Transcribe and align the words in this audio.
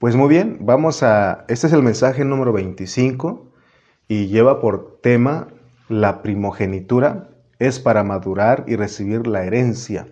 Pues 0.00 0.16
muy 0.16 0.30
bien, 0.30 0.56
vamos 0.62 1.02
a, 1.02 1.44
este 1.48 1.66
es 1.66 1.74
el 1.74 1.82
mensaje 1.82 2.24
número 2.24 2.54
25 2.54 3.52
y 4.08 4.28
lleva 4.28 4.58
por 4.58 4.98
tema 5.02 5.48
la 5.90 6.22
primogenitura 6.22 7.28
es 7.58 7.80
para 7.80 8.02
madurar 8.02 8.64
y 8.66 8.76
recibir 8.76 9.26
la 9.26 9.44
herencia. 9.44 10.06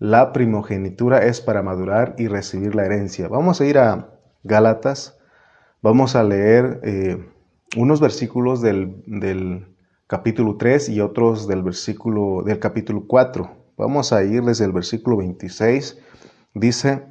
La 0.00 0.32
primogenitura 0.32 1.24
es 1.24 1.40
para 1.40 1.62
madurar 1.62 2.16
y 2.18 2.26
recibir 2.26 2.74
la 2.74 2.84
herencia. 2.84 3.28
Vamos 3.28 3.60
a 3.60 3.66
ir 3.66 3.78
a 3.78 4.08
Gálatas, 4.42 5.16
vamos 5.80 6.16
a 6.16 6.24
leer 6.24 6.80
eh, 6.82 7.24
unos 7.76 8.00
versículos 8.00 8.60
del, 8.60 9.00
del, 9.06 9.68
capítulo 10.08 10.56
3 10.56 10.88
y 10.88 11.00
otros 11.00 11.46
del 11.46 11.62
versículo 11.62 12.42
del 12.42 12.58
capítulo 12.58 13.04
4. 13.06 13.48
Vamos 13.76 14.12
a 14.12 14.24
ir 14.24 14.42
desde 14.42 14.64
el 14.64 14.72
versículo 14.72 15.18
26. 15.18 16.00
Dice, 16.52 17.09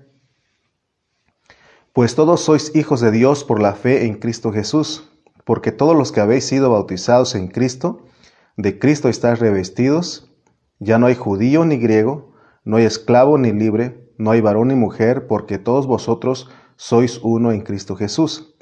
pues 1.94 2.16
todos 2.16 2.42
sois 2.42 2.76
hijos 2.76 3.02
de 3.02 3.12
Dios 3.12 3.44
por 3.44 3.62
la 3.62 3.74
fe 3.74 4.06
en 4.06 4.16
Cristo 4.16 4.52
Jesús, 4.52 5.10
porque 5.44 5.72
todos 5.72 5.96
los 5.96 6.12
que 6.12 6.22
habéis 6.22 6.46
sido 6.46 6.70
bautizados 6.70 7.36
en 7.36 7.48
Cristo, 7.48 8.06
de 8.58 8.78
Cristo 8.78 9.10
estáis 9.10 9.40
revestidos, 9.40 10.30
ya 10.80 11.00
no 11.00 11.08
hay 11.08 11.16
judío 11.16 11.66
ni 11.66 11.78
griego, 11.78 12.34
no 12.64 12.78
hay 12.78 12.86
esclavo 12.86 13.38
ni 13.38 13.52
libre, 13.52 14.12
no 14.18 14.32
hay 14.32 14.42
varón 14.42 14.68
ni 14.68 14.76
mujer, 14.76 15.28
porque 15.28 15.58
todos 15.58 15.88
vosotros 15.88 16.50
sois 16.76 17.20
uno 17.24 17.52
en 17.52 17.62
Cristo 17.62 17.96
Jesús. 17.96 18.56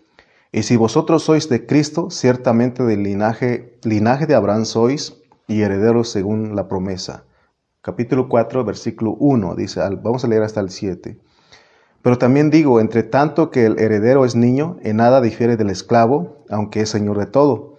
Y 0.52 0.64
si 0.64 0.78
vosotros 0.78 1.24
sois 1.24 1.50
de 1.50 1.66
Cristo, 1.66 2.10
ciertamente 2.10 2.84
del 2.84 3.04
linaje, 3.04 3.78
linaje 3.84 4.26
de 4.26 4.36
Abraham 4.36 4.66
sois 4.66 5.18
y 5.48 5.62
herederos 5.62 6.10
según 6.10 6.56
la 6.56 6.68
promesa. 6.68 7.26
Capítulo 7.82 8.30
4, 8.30 8.64
versículo 8.64 9.12
1, 9.20 9.56
dice, 9.56 9.82
vamos 10.02 10.24
a 10.24 10.28
leer 10.28 10.44
hasta 10.44 10.62
el 10.62 10.70
7. 10.70 11.20
Pero 12.02 12.18
también 12.18 12.50
digo, 12.50 12.80
entre 12.80 13.04
tanto 13.04 13.52
que 13.52 13.66
el 13.66 13.80
heredero 13.80 14.26
es 14.26 14.36
niño, 14.36 14.78
en 14.82 14.98
nada 14.98 15.22
difiere 15.22 15.58
del 15.58 15.70
esclavo, 15.70 16.46
aunque 16.50 16.82
es 16.82 16.90
señor 16.90 17.18
de 17.18 17.26
todo 17.26 17.78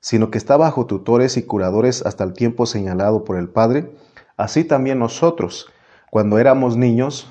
sino 0.00 0.30
que 0.30 0.38
está 0.38 0.56
bajo 0.56 0.86
tutores 0.86 1.36
y 1.36 1.42
curadores 1.42 2.04
hasta 2.04 2.24
el 2.24 2.32
tiempo 2.32 2.66
señalado 2.66 3.24
por 3.24 3.36
el 3.36 3.48
Padre, 3.48 3.92
así 4.36 4.64
también 4.64 4.98
nosotros, 4.98 5.70
cuando 6.10 6.38
éramos 6.38 6.76
niños, 6.76 7.30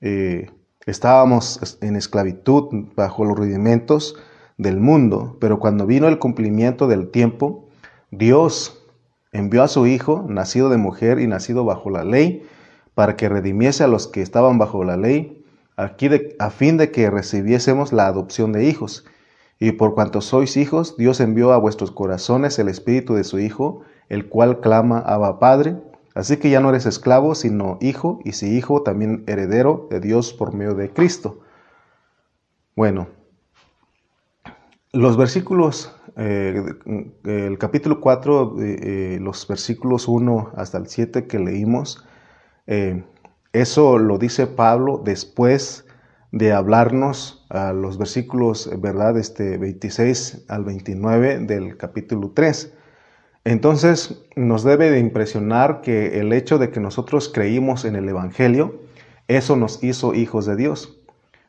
eh, 0.00 0.50
estábamos 0.86 1.78
en 1.80 1.96
esclavitud 1.96 2.88
bajo 2.94 3.24
los 3.24 3.36
rudimentos 3.36 4.16
del 4.58 4.78
mundo, 4.80 5.38
pero 5.40 5.58
cuando 5.58 5.86
vino 5.86 6.08
el 6.08 6.18
cumplimiento 6.18 6.86
del 6.86 7.10
tiempo, 7.10 7.68
Dios 8.10 8.84
envió 9.32 9.62
a 9.62 9.68
su 9.68 9.86
Hijo, 9.86 10.24
nacido 10.28 10.68
de 10.68 10.76
mujer 10.76 11.20
y 11.20 11.26
nacido 11.26 11.64
bajo 11.64 11.88
la 11.88 12.04
ley, 12.04 12.46
para 12.94 13.16
que 13.16 13.28
redimiese 13.28 13.84
a 13.84 13.88
los 13.88 14.08
que 14.08 14.20
estaban 14.20 14.58
bajo 14.58 14.84
la 14.84 14.98
ley, 14.98 15.39
aquí 15.84 16.08
a 16.38 16.50
fin 16.50 16.76
de 16.76 16.90
que 16.90 17.10
recibiésemos 17.10 17.92
la 17.92 18.06
adopción 18.06 18.52
de 18.52 18.64
hijos. 18.64 19.04
Y 19.58 19.72
por 19.72 19.94
cuanto 19.94 20.20
sois 20.20 20.56
hijos, 20.56 20.96
Dios 20.96 21.20
envió 21.20 21.52
a 21.52 21.58
vuestros 21.58 21.90
corazones 21.90 22.58
el 22.58 22.68
Espíritu 22.68 23.14
de 23.14 23.24
su 23.24 23.38
Hijo, 23.38 23.82
el 24.08 24.28
cual 24.28 24.60
clama 24.60 24.98
Abba 24.98 25.38
Padre. 25.38 25.76
Así 26.14 26.38
que 26.38 26.50
ya 26.50 26.60
no 26.60 26.70
eres 26.70 26.86
esclavo, 26.86 27.34
sino 27.34 27.78
hijo, 27.80 28.20
y 28.24 28.32
si 28.32 28.56
hijo, 28.56 28.82
también 28.82 29.22
heredero 29.26 29.86
de 29.90 30.00
Dios 30.00 30.32
por 30.32 30.54
medio 30.54 30.74
de 30.74 30.90
Cristo. 30.90 31.40
Bueno, 32.74 33.08
los 34.92 35.16
versículos, 35.16 35.94
eh, 36.16 36.64
el 37.24 37.58
capítulo 37.58 38.00
4, 38.00 38.56
eh, 38.60 38.76
eh, 38.80 39.18
los 39.20 39.46
versículos 39.46 40.08
1 40.08 40.52
hasta 40.56 40.78
el 40.78 40.88
7 40.88 41.26
que 41.26 41.38
leímos, 41.38 42.04
eso 43.52 43.98
lo 43.98 44.18
dice 44.18 44.46
Pablo 44.46 45.00
después 45.04 45.84
de 46.32 46.52
hablarnos 46.52 47.44
a 47.48 47.72
los 47.72 47.98
versículos, 47.98 48.70
¿verdad? 48.78 49.18
Este 49.18 49.58
26 49.58 50.44
al 50.48 50.64
29 50.64 51.40
del 51.40 51.76
capítulo 51.76 52.30
3. 52.34 52.72
Entonces 53.44 54.22
nos 54.36 54.62
debe 54.62 54.90
de 54.90 55.00
impresionar 55.00 55.80
que 55.80 56.20
el 56.20 56.32
hecho 56.32 56.58
de 56.58 56.70
que 56.70 56.78
nosotros 56.78 57.28
creímos 57.28 57.84
en 57.84 57.96
el 57.96 58.08
Evangelio, 58.08 58.80
eso 59.26 59.56
nos 59.56 59.82
hizo 59.82 60.14
hijos 60.14 60.46
de 60.46 60.56
Dios. 60.56 61.00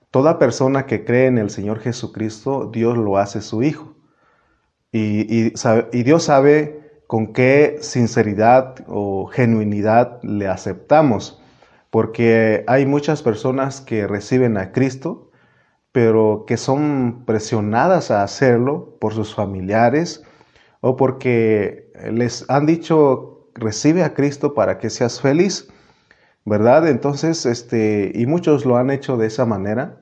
Toda 0.09 0.39
persona 0.39 0.87
que 0.87 1.05
cree 1.05 1.27
en 1.27 1.37
el 1.37 1.49
Señor 1.49 1.79
Jesucristo, 1.79 2.69
Dios 2.73 2.97
lo 2.97 3.17
hace 3.17 3.41
su 3.41 3.61
hijo. 3.61 3.95
Y 4.91 5.51
Dios 6.03 6.23
sabe 6.23 7.01
con 7.07 7.33
qué 7.33 7.77
sinceridad 7.81 8.83
o 8.87 9.27
genuinidad 9.27 10.19
le 10.23 10.47
aceptamos 10.47 11.40
porque 11.91 12.63
hay 12.67 12.85
muchas 12.85 13.21
personas 13.21 13.81
que 13.81 14.07
reciben 14.07 14.57
a 14.57 14.71
Cristo, 14.71 15.29
pero 15.91 16.45
que 16.47 16.55
son 16.55 17.25
presionadas 17.25 18.11
a 18.11 18.23
hacerlo 18.23 18.97
por 18.99 19.13
sus 19.13 19.35
familiares 19.35 20.23
o 20.79 20.95
porque 20.95 21.91
les 22.09 22.49
han 22.49 22.65
dicho, 22.65 23.49
recibe 23.53 24.03
a 24.03 24.13
Cristo 24.13 24.53
para 24.53 24.79
que 24.79 24.89
seas 24.89 25.19
feliz, 25.19 25.67
¿verdad? 26.45 26.87
Entonces, 26.87 27.45
este, 27.45 28.13
y 28.15 28.25
muchos 28.25 28.65
lo 28.65 28.77
han 28.77 28.89
hecho 28.89 29.17
de 29.17 29.27
esa 29.27 29.45
manera, 29.45 30.01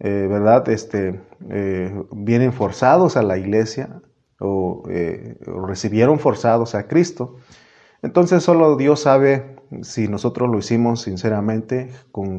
eh, 0.00 0.26
¿verdad? 0.28 0.68
Este, 0.68 1.20
eh, 1.48 1.94
vienen 2.10 2.52
forzados 2.52 3.16
a 3.16 3.22
la 3.22 3.38
iglesia 3.38 4.02
o, 4.40 4.82
eh, 4.90 5.38
o 5.46 5.64
recibieron 5.64 6.18
forzados 6.18 6.74
a 6.74 6.88
Cristo. 6.88 7.36
Entonces 8.02 8.42
solo 8.42 8.76
Dios 8.76 9.00
sabe 9.00 9.59
si 9.82 10.08
nosotros 10.08 10.48
lo 10.48 10.58
hicimos 10.58 11.02
sinceramente, 11.02 11.90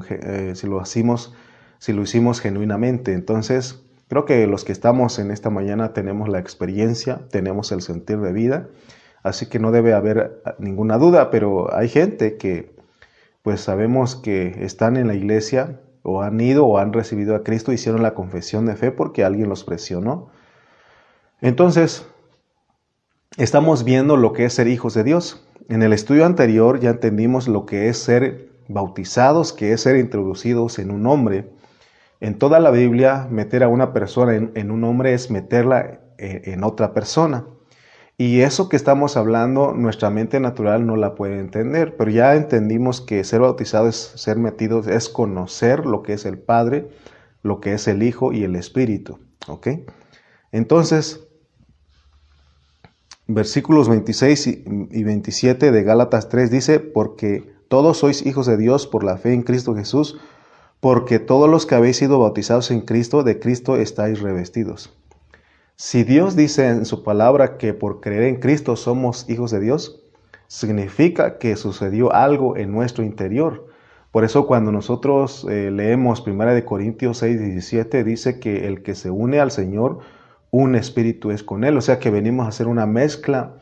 eh, 0.09 0.53
si, 0.55 0.67
lo 0.67 0.81
hicimos, 0.81 1.33
si 1.79 1.93
lo 1.93 2.01
hicimos 2.01 2.41
genuinamente. 2.41 3.13
Entonces, 3.13 3.83
creo 4.07 4.25
que 4.25 4.45
los 4.47 4.65
que 4.65 4.71
estamos 4.71 5.19
en 5.19 5.31
esta 5.31 5.49
mañana 5.49 5.93
tenemos 5.93 6.29
la 6.29 6.39
experiencia, 6.39 7.21
tenemos 7.29 7.71
el 7.71 7.81
sentir 7.81 8.19
de 8.19 8.33
vida, 8.33 8.67
así 9.23 9.47
que 9.47 9.59
no 9.59 9.71
debe 9.71 9.93
haber 9.93 10.41
ninguna 10.59 10.97
duda, 10.97 11.29
pero 11.29 11.73
hay 11.75 11.89
gente 11.89 12.37
que 12.37 12.75
pues 13.43 13.61
sabemos 13.61 14.15
que 14.15 14.63
están 14.63 14.97
en 14.97 15.07
la 15.07 15.15
iglesia 15.15 15.79
o 16.03 16.21
han 16.21 16.39
ido 16.39 16.65
o 16.65 16.77
han 16.77 16.93
recibido 16.93 17.35
a 17.35 17.43
Cristo, 17.43 17.71
hicieron 17.71 18.03
la 18.03 18.13
confesión 18.13 18.65
de 18.65 18.75
fe 18.75 18.91
porque 18.91 19.23
alguien 19.23 19.49
los 19.49 19.63
presionó. 19.63 20.29
Entonces, 21.41 22.05
estamos 23.37 23.83
viendo 23.83 24.17
lo 24.17 24.33
que 24.33 24.45
es 24.45 24.53
ser 24.53 24.67
hijos 24.67 24.93
de 24.93 25.03
Dios. 25.03 25.47
En 25.69 25.83
el 25.83 25.93
estudio 25.93 26.25
anterior 26.25 26.79
ya 26.79 26.91
entendimos 26.91 27.47
lo 27.47 27.65
que 27.65 27.89
es 27.89 27.97
ser 27.97 28.49
bautizados, 28.67 29.53
que 29.53 29.73
es 29.73 29.81
ser 29.81 29.97
introducidos 29.97 30.79
en 30.79 30.91
un 30.91 31.05
hombre. 31.07 31.49
En 32.19 32.37
toda 32.37 32.59
la 32.59 32.71
Biblia, 32.71 33.27
meter 33.29 33.63
a 33.63 33.67
una 33.67 33.93
persona 33.93 34.35
en, 34.35 34.71
un 34.71 34.83
hombre 34.83 35.13
es 35.13 35.31
meterla 35.31 35.99
en, 36.17 36.41
en 36.51 36.63
otra 36.63 36.93
persona. 36.93 37.45
Y 38.17 38.41
eso 38.41 38.69
que 38.69 38.75
estamos 38.75 39.17
hablando, 39.17 39.73
nuestra 39.73 40.11
mente 40.11 40.39
natural 40.39 40.85
no 40.85 40.95
la 40.95 41.15
puede 41.15 41.39
entender, 41.39 41.97
pero 41.97 42.11
ya 42.11 42.35
entendimos 42.35 43.01
que 43.01 43.23
ser 43.23 43.39
bautizado 43.39 43.87
es 43.87 43.95
ser 43.95 44.37
metido, 44.37 44.79
es 44.81 45.09
conocer 45.09 45.85
lo 45.87 46.03
que 46.03 46.13
es 46.13 46.25
el 46.25 46.37
Padre, 46.37 46.89
lo 47.41 47.59
que 47.61 47.73
es 47.73 47.87
el 47.87 48.03
Hijo 48.03 48.31
y 48.31 48.43
el 48.43 48.55
Espíritu. 48.55 49.17
¿Ok? 49.47 49.69
Entonces, 50.51 51.27
versículos 53.27 53.89
26 53.89 54.47
y 54.47 55.03
27 55.03 55.71
de 55.71 55.83
Gálatas 55.83 56.29
3 56.29 56.51
dice, 56.51 56.79
porque 56.79 57.53
todos 57.67 57.97
sois 57.97 58.25
hijos 58.25 58.45
de 58.47 58.57
Dios 58.57 58.87
por 58.87 59.03
la 59.03 59.17
fe 59.17 59.33
en 59.33 59.43
Cristo 59.43 59.75
Jesús, 59.75 60.19
porque 60.79 61.19
todos 61.19 61.49
los 61.49 61.65
que 61.65 61.75
habéis 61.75 61.97
sido 61.97 62.19
bautizados 62.19 62.71
en 62.71 62.81
Cristo, 62.81 63.23
de 63.23 63.39
Cristo 63.39 63.77
estáis 63.77 64.19
revestidos. 64.19 64.97
Si 65.75 66.03
Dios 66.03 66.35
dice 66.35 66.67
en 66.67 66.85
su 66.85 67.03
palabra 67.03 67.57
que 67.57 67.73
por 67.73 68.01
creer 68.01 68.23
en 68.23 68.39
Cristo 68.39 68.75
somos 68.75 69.29
hijos 69.29 69.51
de 69.51 69.59
Dios, 69.59 70.03
significa 70.47 71.37
que 71.37 71.55
sucedió 71.55 72.13
algo 72.13 72.57
en 72.57 72.71
nuestro 72.71 73.03
interior. 73.03 73.67
Por 74.11 74.25
eso 74.25 74.45
cuando 74.45 74.71
nosotros 74.71 75.47
eh, 75.49 75.71
leemos 75.71 76.27
1 76.27 76.65
Corintios 76.65 77.19
6, 77.19 77.39
17, 77.39 78.03
dice 78.03 78.39
que 78.39 78.67
el 78.67 78.83
que 78.83 78.93
se 78.93 79.09
une 79.09 79.39
al 79.39 79.49
Señor, 79.49 79.99
un 80.51 80.75
espíritu 80.75 81.31
es 81.31 81.43
con 81.43 81.63
Él. 81.63 81.77
O 81.77 81.81
sea 81.81 81.97
que 81.99 82.11
venimos 82.11 82.45
a 82.45 82.49
hacer 82.49 82.67
una 82.67 82.85
mezcla 82.85 83.55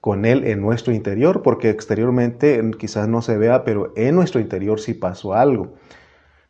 con 0.00 0.24
Él 0.24 0.44
en 0.44 0.60
nuestro 0.60 0.92
interior, 0.92 1.42
porque 1.42 1.70
exteriormente 1.70 2.60
quizás 2.78 3.08
no 3.08 3.22
se 3.22 3.36
vea, 3.36 3.64
pero 3.64 3.92
en 3.96 4.14
nuestro 4.14 4.40
interior 4.40 4.80
sí 4.80 4.94
pasó 4.94 5.34
algo. 5.34 5.74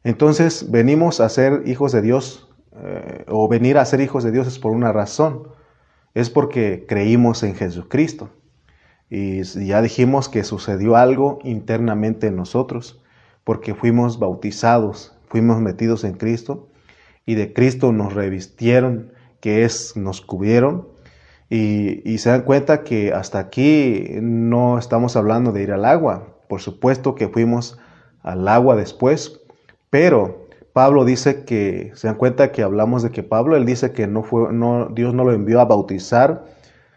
Entonces 0.04 0.70
venimos 0.70 1.20
a 1.20 1.28
ser 1.28 1.62
hijos 1.66 1.92
de 1.92 2.02
Dios, 2.02 2.48
eh, 2.74 3.24
o 3.28 3.48
venir 3.48 3.78
a 3.78 3.84
ser 3.84 4.00
hijos 4.00 4.24
de 4.24 4.32
Dios 4.32 4.46
es 4.46 4.58
por 4.58 4.72
una 4.72 4.92
razón, 4.92 5.48
es 6.14 6.30
porque 6.30 6.86
creímos 6.88 7.42
en 7.42 7.54
Jesucristo. 7.54 8.30
Y 9.08 9.42
ya 9.42 9.82
dijimos 9.82 10.28
que 10.28 10.42
sucedió 10.42 10.96
algo 10.96 11.38
internamente 11.44 12.28
en 12.28 12.36
nosotros, 12.36 13.02
porque 13.44 13.74
fuimos 13.74 14.18
bautizados, 14.18 15.14
fuimos 15.26 15.60
metidos 15.60 16.04
en 16.04 16.14
Cristo, 16.14 16.68
y 17.26 17.34
de 17.34 17.52
Cristo 17.52 17.92
nos 17.92 18.14
revistieron 18.14 19.12
que 19.42 19.64
es 19.64 19.96
nos 19.96 20.22
cubrieron 20.22 20.86
y, 21.50 22.16
se 22.16 22.30
dan 22.30 22.42
cuenta 22.42 22.82
que 22.82 23.12
hasta 23.12 23.38
aquí 23.38 24.06
no 24.22 24.78
estamos 24.78 25.16
hablando 25.16 25.52
de 25.52 25.62
ir 25.62 25.72
al 25.72 25.84
agua. 25.84 26.28
Por 26.48 26.62
supuesto 26.62 27.14
que 27.14 27.28
fuimos 27.28 27.78
al 28.22 28.48
agua 28.48 28.74
después, 28.74 29.42
pero 29.90 30.46
Pablo 30.72 31.04
dice 31.04 31.44
que, 31.44 31.90
se 31.94 32.06
dan 32.06 32.16
cuenta 32.16 32.52
que 32.52 32.62
hablamos 32.62 33.02
de 33.02 33.10
que 33.10 33.22
Pablo, 33.22 33.56
él 33.56 33.66
dice 33.66 33.92
que 33.92 34.06
no 34.06 34.22
fue, 34.22 34.50
no, 34.50 34.88
Dios 34.88 35.12
no 35.12 35.24
lo 35.24 35.32
envió 35.32 35.60
a 35.60 35.66
bautizar, 35.66 36.46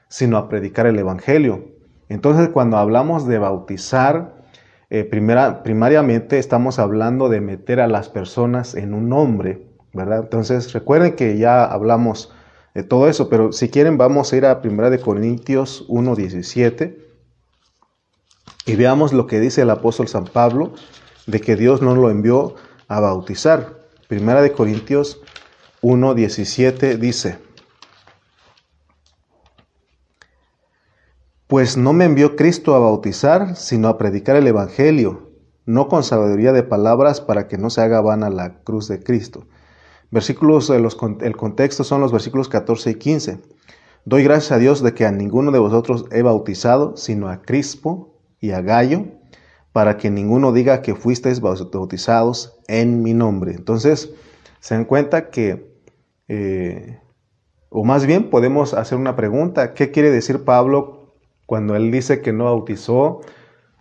sino 0.07 0.37
a 0.37 0.47
predicar 0.47 0.85
el 0.85 0.99
Evangelio. 0.99 1.65
Entonces, 2.07 2.47
cuando 2.47 2.77
hablamos 2.77 3.27
de 3.27 3.39
bautizar, 3.39 4.45
eh, 4.89 5.03
primera, 5.03 5.63
primariamente 5.63 6.39
estamos 6.39 6.79
hablando 6.79 7.27
de 7.27 7.41
meter 7.41 7.81
a 7.81 7.87
las 7.87 8.07
personas 8.07 8.75
en 8.75 8.93
un 8.93 9.09
nombre, 9.09 9.64
Entonces, 9.97 10.73
recuerden 10.73 11.15
que 11.15 11.37
ya 11.37 11.63
hablamos 11.63 12.31
de 12.73 12.83
todo 12.83 13.07
eso, 13.07 13.29
pero 13.29 13.51
si 13.51 13.69
quieren 13.69 13.97
vamos 13.97 14.31
a 14.31 14.37
ir 14.37 14.45
a 14.45 14.61
Primera 14.61 14.89
de 14.89 14.99
Corintios 14.99 15.87
1.17 15.87 16.97
y 18.65 18.75
veamos 18.75 19.13
lo 19.13 19.27
que 19.27 19.39
dice 19.39 19.61
el 19.61 19.69
apóstol 19.69 20.07
San 20.07 20.25
Pablo 20.25 20.73
de 21.25 21.39
que 21.39 21.55
Dios 21.55 21.81
no 21.81 21.95
lo 21.95 22.09
envió 22.09 22.55
a 22.87 22.99
bautizar. 22.99 23.79
Primera 24.07 24.41
de 24.41 24.51
Corintios 24.51 25.21
1.17 25.81 26.97
dice, 26.97 27.39
Pues 31.47 31.77
no 31.77 31.93
me 31.93 32.05
envió 32.05 32.35
Cristo 32.35 32.75
a 32.75 32.79
bautizar, 32.79 33.55
sino 33.55 33.87
a 33.87 33.97
predicar 33.97 34.35
el 34.35 34.47
Evangelio, 34.47 35.29
no 35.65 35.87
con 35.87 36.03
sabiduría 36.03 36.51
de 36.53 36.63
palabras 36.63 37.21
para 37.21 37.47
que 37.47 37.57
no 37.57 37.69
se 37.69 37.81
haga 37.81 38.01
vana 38.01 38.29
la 38.29 38.63
cruz 38.63 38.87
de 38.87 39.01
Cristo. 39.01 39.47
Versículos, 40.11 40.69
los, 40.69 40.97
el 41.21 41.35
contexto 41.35 41.83
son 41.83 42.01
los 42.01 42.11
versículos 42.11 42.49
14 42.49 42.91
y 42.91 42.95
15. 42.95 43.39
Doy 44.05 44.23
gracias 44.23 44.51
a 44.51 44.57
Dios 44.59 44.83
de 44.83 44.93
que 44.93 45.05
a 45.05 45.11
ninguno 45.11 45.51
de 45.51 45.59
vosotros 45.59 46.05
he 46.11 46.21
bautizado, 46.21 46.95
sino 46.95 47.27
a 47.27 47.41
Crispo 47.41 48.19
y 48.39 48.51
a 48.51 48.61
Gallo, 48.61 49.05
para 49.71 49.97
que 49.97 50.11
ninguno 50.11 50.53
diga 50.53 50.81
que 50.81 50.95
fuisteis 50.95 51.41
bautizados 51.41 52.59
en 52.67 53.01
mi 53.01 53.13
nombre. 53.13 53.53
Entonces, 53.53 54.11
se 54.59 54.75
dan 54.75 54.85
cuenta 54.85 55.29
que, 55.31 55.75
eh, 56.27 56.99
o 57.69 57.83
más 57.83 58.05
bien 58.05 58.29
podemos 58.29 58.73
hacer 58.73 58.97
una 58.97 59.15
pregunta, 59.15 59.73
¿qué 59.73 59.91
quiere 59.91 60.11
decir 60.11 60.43
Pablo 60.43 61.15
cuando 61.45 61.75
él 61.75 61.91
dice 61.91 62.21
que 62.21 62.33
no 62.33 62.45
bautizó 62.45 63.21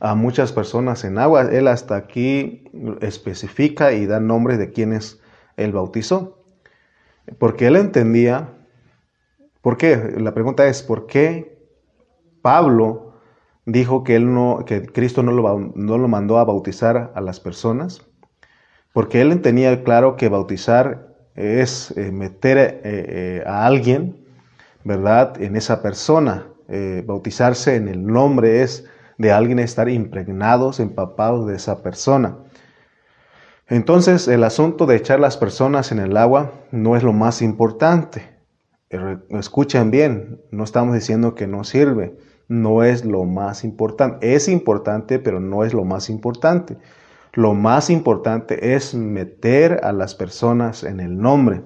a 0.00 0.14
muchas 0.14 0.52
personas 0.52 1.04
en 1.04 1.18
agua, 1.18 1.48
él 1.50 1.68
hasta 1.68 1.96
aquí 1.96 2.64
especifica 3.00 3.92
y 3.92 4.06
da 4.06 4.20
nombres 4.20 4.58
de 4.58 4.70
quienes 4.70 5.20
él 5.56 5.72
bautizó. 5.72 6.38
Porque 7.38 7.66
él 7.66 7.76
entendía, 7.76 8.48
¿por 9.60 9.76
qué? 9.76 10.14
La 10.18 10.34
pregunta 10.34 10.66
es, 10.66 10.82
¿por 10.82 11.06
qué 11.06 11.58
Pablo 12.42 13.14
dijo 13.64 14.04
que, 14.04 14.16
él 14.16 14.32
no, 14.32 14.64
que 14.66 14.86
Cristo 14.86 15.22
no 15.22 15.32
lo, 15.32 15.58
no 15.74 15.98
lo 15.98 16.08
mandó 16.08 16.38
a 16.38 16.44
bautizar 16.44 17.12
a 17.14 17.20
las 17.20 17.40
personas? 17.40 18.02
Porque 18.92 19.20
él 19.20 19.32
entendía 19.32 19.82
claro 19.82 20.16
que 20.16 20.28
bautizar 20.28 21.14
es 21.34 21.92
eh, 21.96 22.12
meter 22.12 22.58
eh, 22.58 22.80
eh, 22.84 23.44
a 23.46 23.66
alguien, 23.66 24.16
¿verdad?, 24.84 25.40
en 25.42 25.56
esa 25.56 25.82
persona. 25.82 26.48
Bautizarse 27.04 27.76
en 27.76 27.88
el 27.88 28.06
nombre 28.06 28.62
es 28.62 28.86
de 29.18 29.30
alguien 29.30 29.58
estar 29.58 29.88
impregnados, 29.90 30.80
empapados 30.80 31.46
de 31.46 31.56
esa 31.56 31.82
persona. 31.82 32.38
Entonces, 33.66 34.28
el 34.28 34.44
asunto 34.44 34.86
de 34.86 34.96
echar 34.96 35.20
las 35.20 35.36
personas 35.36 35.90
en 35.90 35.98
el 35.98 36.16
agua 36.16 36.52
no 36.70 36.96
es 36.96 37.02
lo 37.02 37.12
más 37.12 37.40
importante. 37.40 38.22
Eh, 38.90 39.18
escuchen 39.30 39.90
bien, 39.90 40.42
no 40.50 40.64
estamos 40.64 40.94
diciendo 40.94 41.34
que 41.34 41.46
no 41.46 41.64
sirve, 41.64 42.16
no 42.46 42.82
es 42.82 43.04
lo 43.04 43.24
más 43.24 43.64
importante. 43.64 44.34
Es 44.34 44.48
importante, 44.48 45.18
pero 45.18 45.40
no 45.40 45.64
es 45.64 45.72
lo 45.72 45.84
más 45.84 46.10
importante. 46.10 46.76
Lo 47.32 47.54
más 47.54 47.88
importante 47.88 48.74
es 48.74 48.94
meter 48.94 49.80
a 49.82 49.92
las 49.92 50.14
personas 50.14 50.84
en 50.84 51.00
el 51.00 51.18
nombre, 51.18 51.62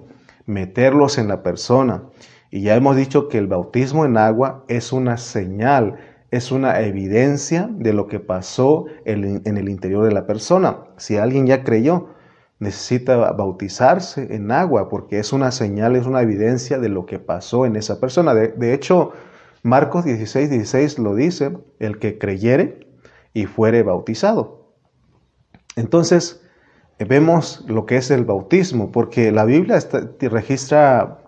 meterlos 0.46 1.18
en 1.18 1.28
la 1.28 1.42
persona. 1.42 2.04
Y 2.50 2.62
ya 2.62 2.76
hemos 2.76 2.96
dicho 2.96 3.28
que 3.28 3.38
el 3.38 3.48
bautismo 3.48 4.06
en 4.06 4.16
agua 4.16 4.64
es 4.68 4.92
una 4.92 5.18
señal, 5.18 5.98
es 6.30 6.52
una 6.52 6.80
evidencia 6.80 7.68
de 7.70 7.92
lo 7.92 8.06
que 8.06 8.20
pasó 8.20 8.86
en, 9.04 9.42
el 9.44 9.68
interior 9.68 10.04
de 10.04 10.12
la 10.12 10.26
persona. 10.26 10.80
Si 10.98 11.16
alguien 11.16 11.46
ya 11.46 11.64
creyó, 11.64 12.10
necesita 12.58 13.32
bautizarse 13.32 14.34
en 14.34 14.50
agua 14.50 14.88
porque 14.88 15.18
es 15.18 15.32
una 15.32 15.50
señal, 15.50 15.96
es 15.96 16.06
una 16.06 16.20
evidencia 16.20 16.78
de 16.78 16.90
lo 16.90 17.06
que 17.06 17.18
pasó 17.18 17.64
en 17.64 17.76
esa 17.76 17.98
persona. 17.98 18.34
De, 18.34 18.74
hecho, 18.74 19.12
Marcos 19.62 20.04
16, 20.04 20.50
16 20.50 20.98
lo 20.98 21.14
dice, 21.14 21.56
el 21.78 21.98
que 21.98 22.18
creyere 22.18 22.86
y 23.32 23.46
fuere 23.46 23.82
bautizado. 23.82 24.74
Entonces, 25.76 26.42
vemos 26.98 27.64
lo 27.68 27.86
que 27.86 27.96
es 27.96 28.10
el 28.10 28.24
bautismo, 28.24 28.92
porque 28.92 29.32
la 29.32 29.44
Biblia 29.44 29.78
registra 30.20 31.20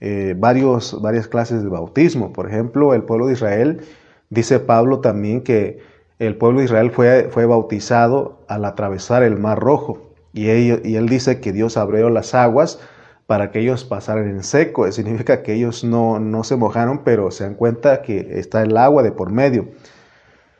eh, 0.00 0.34
varios, 0.36 1.00
varias 1.00 1.28
clases 1.28 1.62
de 1.62 1.68
bautismo. 1.68 2.32
Por 2.32 2.48
ejemplo, 2.48 2.94
el 2.94 3.04
pueblo 3.04 3.26
de 3.26 3.34
Israel, 3.34 3.82
dice 4.30 4.60
Pablo 4.60 5.00
también 5.00 5.42
que 5.42 5.78
el 6.18 6.36
pueblo 6.36 6.58
de 6.58 6.66
Israel 6.66 6.90
fue, 6.90 7.28
fue 7.30 7.46
bautizado 7.46 8.44
al 8.48 8.64
atravesar 8.64 9.22
el 9.22 9.38
mar 9.38 9.58
rojo. 9.58 10.12
Y, 10.32 10.48
él 10.48 11.08
dice 11.08 11.40
que 11.40 11.52
Dios 11.52 11.76
abrió 11.76 12.10
las 12.10 12.34
aguas 12.34 12.80
para 13.26 13.50
que 13.50 13.60
ellos 13.60 13.84
pasaran 13.84 14.28
en 14.28 14.42
seco. 14.42 14.86
Eso 14.86 14.96
significa 14.96 15.42
que 15.42 15.54
ellos 15.54 15.84
no, 15.84 16.18
no 16.18 16.44
se 16.44 16.56
mojaron, 16.56 17.02
pero 17.04 17.30
se 17.30 17.44
dan 17.44 17.54
cuenta 17.54 18.02
que 18.02 18.38
está 18.38 18.62
el 18.62 18.76
agua 18.76 19.02
de 19.02 19.12
por 19.12 19.30
medio. 19.30 19.68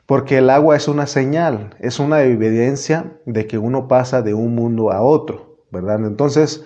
Porque 0.07 0.39
el 0.39 0.49
agua 0.49 0.77
es 0.77 0.89
una 0.89 1.07
señal, 1.07 1.75
es 1.81 1.99
una 1.99 2.23
evidencia 2.23 3.13
de 3.27 3.47
que 3.47 3.59
uno 3.59 3.89
pasa 3.89 4.23
de 4.23 4.33
un 4.33 4.55
mundo 4.55 4.91
a 4.91 5.03
otro, 5.03 5.59
¿verdad? 5.71 6.05
Entonces, 6.07 6.65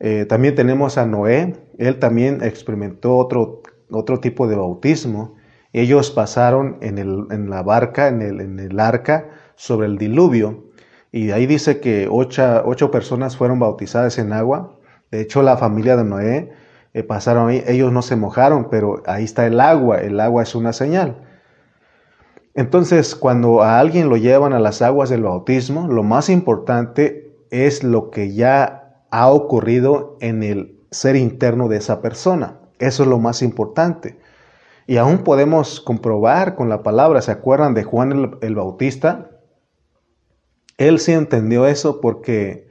eh, 0.00 0.26
también 0.26 0.54
tenemos 0.54 0.96
a 0.96 1.04
Noé, 1.04 1.56
él 1.78 1.98
también 1.98 2.40
experimentó 2.42 3.16
otro, 3.16 3.62
otro 3.90 4.20
tipo 4.20 4.46
de 4.46 4.54
bautismo. 4.54 5.37
Ellos 5.78 6.10
pasaron 6.10 6.76
en, 6.80 6.98
el, 6.98 7.26
en 7.30 7.50
la 7.50 7.62
barca, 7.62 8.08
en 8.08 8.20
el, 8.20 8.40
en 8.40 8.58
el, 8.58 8.80
arca, 8.80 9.26
sobre 9.54 9.86
el 9.86 9.98
diluvio. 9.98 10.64
Y 11.12 11.30
ahí 11.30 11.46
dice 11.46 11.80
que 11.80 12.08
ocho, 12.10 12.62
ocho, 12.64 12.90
personas 12.90 13.36
fueron 13.36 13.58
bautizadas 13.58 14.18
en 14.18 14.32
agua. 14.32 14.76
De 15.10 15.20
hecho, 15.20 15.42
la 15.42 15.56
familia 15.56 15.96
de 15.96 16.04
Noé 16.04 16.52
eh, 16.94 17.02
pasaron 17.02 17.48
ahí. 17.48 17.62
Ellos 17.66 17.92
no 17.92 18.02
se 18.02 18.16
mojaron, 18.16 18.68
pero 18.70 19.02
ahí 19.06 19.24
está 19.24 19.46
el 19.46 19.60
agua. 19.60 19.98
El 19.98 20.18
agua 20.20 20.42
es 20.42 20.54
una 20.54 20.72
señal. 20.72 21.16
Entonces, 22.54 23.14
cuando 23.14 23.62
a 23.62 23.78
alguien 23.78 24.08
lo 24.08 24.16
llevan 24.16 24.52
a 24.52 24.58
las 24.58 24.82
aguas 24.82 25.10
del 25.10 25.22
bautismo, 25.22 25.86
lo 25.86 26.02
más 26.02 26.28
importante 26.28 27.36
es 27.50 27.84
lo 27.84 28.10
que 28.10 28.34
ya 28.34 29.04
ha 29.10 29.30
ocurrido 29.30 30.16
en 30.20 30.42
el 30.42 30.76
ser 30.90 31.14
interno 31.14 31.68
de 31.68 31.76
esa 31.76 32.02
persona. 32.02 32.58
Eso 32.80 33.04
es 33.04 33.08
lo 33.08 33.18
más 33.18 33.42
importante. 33.42 34.18
Y 34.88 34.96
aún 34.96 35.18
podemos 35.18 35.82
comprobar 35.82 36.54
con 36.54 36.70
la 36.70 36.82
palabra, 36.82 37.20
¿se 37.20 37.30
acuerdan 37.30 37.74
de 37.74 37.84
Juan 37.84 38.38
el, 38.40 38.54
Bautista? 38.54 39.28
Él 40.78 40.98
sí 40.98 41.12
entendió 41.12 41.66
eso 41.66 42.00
porque 42.00 42.68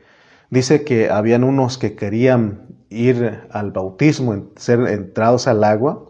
dice 0.50 0.84
que 0.84 1.12
habían 1.12 1.44
unos 1.44 1.78
que 1.78 1.96
querían 1.96 2.76
ir 2.90 3.44
al 3.52 3.72
bautismo, 3.72 4.48
ser 4.56 4.88
entrados 4.88 5.48
al 5.48 5.64
agua, 5.64 6.06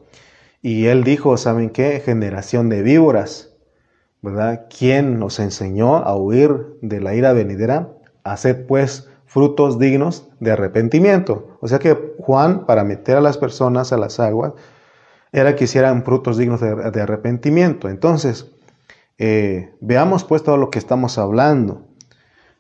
y 0.62 0.86
él 0.86 1.04
dijo, 1.04 1.36
¿saben 1.36 1.72
qué? 1.72 2.00
Generación 2.00 2.70
de 2.70 2.84
víboras, 2.84 3.58
¿verdad? 4.22 4.68
¿Quién 4.70 5.20
nos 5.20 5.42
enseñó 5.42 5.98
a 5.98 6.16
huir 6.16 6.78
de 6.82 7.02
la 7.02 7.16
ira 7.16 7.34
venidera? 7.34 7.90
Haced 8.24 8.66
pues 8.66 9.10
frutos 9.26 9.78
dignos 9.78 10.30
de 10.40 10.52
arrepentimiento. 10.52 11.58
O 11.60 11.68
sea 11.68 11.80
que 11.80 12.16
Juan, 12.20 12.66
para 12.66 12.86
meter 12.86 13.18
a 13.18 13.22
las 13.22 13.38
personas 13.38 13.92
a 13.92 13.98
las 13.98 14.22
aguas, 14.22 14.54
era 15.40 15.56
que 15.56 15.66
hicieran 15.66 16.04
frutos 16.04 16.38
dignos 16.38 16.62
de, 16.62 17.02
arrepentimiento. 17.02 17.90
Entonces, 17.90 18.52
eh, 19.18 19.74
veamos 19.82 20.24
pues 20.24 20.44
todo 20.44 20.58
lo 20.58 20.70
que 20.70 20.80
estamos 20.80 21.18
hablando. 21.18 21.86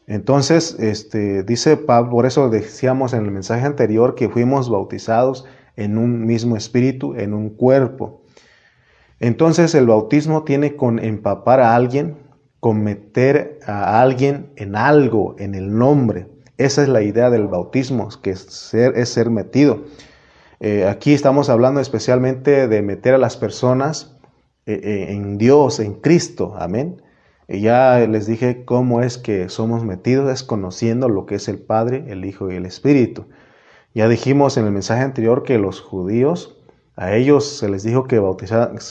Entonces, 0.05 0.77
este, 0.79 1.43
dice 1.43 1.75
Pablo, 1.75 2.11
por 2.11 2.25
eso 2.25 2.49
decíamos 2.49 3.13
en 3.13 3.25
el 3.25 3.31
mensaje 3.31 3.65
anterior 3.65 4.15
que 4.15 4.29
fuimos 4.29 4.69
bautizados 4.69 5.45
en 5.75 5.97
un 5.97 6.25
mismo 6.25 6.55
espíritu, 6.55 7.15
en 7.15 7.33
un 7.33 7.49
cuerpo. 7.49 8.21
Entonces 9.19 9.73
el 9.75 9.87
bautismo 9.87 10.43
tiene 10.43 10.75
con 10.75 10.99
empapar 10.99 11.59
a 11.59 11.75
alguien, 11.75 12.17
con 12.59 12.83
meter 12.83 13.59
a 13.65 14.01
alguien 14.01 14.51
en 14.55 14.75
algo, 14.75 15.35
en 15.39 15.55
el 15.55 15.75
nombre. 15.75 16.27
Esa 16.57 16.83
es 16.83 16.89
la 16.89 17.01
idea 17.01 17.29
del 17.29 17.47
bautismo, 17.47 18.09
que 18.21 18.35
ser, 18.35 18.97
es 18.97 19.09
ser 19.09 19.29
metido. 19.29 19.83
Eh, 20.59 20.87
aquí 20.87 21.13
estamos 21.13 21.49
hablando 21.49 21.79
especialmente 21.79 22.67
de 22.67 22.81
meter 22.81 23.13
a 23.13 23.19
las 23.19 23.37
personas 23.37 24.17
eh, 24.65 24.79
eh, 24.83 25.05
en 25.11 25.37
Dios, 25.37 25.79
en 25.79 25.95
Cristo. 25.95 26.55
Amén. 26.57 27.01
ya 27.47 27.99
les 27.99 28.27
dije 28.27 28.65
cómo 28.65 29.01
es 29.01 29.17
que 29.17 29.49
somos 29.49 29.85
metidos, 29.85 30.31
es 30.31 30.43
conociendo 30.43 31.07
lo 31.09 31.25
que 31.25 31.35
es 31.35 31.47
el 31.47 31.59
Padre, 31.59 32.05
el 32.07 32.25
Hijo 32.25 32.51
y 32.51 32.55
el 32.55 32.65
Espíritu. 32.65 33.25
Ya 33.93 34.07
dijimos 34.09 34.57
en 34.57 34.65
el 34.65 34.71
mensaje 34.71 35.03
anterior 35.03 35.43
que 35.43 35.57
los 35.57 35.79
judíos, 35.81 36.57
a 36.95 37.13
ellos 37.15 37.47
se 37.47 37.69
les 37.69 37.83
dijo 37.83 38.05
que, 38.05 38.21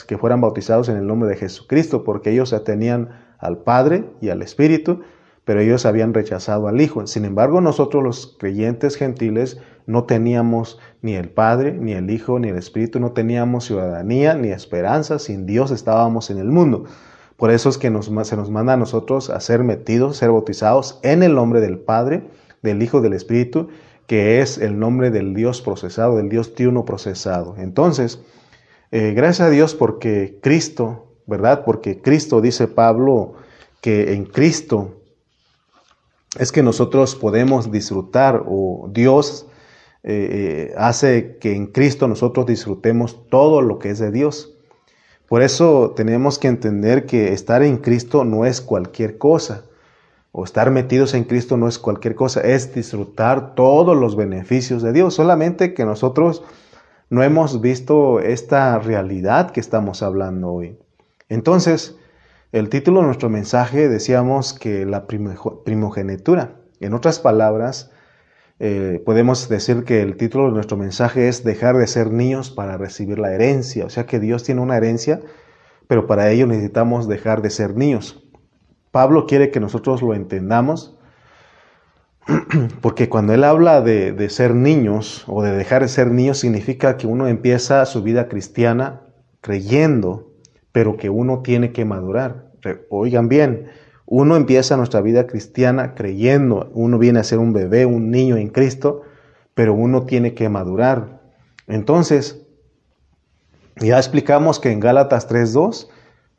que 0.07 0.17
fueran 0.17 0.41
bautizados 0.41 0.89
en 0.89 0.97
el 0.97 1.05
nombre 1.05 1.29
de 1.29 1.35
Jesucristo, 1.35 2.03
porque 2.03 2.31
ellos 2.31 2.51
ya 2.51 2.63
tenían 2.63 3.09
al 3.37 3.59
Padre 3.59 4.05
y 4.21 4.29
al 4.29 4.41
Espíritu, 4.41 5.01
pero 5.47 5.61
ellos 5.61 5.85
habían 5.85 6.13
rechazado 6.13 6.67
al 6.67 6.81
Hijo. 6.81 7.07
Sin 7.07 7.23
embargo, 7.23 7.61
nosotros 7.61 8.03
los 8.03 8.35
creyentes 8.37 8.97
gentiles 8.97 9.57
no 9.85 10.03
teníamos 10.03 10.77
ni 11.01 11.15
el 11.15 11.29
Padre, 11.29 11.71
ni 11.71 11.93
el 11.93 12.09
Hijo, 12.11 12.37
ni 12.37 12.49
el 12.49 12.57
Espíritu, 12.57 12.99
no 12.99 13.13
teníamos 13.13 13.63
ciudadanía, 13.63 14.33
ni 14.33 14.49
esperanza, 14.49 15.19
sin 15.19 15.45
Dios 15.45 15.71
estábamos 15.71 16.29
en 16.31 16.39
el 16.39 16.49
mundo. 16.49 16.83
Por 17.37 17.49
eso 17.49 17.69
es 17.69 17.77
que 17.77 17.87
se 17.87 18.35
nos 18.35 18.51
manda 18.51 18.73
a 18.73 18.77
nosotros 18.77 19.29
a 19.29 19.39
ser 19.39 19.63
metidos, 19.63 20.17
ser 20.17 20.31
bautizados 20.31 20.99
en 21.01 21.23
el 21.23 21.33
nombre 21.33 21.61
del 21.61 21.79
Padre, 21.79 22.23
del 22.61 22.83
Hijo, 22.83 22.99
del 22.99 23.13
Espíritu, 23.13 23.69
que 24.05 24.41
es 24.41 24.57
el 24.57 24.77
nombre 24.77 25.11
del 25.11 25.33
Dios 25.33 25.61
procesado, 25.61 26.17
del 26.17 26.27
Dios 26.27 26.55
triuno 26.55 26.83
procesado. 26.83 27.55
Entonces, 27.57 28.19
eh, 28.91 29.13
gracias 29.15 29.47
a 29.47 29.49
Dios 29.49 29.75
porque 29.75 30.39
Cristo, 30.41 31.07
¿verdad? 31.25 31.63
Porque 31.63 32.01
Cristo, 32.01 32.41
dice 32.41 32.67
Pablo, 32.67 33.35
que 33.79 34.11
en 34.11 34.25
Cristo 34.25 34.96
es 36.37 36.51
que 36.51 36.63
nosotros 36.63 37.15
podemos 37.15 37.71
disfrutar 37.71 38.43
o 38.47 38.89
Dios 38.91 39.47
eh, 40.03 40.69
eh, 40.71 40.73
hace 40.77 41.37
que 41.37 41.55
en 41.55 41.67
Cristo 41.67 42.07
nosotros 42.07 42.45
disfrutemos 42.45 43.27
todo 43.29 43.61
lo 43.61 43.79
que 43.79 43.89
es 43.89 43.99
de 43.99 44.11
Dios. 44.11 44.53
Por 45.27 45.41
eso 45.41 45.93
tenemos 45.95 46.39
que 46.39 46.47
entender 46.47 47.05
que 47.05 47.33
estar 47.33 47.63
en 47.63 47.77
Cristo 47.77 48.23
no 48.23 48.45
es 48.45 48.61
cualquier 48.61 49.17
cosa, 49.17 49.65
o 50.31 50.43
estar 50.43 50.71
metidos 50.71 51.13
en 51.13 51.23
Cristo 51.23 51.57
no 51.57 51.67
es 51.67 51.79
cualquier 51.79 52.15
cosa, 52.15 52.41
es 52.41 52.73
disfrutar 52.73 53.55
todos 53.55 53.97
los 53.97 54.15
beneficios 54.15 54.81
de 54.83 54.93
Dios, 54.93 55.15
solamente 55.15 55.73
que 55.73 55.83
nosotros 55.83 56.43
no 57.09 57.23
hemos 57.23 57.59
visto 57.59 58.19
esta 58.19 58.77
realidad 58.79 59.51
que 59.51 59.59
estamos 59.59 60.03
hablando 60.03 60.51
hoy. 60.51 60.77
Entonces, 61.27 61.97
el 62.57 62.69
título 62.69 63.01
de 63.01 63.05
nuestro 63.05 63.29
mensaje 63.29 63.87
decíamos 63.87 64.53
que 64.53 64.85
la 64.85 65.05
primogenitura. 65.07 66.55
En 66.79 66.93
otras 66.93 67.19
palabras, 67.19 67.91
eh, 68.59 69.01
podemos 69.05 69.47
decir 69.49 69.83
que 69.83 70.01
el 70.01 70.17
título 70.17 70.45
de 70.45 70.51
nuestro 70.51 70.77
mensaje 70.77 71.27
es 71.27 71.43
dejar 71.43 71.77
de 71.77 71.87
ser 71.87 72.11
niños 72.11 72.49
para 72.49 72.77
recibir 72.77 73.19
la 73.19 73.33
herencia. 73.33 73.85
O 73.85 73.89
sea 73.89 74.05
que 74.05 74.19
Dios 74.19 74.43
tiene 74.43 74.61
una 74.61 74.77
herencia, 74.77 75.21
pero 75.87 76.07
para 76.07 76.31
ello 76.31 76.47
necesitamos 76.47 77.07
dejar 77.07 77.41
de 77.41 77.49
ser 77.49 77.75
niños. 77.75 78.23
Pablo 78.91 79.25
quiere 79.27 79.51
que 79.51 79.59
nosotros 79.59 80.01
lo 80.01 80.13
entendamos, 80.13 80.97
porque 82.81 83.09
cuando 83.09 83.33
él 83.33 83.43
habla 83.43 83.81
de, 83.81 84.11
de 84.11 84.29
ser 84.29 84.55
niños 84.55 85.23
o 85.27 85.43
de 85.43 85.51
dejar 85.51 85.83
de 85.83 85.87
ser 85.89 86.11
niños, 86.11 86.39
significa 86.39 86.97
que 86.97 87.07
uno 87.07 87.27
empieza 87.27 87.85
su 87.85 88.03
vida 88.03 88.27
cristiana 88.27 89.01
creyendo 89.41 90.27
pero 90.77 90.95
que 90.95 91.09
uno 91.09 91.41
tiene 91.41 91.71
que 91.71 91.85
madurar. 91.85 92.46
Oigan 92.89 93.29
bien, 93.29 93.67
uno 94.05 94.37
empieza 94.37 94.77
nuestra 94.77 95.01
vida 95.01 95.27
cristiana 95.27 95.93
creyendo, 95.93 96.71
uno 96.73 96.97
viene 96.97 97.19
a 97.19 97.23
ser 97.23 97.39
un 97.39 97.51
bebé, 97.51 97.85
un 97.85 98.09
niño 98.09 98.37
en 98.37 98.47
Cristo, 98.47 99.01
pero 99.53 99.73
uno 99.73 100.05
tiene 100.05 100.33
que 100.33 100.47
madurar. 100.47 101.21
Entonces, 101.67 102.47
ya 103.75 103.97
explicamos 103.97 104.59
que 104.59 104.71
en 104.71 104.79
Gálatas 104.79 105.29
3.2, 105.29 105.89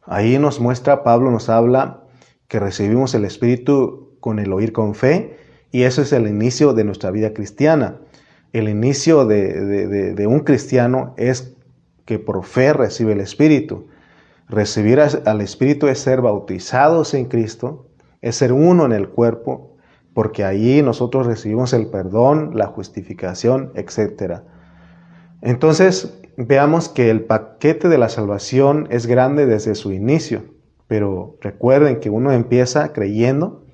ahí 0.03 0.39
nos 0.39 0.61
muestra, 0.61 1.03
Pablo 1.03 1.31
nos 1.31 1.51
habla 1.51 2.05
que 2.49 2.59
recibimos 2.59 3.15
el 3.15 3.27
Espíritu 3.27 4.17
con 4.21 4.39
el 4.39 4.53
oír 4.53 4.73
con 4.73 4.95
fe, 4.95 5.37
y 5.71 5.83
eso 5.83 6.01
es 6.01 6.13
el 6.15 6.27
inicio 6.27 6.73
de 6.73 6.85
nuestra 6.85 7.11
vida 7.11 7.35
cristiana. 7.35 7.99
El 8.55 8.71
inicio 8.71 9.27
de, 9.27 10.15
de 10.15 10.27
un 10.27 10.41
cristiano 10.41 11.13
es 11.19 11.55
que 12.07 12.19
por 12.19 12.43
fe 12.45 12.73
recibe 12.73 13.13
el 13.13 13.21
Espíritu. 13.21 13.89
Recibir 14.49 15.01
al 15.01 15.41
Espíritu 15.43 15.89
es 15.89 15.99
ser 15.99 16.23
bautizados 16.23 17.13
en 17.13 17.27
Cristo, 17.27 17.87
es 18.23 18.37
ser 18.37 18.53
uno 18.53 18.87
en 18.87 18.93
el 18.93 19.09
cuerpo, 19.09 19.77
porque 20.15 20.45
allí 20.45 20.83
nosotros 20.83 21.27
recibimos 21.27 21.73
el 21.75 21.89
perdón, 21.89 22.53
la 22.55 22.67
justificación, 22.67 23.73
etc. 23.75 24.41
Entonces, 25.43 26.19
veamos 26.37 26.89
que 26.89 27.11
el 27.11 27.25
paquete 27.25 27.89
de 27.89 27.99
la 27.99 28.09
salvación 28.09 28.89
es 28.91 29.07
grande 29.07 29.47
desde 29.47 29.75
su 29.75 29.93
inicio, 29.93 30.45
pero 30.87 31.37
recuerden 31.41 32.01
que 32.01 32.11
uno 32.11 32.33
empieza 32.33 32.93
creyendo 32.93 33.67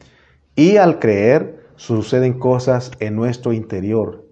y 0.56 0.76
al 0.76 0.98
creer 0.98 1.64
suceden 1.76 2.38
cosas 2.38 2.90
en 2.98 3.14
nuestro 3.14 3.52
interior 3.52 4.24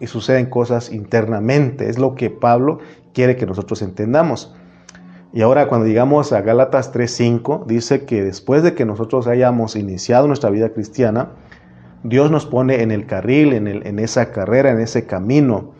y 0.00 0.06
suceden 0.06 0.46
cosas 0.46 0.90
internamente. 0.90 1.88
Es 1.88 1.98
lo 1.98 2.14
que 2.14 2.30
Pablo 2.30 2.78
quiere 3.12 3.36
que 3.36 3.46
nosotros 3.46 3.82
entendamos. 3.82 4.54
Y 5.34 5.40
ahora 5.40 5.66
cuando 5.66 5.86
llegamos 5.86 6.32
a 6.32 6.42
Gálatas 6.42 6.92
3:5, 6.92 7.64
dice 7.66 8.04
que 8.04 8.22
después 8.22 8.62
de 8.62 8.74
que 8.74 8.84
nosotros 8.84 9.26
hayamos 9.26 9.76
iniciado 9.76 10.26
nuestra 10.26 10.50
vida 10.50 10.70
cristiana, 10.70 11.30
Dios 12.02 12.30
nos 12.30 12.44
pone 12.44 12.82
en 12.82 12.90
el 12.90 13.06
carril, 13.06 13.54
en, 13.54 13.66
el, 13.66 13.86
en 13.86 13.98
esa 13.98 14.30
carrera, 14.30 14.70
en 14.70 14.80
ese 14.80 15.06
camino, 15.06 15.72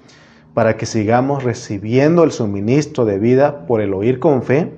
para 0.54 0.76
que 0.76 0.86
sigamos 0.86 1.44
recibiendo 1.44 2.24
el 2.24 2.32
suministro 2.32 3.04
de 3.04 3.18
vida 3.18 3.66
por 3.66 3.82
el 3.82 3.92
oír 3.92 4.20
con 4.20 4.42
fe, 4.42 4.72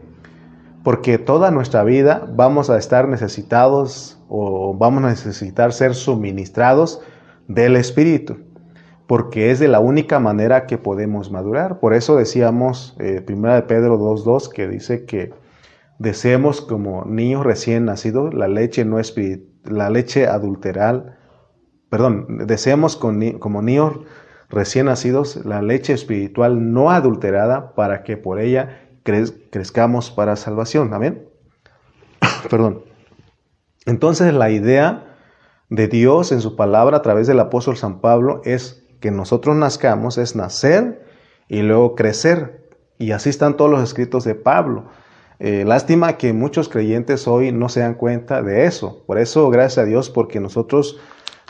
porque 0.83 1.19
toda 1.19 1.53
nuestra 1.53 1.85
vida 1.85 2.27
vamos 2.35 2.69
a 2.69 2.79
estar 2.79 3.09
necesitados 3.09 4.19
o 4.29 4.75
vamos 4.75 5.05
a 5.05 5.09
necesitar 5.09 5.73
ser 5.73 5.95
suministrados 5.95 7.01
del 7.47 7.77
Espíritu 7.77 8.39
porque 9.07 9.51
es 9.51 9.59
de 9.59 9.69
la 9.69 9.81
única 9.81 10.19
manera 10.19 10.67
que 10.67 10.79
podemos 10.79 11.31
madurar. 11.31 11.79
Por 11.79 11.95
eso 11.95 12.17
decíamos, 12.17 12.97
eh, 12.99 13.21
primera 13.21 13.55
de 13.55 13.63
Pedro 13.63 13.99
2.2, 13.99 14.49
que 14.51 14.69
dice 14.69 15.05
que 15.05 15.33
deseemos 15.99 16.61
como 16.61 17.05
niños 17.05 17.45
recién 17.45 17.85
nacidos 17.85 18.35
la 18.35 18.49
leche 18.49 18.85
no 18.85 18.99
la 19.65 19.91
leche 19.91 20.27
adulteral, 20.27 21.17
perdón, 21.89 22.47
deseemos 22.47 22.97
como 22.97 23.63
niños 23.63 24.01
recién 24.49 24.87
nacidos 24.87 25.45
la 25.45 25.63
leche 25.63 25.93
espiritual 25.93 26.73
no 26.73 26.91
adulterada 26.91 27.75
para 27.75 28.03
que 28.03 28.17
por 28.17 28.41
ella 28.41 28.81
crezcamos 29.51 30.11
para 30.11 30.37
salvación. 30.37 30.93
Amén. 30.95 31.29
perdón. 32.51 32.83
Entonces 33.87 34.33
la 34.33 34.51
idea 34.51 35.17
de 35.69 35.89
Dios 35.89 36.33
en 36.33 36.41
su 36.41 36.57
palabra 36.57 36.99
a 36.99 37.03
través 37.03 37.27
del 37.27 37.41
apóstol 37.41 37.77
San 37.77 38.01
Pablo 38.01 38.41
es 38.45 38.84
que 39.05 39.11
nosotros 39.11 39.55
nazcamos 39.55 40.17
es 40.17 40.35
nacer 40.35 41.05
y 41.47 41.61
luego 41.61 41.95
crecer. 41.95 42.71
Y 42.97 43.11
así 43.11 43.29
están 43.29 43.55
todos 43.55 43.71
los 43.71 43.83
escritos 43.83 44.25
de 44.25 44.35
Pablo. 44.35 44.87
Eh, 45.41 45.67
lástima 45.67 46.17
que 46.17 46.33
muchos 46.33 46.71
creyentes 46.71 47.29
hoy 47.29 47.53
no 47.53 47.69
se 47.69 47.81
dan 47.81 47.97
cuenta 47.97 48.41
de 48.41 48.65
eso. 48.65 49.05
Por 49.07 49.19
eso, 49.19 49.51
gracias 49.51 49.85
a 49.85 49.85
Dios, 49.85 50.09
porque 50.09 50.41
nosotros 50.41 50.99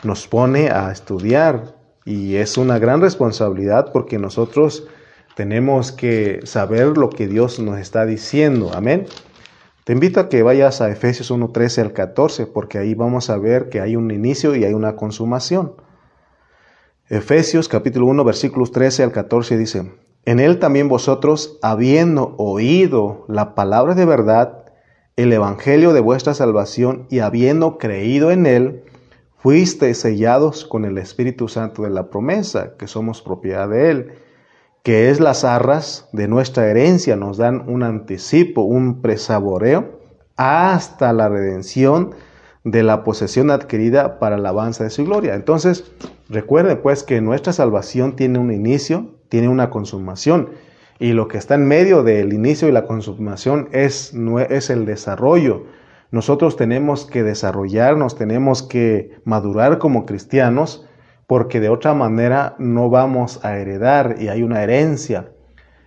nos 0.03 0.27
pone 0.27 0.69
a 0.69 0.91
estudiar 0.91 1.77
y 2.03 2.35
es 2.35 2.57
una 2.57 2.77
gran 2.77 2.99
responsabilidad 2.99 3.93
porque 3.93 4.19
nosotros 4.19 4.89
tenemos 5.37 5.93
que 5.93 6.41
saber 6.43 6.97
lo 6.97 7.09
que 7.09 7.25
Dios 7.25 7.57
nos 7.59 7.79
está 7.79 8.05
diciendo. 8.05 8.71
Amén. 8.73 9.05
Te 9.85 9.93
invito 9.93 10.19
a 10.19 10.27
que 10.27 10.43
vayas 10.43 10.81
a 10.81 10.89
Efesios 10.89 11.31
1, 11.31 11.51
13 11.51 11.79
al 11.79 11.93
14 11.93 12.47
porque 12.47 12.79
ahí 12.79 12.95
vamos 12.95 13.29
a 13.29 13.37
ver 13.37 13.69
que 13.69 13.79
hay 13.79 13.95
un 13.95 14.11
inicio 14.11 14.57
y 14.57 14.65
hay 14.65 14.73
una 14.73 14.97
consumación. 14.97 15.84
Efesios 17.07 17.69
capítulo 17.69 18.07
1 18.07 18.23
versículos 18.23 18.71
13 18.71 19.03
al 19.03 19.11
14 19.11 19.59
dice, 19.59 19.91
en 20.25 20.39
él 20.39 20.57
también 20.57 20.89
vosotros, 20.89 21.59
habiendo 21.61 22.33
oído 22.39 23.25
la 23.27 23.53
palabra 23.53 23.93
de 23.93 24.05
verdad, 24.05 24.65
el 25.15 25.31
evangelio 25.31 25.93
de 25.93 25.99
vuestra 25.99 26.33
salvación 26.33 27.05
y 27.11 27.19
habiendo 27.19 27.77
creído 27.77 28.31
en 28.31 28.47
él, 28.47 28.83
fuisteis 29.37 29.99
sellados 29.99 30.65
con 30.65 30.83
el 30.83 30.97
Espíritu 30.97 31.47
Santo 31.47 31.83
de 31.83 31.91
la 31.91 32.09
promesa, 32.09 32.75
que 32.75 32.87
somos 32.87 33.21
propiedad 33.21 33.69
de 33.69 33.91
él, 33.91 34.13
que 34.81 35.11
es 35.11 35.19
las 35.19 35.43
arras 35.43 36.09
de 36.11 36.27
nuestra 36.27 36.65
herencia, 36.71 37.15
nos 37.15 37.37
dan 37.37 37.69
un 37.69 37.83
anticipo, 37.83 38.63
un 38.63 39.03
presaboreo, 39.03 39.99
hasta 40.37 41.13
la 41.13 41.29
redención 41.29 42.15
de 42.65 42.83
la 42.83 43.03
posesión 43.03 43.51
adquirida 43.51 44.19
para 44.19 44.37
la 44.37 44.49
alabanza 44.49 44.83
de 44.83 44.89
su 44.89 45.05
gloria. 45.05 45.35
Entonces, 45.35 45.91
recuerden 46.27 46.81
pues 46.81 47.03
que 47.03 47.21
nuestra 47.21 47.53
salvación 47.53 48.15
tiene 48.15 48.39
un 48.39 48.51
inicio, 48.51 49.11
tiene 49.29 49.47
una 49.47 49.69
consumación, 49.69 50.49
y 50.97 51.13
lo 51.13 51.27
que 51.27 51.37
está 51.37 51.55
en 51.55 51.67
medio 51.67 52.03
del 52.03 52.33
inicio 52.33 52.67
y 52.67 52.71
la 52.71 52.85
consumación 52.85 53.69
es, 53.71 54.13
es 54.49 54.69
el 54.69 54.85
desarrollo. 54.85 55.65
Nosotros 56.09 56.55
tenemos 56.55 57.05
que 57.05 57.21
desarrollarnos, 57.21 58.15
tenemos 58.15 58.63
que 58.63 59.11
madurar 59.25 59.77
como 59.77 60.05
cristianos, 60.05 60.87
porque 61.27 61.59
de 61.59 61.69
otra 61.69 61.93
manera 61.93 62.55
no 62.57 62.89
vamos 62.89 63.43
a 63.45 63.57
heredar 63.57 64.15
y 64.19 64.29
hay 64.29 64.41
una 64.41 64.63
herencia. 64.63 65.29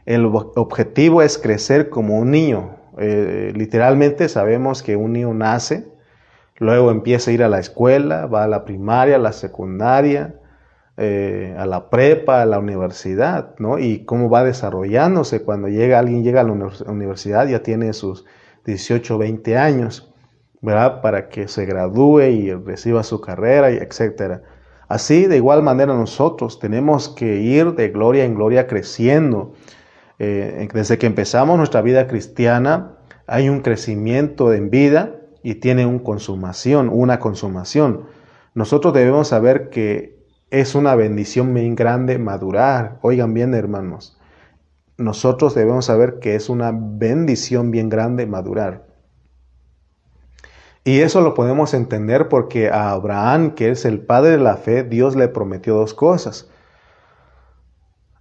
El 0.05 0.27
objetivo 0.27 1.23
es 1.23 1.39
crecer 1.39 1.89
como 1.89 2.19
un 2.19 2.31
niño. 2.31 2.77
Eh, 2.99 3.53
literalmente 3.57 4.29
sabemos 4.29 4.83
que 4.83 4.97
un 4.97 5.15
niño 5.15 5.33
nace, 5.35 5.98
Luego 6.59 6.91
empieza 6.91 7.31
a 7.31 7.35
ir 7.35 7.43
a 7.43 7.49
la 7.49 7.59
escuela, 7.59 8.27
va 8.27 8.45
a 8.45 8.49
la 8.49 8.65
primaria, 8.65 9.17
a 9.17 9.19
la 9.19 9.33
secundaria, 9.33 10.35
eh, 10.97 11.55
a 11.59 11.67
la 11.67 11.91
prepa, 11.91 12.43
a 12.43 12.47
la 12.47 12.59
universidad, 12.59 13.55
¿no? 13.59 13.79
Y 13.79 14.05
cómo 14.05 14.29
va 14.29 14.45
desarrollándose. 14.45 15.43
Cuando 15.43 15.69
llega 15.69 15.99
alguien 15.99 16.25
llega 16.25 16.41
a 16.41 16.45
la 16.45 16.53
universidad 16.87 17.47
ya 17.47 17.63
tiene 17.63 17.93
sus 17.93 18.25
18, 18.65 19.19
20 19.19 19.57
años. 19.57 20.13
¿verdad? 20.61 21.01
Para 21.01 21.29
que 21.29 21.49
se 21.49 21.67
gradúe 21.67 22.23
y 22.23 22.53
reciba 22.53 23.03
su 23.03 23.21
carrera, 23.21 23.71
etc. 23.71 24.41
Así, 24.89 25.27
de 25.27 25.37
igual 25.37 25.63
manera, 25.63 25.95
nosotros 25.95 26.59
tenemos 26.59 27.09
que 27.09 27.37
ir 27.37 27.75
de 27.75 27.91
gloria 27.91 28.25
en 28.25 28.35
gloria 28.35 28.67
creciendo. 28.67 29.53
Eh, 30.19 30.69
desde 30.73 30.99
que 30.99 31.07
empezamos 31.07 31.59
nuestra 31.59 31.83
vida 31.83 32.09
cristiana, 32.09 32.97
hay 33.27 33.49
un 33.49 33.61
crecimiento 33.61 34.53
en 34.53 34.71
vida 34.71 35.18
y 35.43 35.57
tiene 35.57 35.87
una 35.87 36.03
consumación, 36.03 36.91
una 36.93 37.19
consumación. 37.19 38.05
Nosotros 38.55 38.95
debemos 38.95 39.29
saber 39.29 39.71
que 39.71 40.19
es 40.51 40.75
una 40.75 40.95
bendición 40.95 41.53
bien 41.55 41.75
grande 41.75 42.19
madurar. 42.19 42.99
Oigan 43.03 43.35
bien, 43.35 43.55
hermanos. 43.55 44.19
Nosotros 44.97 45.55
debemos 45.55 45.85
saber 45.85 46.19
que 46.19 46.35
es 46.35 46.49
una 46.49 46.73
bendición 46.75 47.71
bien 47.71 47.89
grande 47.89 48.27
madurar. 48.27 48.87
Y 50.85 51.01
eso 51.01 51.21
lo 51.21 51.35
podemos 51.35 51.75
entender 51.75 52.29
porque 52.29 52.71
a 52.71 52.91
Abraham, 52.93 53.55
que 53.55 53.71
es 53.71 53.85
el 53.85 54.01
padre 54.01 54.33
de 54.33 54.39
la 54.39 54.57
fe, 54.57 54.85
Dios 54.85 55.17
le 55.17 55.29
prometió 55.29 55.75
dos 55.75 55.93
cosas. 55.93 56.49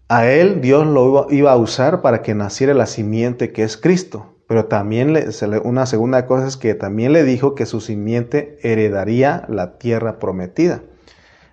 A 0.09 0.27
él 0.27 0.61
Dios 0.61 0.85
lo 0.85 1.27
iba 1.31 1.51
a 1.51 1.57
usar 1.57 2.01
para 2.01 2.21
que 2.21 2.35
naciera 2.35 2.73
la 2.73 2.85
simiente 2.85 3.51
que 3.51 3.63
es 3.63 3.77
Cristo. 3.77 4.36
Pero 4.47 4.65
también 4.65 5.13
una 5.63 5.85
segunda 5.85 6.25
cosa 6.25 6.47
es 6.47 6.57
que 6.57 6.73
también 6.73 7.11
le 7.11 7.23
dijo 7.23 7.53
que 7.53 7.65
su 7.65 7.81
simiente 7.81 8.57
heredaría 8.61 9.45
la 9.49 9.77
tierra 9.77 10.19
prometida. 10.19 10.81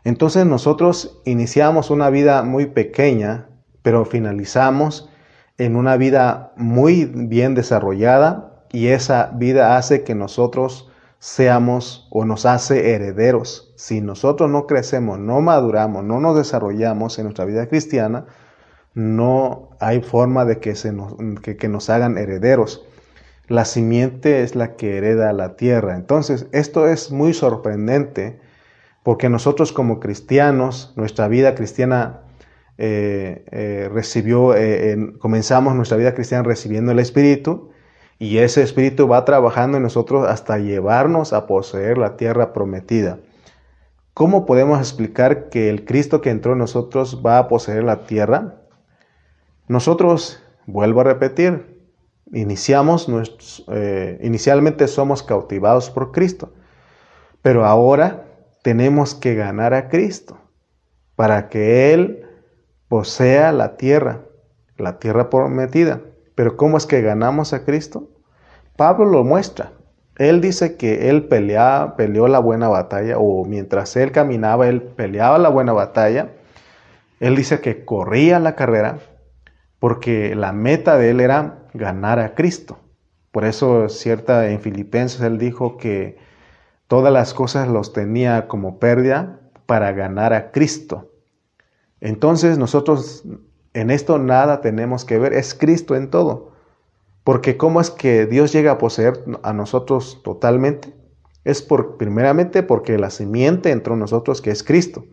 Entonces 0.05 0.47
nosotros 0.47 1.21
iniciamos 1.25 1.91
una 1.91 2.11
vida 2.11 2.43
muy 2.45 2.67
pequeña, 2.67 3.49
pero 3.83 4.05
finalizamos 4.05 5.11
en 5.59 5.77
una 5.77 5.97
vida 5.97 6.53
muy 6.57 7.05
bien 7.07 7.55
desarrollada 7.55 8.65
y 8.71 8.89
esa 8.89 9.31
vida 9.35 9.77
hace 9.77 10.05
que 10.05 10.15
nosotros 10.15 10.91
seamos 11.19 12.07
o 12.11 12.25
nos 12.25 12.45
hace 12.45 12.95
herederos. 12.95 13.73
Si 13.77 14.01
nosotros 14.01 14.51
no 14.51 14.67
crecemos, 14.67 15.19
no 15.19 15.41
maduramos, 15.41 16.05
no 16.05 16.21
nos 16.21 16.37
desarrollamos 16.37 17.19
en 17.19 17.25
nuestra 17.25 17.45
vida 17.45 17.67
cristiana, 17.67 18.27
no 18.95 19.71
hay 19.81 20.01
forma 20.01 20.45
de 20.45 20.59
que, 20.61 20.75
se 20.75 20.93
nos, 20.93 21.15
que, 21.43 21.69
nos 21.69 21.91
hagan 21.91 22.17
herederos. 22.17 22.87
La 23.49 23.65
simiente 23.65 24.43
es 24.43 24.55
la 24.55 24.77
que 24.77 24.97
hereda 24.97 25.33
la 25.33 25.57
tierra. 25.57 25.97
Entonces, 25.97 26.47
esto 26.53 26.89
es 26.89 27.11
muy 27.11 27.35
sorprendente 27.35 28.41
porque 29.03 29.29
nosotros 29.29 29.73
como 29.73 30.01
cristianos, 30.01 30.95
nuestra 30.97 31.29
vida 31.29 31.55
cristiana 31.55 32.21
eh, 32.79 33.45
eh, 33.51 33.91
recibió, 33.93 34.55
eh, 34.57 34.97
comenzamos 35.19 35.75
nuestra 35.75 35.99
vida 35.99 36.15
cristiana 36.15 36.43
recibiendo 36.45 36.93
el 36.93 36.99
Espíritu, 36.99 37.71
y 38.19 38.39
ese 38.39 38.63
espíritu 38.63 39.09
va 39.09 39.25
trabajando 39.25 39.77
en 39.77 39.83
nosotros 39.83 40.27
hasta 40.29 40.59
llevarnos 40.59 41.33
a 41.33 41.47
poseer 41.47 41.99
la 41.99 42.17
tierra 42.17 42.53
prometida. 42.53 43.19
¿Cómo 44.15 44.47
podemos 44.47 44.79
explicar 44.79 45.49
que 45.49 45.69
el 45.69 45.85
Cristo 45.85 46.21
que 46.21 46.31
entró 46.31 46.53
en 46.53 46.59
nosotros 46.59 47.21
va 47.25 47.39
a 47.39 47.49
poseer 47.49 47.83
la 47.83 48.05
tierra? 48.07 48.64
Nosotros, 49.67 50.43
vuelvo 50.67 51.01
a 51.01 51.05
repetir, 51.05 51.81
iniciamos 52.33 53.09
eh, 53.69 54.21
inicialmente 54.23 54.89
somos 54.89 55.23
cautivados 55.23 55.91
por 55.91 56.13
Cristo, 56.13 56.53
pero 57.41 57.65
ahora 57.65 58.25
tenemos 58.63 59.15
que 59.15 59.35
ganar 59.35 59.73
a 59.73 59.89
Cristo 59.89 60.39
para 61.17 61.49
que 61.49 61.95
Él 61.95 62.27
posea 62.89 63.53
la 63.53 63.77
tierra, 63.77 64.21
la 64.77 64.99
tierra 64.99 65.31
prometida. 65.31 66.01
Pero 66.35 66.57
¿cómo 66.57 66.77
es 66.77 66.87
que 66.87 67.01
ganamos 67.01 67.53
a 67.53 67.65
Cristo? 67.65 68.09
Pablo 68.77 69.07
lo 69.07 69.25
muestra. 69.25 69.73
Él 70.17 70.41
dice 70.41 70.77
que 70.77 71.09
él 71.09 71.25
peleó 71.25 72.29
la 72.29 72.39
buena 72.39 72.69
batalla, 72.69 73.19
o 73.19 73.45
mientras 73.45 73.97
él 73.97 74.13
caminaba, 74.13 74.69
él 74.69 74.83
peleaba 74.83 75.39
la 75.39 75.49
buena 75.49 75.73
batalla. 75.73 76.31
Él 77.19 77.35
dice 77.35 77.61
que 77.61 77.85
corría 77.85 78.39
la 78.39 78.55
carrera 78.55 78.99
porque 79.85 80.35
la 80.35 80.55
meta 80.55 80.97
de 80.97 81.11
él 81.11 81.21
era 81.21 81.69
ganar 81.75 82.19
a 82.19 82.35
Cristo. 82.35 82.79
Por 83.33 83.45
eso, 83.45 83.91
cierta 83.91 84.49
en 84.49 84.61
Filipenses, 84.61 85.21
él 85.21 85.37
dijo 85.37 85.77
que 85.77 86.17
todas 86.89 87.13
las 87.13 87.35
cosas 87.35 87.69
los 87.69 87.93
tenía 87.93 88.49
como 88.49 88.79
pérdida 88.79 89.41
para 89.67 89.93
ganar 89.93 90.33
a 90.33 90.53
Cristo. 90.53 91.11
Entonces, 92.01 92.57
nosotros 92.57 93.25
en 93.75 93.91
esto 93.91 94.19
nada 94.19 94.63
tenemos 94.63 95.05
que 95.05 95.19
ver, 95.19 95.35
es 95.35 95.53
Cristo 95.55 95.95
en 95.97 96.09
todo. 96.09 96.53
Porque 97.23 97.59
¿cómo 97.59 97.83
es 97.83 97.91
que 97.91 98.25
Dios 98.25 98.55
llega 98.55 98.73
a 98.73 98.79
poseer 98.79 99.23
a 99.43 99.53
nosotros 99.53 100.23
totalmente? 100.25 100.95
Es 101.45 101.61
por, 101.61 101.99
primeramente 101.99 102.63
porque 102.63 102.97
la 102.97 103.11
simiente 103.11 103.71
entró 103.71 103.93
en 103.93 104.01
nosotros, 104.01 104.41
que 104.41 104.51
es 104.51 104.63
Cristo. 104.63 105.05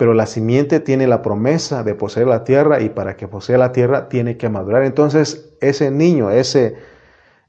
Pero 0.00 0.14
la 0.14 0.24
simiente 0.24 0.80
tiene 0.80 1.06
la 1.06 1.20
promesa 1.20 1.84
de 1.84 1.94
poseer 1.94 2.26
la 2.26 2.42
tierra 2.42 2.80
y 2.80 2.88
para 2.88 3.18
que 3.18 3.28
posea 3.28 3.58
la 3.58 3.72
tierra 3.72 4.08
tiene 4.08 4.38
que 4.38 4.48
madurar. 4.48 4.82
Entonces 4.84 5.52
ese 5.60 5.90
niño, 5.90 6.30
ese, 6.30 6.76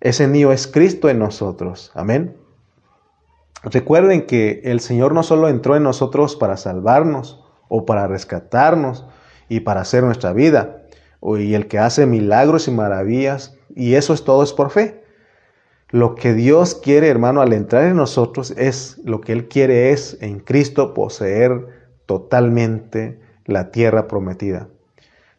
ese 0.01 0.27
niño 0.27 0.51
es 0.51 0.67
Cristo 0.67 1.07
en 1.07 1.19
nosotros. 1.19 1.91
Amén. 1.93 2.35
Recuerden 3.63 4.25
que 4.27 4.63
el 4.65 4.81
Señor 4.81 5.13
no 5.13 5.23
solo 5.23 5.47
entró 5.47 5.77
en 5.77 5.83
nosotros 5.83 6.35
para 6.35 6.57
salvarnos 6.57 7.41
o 7.69 7.85
para 7.85 8.05
rescatarnos, 8.07 9.05
y 9.51 9.59
para 9.59 9.81
hacer 9.81 10.03
nuestra 10.03 10.31
vida. 10.31 10.83
Y 11.21 11.55
el 11.55 11.67
que 11.67 11.77
hace 11.77 12.05
milagros 12.05 12.69
y 12.69 12.71
maravillas, 12.71 13.57
y 13.75 13.95
eso 13.95 14.13
es 14.13 14.23
todo, 14.23 14.43
es 14.43 14.53
por 14.53 14.71
fe. 14.71 15.03
Lo 15.89 16.15
que 16.15 16.33
Dios 16.33 16.73
quiere, 16.73 17.09
hermano, 17.09 17.41
al 17.41 17.51
entrar 17.51 17.83
en 17.83 17.97
nosotros 17.97 18.51
es, 18.51 18.97
lo 19.03 19.19
que 19.19 19.33
Él 19.33 19.49
quiere 19.49 19.91
es 19.91 20.17
en 20.21 20.39
Cristo 20.39 20.93
poseer 20.93 21.80
totalmente 22.11 23.19
la 23.45 23.71
tierra 23.71 24.07
prometida. 24.07 24.67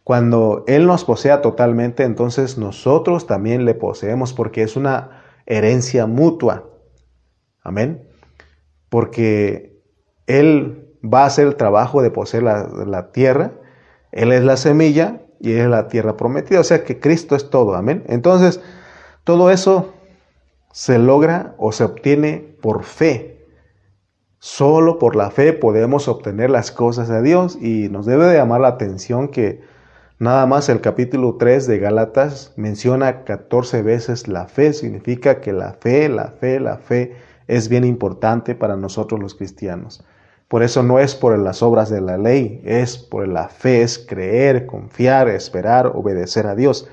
Cuando 0.05 0.65
Él 0.67 0.87
nos 0.87 1.05
posea 1.05 1.43
totalmente, 1.43 2.05
entonces 2.05 2.59
nosotros 2.59 3.27
también 3.27 3.65
le 3.65 3.75
poseemos 3.75 4.33
porque 4.33 4.63
es 4.63 4.77
una 4.77 5.23
herencia 5.47 6.07
mutua. 6.07 6.69
Amén. 7.63 8.09
Porque 8.89 9.81
Él 10.27 10.97
va 11.03 11.23
a 11.23 11.27
hacer 11.27 11.47
el 11.47 11.57
trabajo 11.57 12.03
de 12.03 12.11
poseer 12.11 12.43
la, 12.43 12.67
la 12.87 13.13
tierra 13.13 13.53
él 14.13 14.31
es 14.31 14.45
la 14.45 14.59
semilla 14.59 15.23
y 15.41 15.53
es 15.53 15.67
la 15.67 15.89
tierra 15.89 16.17
prometida. 16.17 16.61
O 16.61 16.65
sea 16.65 16.85
que 16.85 17.01
Cristo 17.01 17.35
es 17.35 17.51
todo. 17.51 17.75
Amén. 17.75 18.05
Entonces, 18.07 18.61
todo 19.25 19.51
eso 19.51 19.95
se 20.71 20.99
logra 20.99 21.55
o 21.59 21.73
se 21.73 21.85
obtiene 21.85 22.57
por 22.61 22.85
fe. 22.85 23.32
Solo 24.45 24.99
por 24.99 25.15
la 25.15 25.31
fe 25.31 25.53
podemos 25.53 26.09
obtener 26.09 26.51
las 26.51 26.73
cosas 26.73 27.07
de 27.07 27.23
Dios 27.23 27.57
y 27.61 27.89
nos 27.91 28.07
debe 28.07 28.27
de 28.27 28.35
llamar 28.35 28.61
la 28.63 28.71
atención 28.71 29.29
que 29.29 29.61
nada 30.19 30.47
más 30.47 30.69
el 30.69 30.81
capítulo 30.81 31.37
3 31.37 31.69
de 31.69 31.79
Gálatas 31.79 32.53
menciona 32.57 33.23
14 33.23 33.83
veces 33.83 34.27
la 34.27 34.49
fe. 34.49 34.73
Significa 34.73 35.41
que 35.41 35.53
la 35.53 35.75
fe, 35.75 36.09
la 36.09 36.33
fe, 36.33 36.59
la 36.59 36.79
fe 36.79 37.15
es 37.47 37.69
bien 37.69 37.85
importante 37.85 38.57
para 38.57 38.75
nosotros 38.75 39.21
los 39.21 39.37
cristianos. 39.37 40.05
Por 40.49 40.65
eso 40.65 40.83
no 40.83 40.99
es 40.99 41.15
por 41.15 41.39
las 41.39 41.63
obras 41.63 41.89
de 41.89 42.01
la 42.01 42.19
ley, 42.19 42.61
es 42.65 42.99
por 42.99 43.29
la 43.29 43.47
fe, 43.47 43.83
es 43.83 43.97
creer, 43.97 44.67
confiar, 44.67 45.29
esperar, 45.29 45.93
obedecer 45.95 46.49
a 46.49 46.57
Dios. 46.57 46.89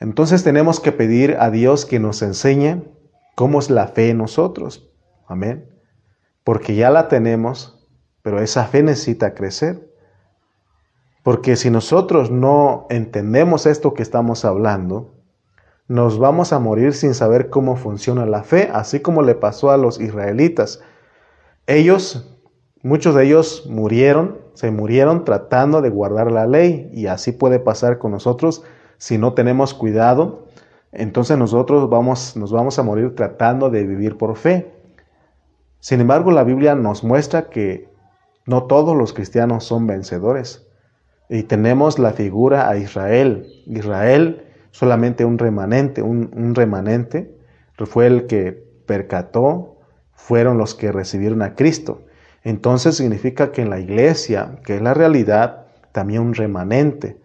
Entonces 0.00 0.42
tenemos 0.42 0.80
que 0.80 0.92
pedir 0.92 1.36
a 1.38 1.50
Dios 1.50 1.84
que 1.84 2.00
nos 2.00 2.22
enseñe 2.22 2.84
cómo 3.34 3.58
es 3.58 3.68
la 3.68 3.88
fe 3.88 4.08
en 4.08 4.16
nosotros. 4.16 4.90
Amén. 5.26 5.71
Porque 6.44 6.74
ya 6.74 6.90
la 6.90 7.08
tenemos, 7.08 7.86
pero 8.22 8.40
esa 8.40 8.64
fe 8.64 8.82
necesita 8.82 9.34
crecer. 9.34 9.88
Porque 11.22 11.56
si 11.56 11.70
nosotros 11.70 12.30
no 12.30 12.86
entendemos 12.90 13.66
esto 13.66 13.94
que 13.94 14.02
estamos 14.02 14.44
hablando, 14.44 15.14
nos 15.88 16.18
vamos 16.18 16.52
a 16.52 16.58
morir 16.58 16.94
sin 16.94 17.14
saber 17.14 17.50
cómo 17.50 17.76
funciona 17.76 18.26
la 18.26 18.42
fe, 18.42 18.70
así 18.72 19.00
como 19.00 19.22
le 19.22 19.34
pasó 19.34 19.70
a 19.70 19.76
los 19.76 20.00
israelitas. 20.00 20.80
Ellos 21.66 22.32
Muchos 22.84 23.14
de 23.14 23.24
ellos 23.24 23.64
murieron, 23.70 24.38
se 24.54 24.72
murieron 24.72 25.24
tratando 25.24 25.82
de 25.82 25.90
guardar 25.90 26.32
la 26.32 26.48
ley 26.48 26.90
y 26.92 27.06
así 27.06 27.30
puede 27.30 27.60
pasar 27.60 27.98
con 27.98 28.10
nosotros 28.10 28.64
si 28.98 29.18
no 29.18 29.34
tenemos 29.34 29.72
cuidado. 29.72 30.46
Entonces 30.90 31.38
nosotros 31.38 31.88
vamos, 31.88 32.36
nos 32.36 32.50
vamos 32.50 32.80
a 32.80 32.82
morir 32.82 33.14
tratando 33.14 33.70
de 33.70 33.84
vivir 33.84 34.18
por 34.18 34.34
fe. 34.34 34.72
Sin 35.82 36.00
embargo, 36.00 36.30
la 36.30 36.44
Biblia 36.44 36.74
nos 36.74 37.04
muestra 37.04 37.50
que 37.50 37.90
no 38.46 38.64
todos 38.64 38.96
los 38.96 39.12
cristianos 39.12 39.64
son 39.64 39.86
vencedores. 39.86 40.66
Y 41.28 41.42
tenemos 41.42 41.98
la 41.98 42.12
figura 42.12 42.70
a 42.70 42.78
Israel. 42.78 43.46
Israel, 43.66 44.46
solamente 44.70 45.26
un 45.26 45.36
remanente, 45.36 46.00
un, 46.00 46.54
remanente, 46.54 47.36
fue 47.84 48.06
el 48.06 48.26
que 48.26 48.52
percató, 48.86 49.76
fueron 50.14 50.56
los 50.56 50.74
que 50.74 50.92
recibieron 50.92 51.42
a 51.42 51.54
Cristo 51.54 52.04
entonces 52.44 52.96
significa 52.96 53.52
que 53.52 53.62
en 53.62 53.70
la 53.70 53.78
iglesia, 53.78 54.58
que 54.64 54.76
es 54.76 54.82
la 54.82 54.94
realidad, 54.94 55.66
también 55.92 56.22
un 56.22 56.34
remanente. 56.34 57.20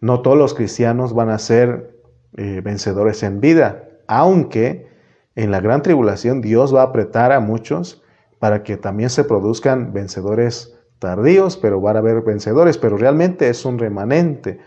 No 0.00 0.20
todos 0.20 0.36
los 0.36 0.54
cristianos 0.54 1.14
van 1.14 1.30
a 1.30 1.38
ser 1.38 1.96
eh, 2.36 2.60
vencedores 2.62 3.22
en 3.22 3.40
vida, 3.40 3.88
aunque 4.06 4.89
En 5.34 5.50
la 5.50 5.60
gran 5.60 5.82
tribulación 5.82 6.40
Dios 6.40 6.74
va 6.74 6.82
a 6.82 6.86
apretar 6.86 7.32
a 7.32 7.40
muchos 7.40 8.02
para 8.38 8.62
que 8.62 8.76
también 8.76 9.10
se 9.10 9.24
produzcan 9.24 9.92
vencedores 9.92 10.76
tardíos, 10.98 11.56
pero 11.56 11.80
van 11.80 11.96
a 11.96 12.00
haber 12.00 12.22
vencedores, 12.22 12.78
pero 12.78 12.96
realmente 12.96 13.48
es 13.48 13.64
un 13.64 13.78
remanente. 13.78 14.60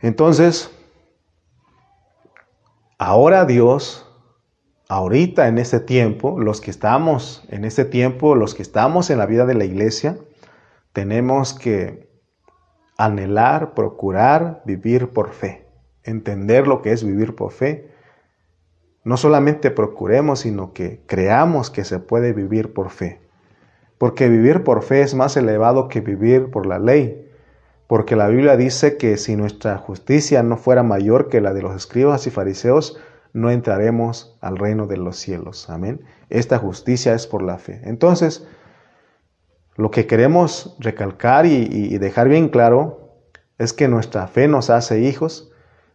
Entonces, 0.00 0.70
ahora 2.98 3.44
Dios, 3.44 4.06
ahorita 4.88 5.48
en 5.48 5.58
este 5.58 5.80
tiempo, 5.80 6.38
los 6.38 6.60
que 6.60 6.70
estamos 6.70 7.44
en 7.48 7.64
este 7.64 7.84
tiempo, 7.84 8.34
los 8.34 8.54
que 8.54 8.62
estamos 8.62 9.10
en 9.10 9.18
la 9.18 9.26
vida 9.26 9.46
de 9.46 9.54
la 9.54 9.64
iglesia, 9.64 10.18
tenemos 10.92 11.54
que 11.54 12.08
anhelar, 12.96 13.74
procurar 13.74 14.62
vivir 14.64 15.10
por 15.10 15.30
fe, 15.30 15.66
entender 16.02 16.66
lo 16.66 16.82
que 16.82 16.92
es 16.92 17.04
vivir 17.04 17.34
por 17.36 17.52
fe. 17.52 17.90
No 19.04 19.16
solamente 19.16 19.70
procuremos, 19.70 20.40
sino 20.40 20.72
que 20.72 21.00
creamos 21.06 21.70
que 21.70 21.84
se 21.84 21.98
puede 21.98 22.32
vivir 22.32 22.72
por 22.72 22.90
fe. 22.90 23.20
Porque 23.96 24.28
vivir 24.28 24.64
por 24.64 24.82
fe 24.82 25.02
es 25.02 25.14
más 25.14 25.36
elevado 25.36 25.88
que 25.88 26.00
vivir 26.00 26.50
por 26.50 26.66
la 26.66 26.78
ley. 26.78 27.30
Porque 27.86 28.16
la 28.16 28.28
Biblia 28.28 28.56
dice 28.56 28.96
que 28.96 29.16
si 29.16 29.34
nuestra 29.34 29.78
justicia 29.78 30.42
no 30.42 30.56
fuera 30.56 30.82
mayor 30.82 31.28
que 31.28 31.40
la 31.40 31.54
de 31.54 31.62
los 31.62 31.74
escribas 31.74 32.26
y 32.26 32.30
fariseos, 32.30 32.98
no 33.32 33.50
entraremos 33.50 34.36
al 34.40 34.56
reino 34.58 34.86
de 34.86 34.96
los 34.96 35.16
cielos. 35.16 35.70
Amén. 35.70 36.02
Esta 36.28 36.58
justicia 36.58 37.14
es 37.14 37.26
por 37.26 37.42
la 37.42 37.58
fe. 37.58 37.80
Entonces, 37.84 38.46
lo 39.76 39.90
que 39.90 40.06
queremos 40.06 40.76
recalcar 40.80 41.46
y, 41.46 41.96
dejar 41.98 42.28
bien 42.28 42.48
claro 42.48 43.14
es 43.58 43.72
que 43.72 43.88
nuestra 43.88 44.26
fe 44.26 44.48
nos 44.48 44.70
hace 44.70 45.00
hijos, 45.00 45.52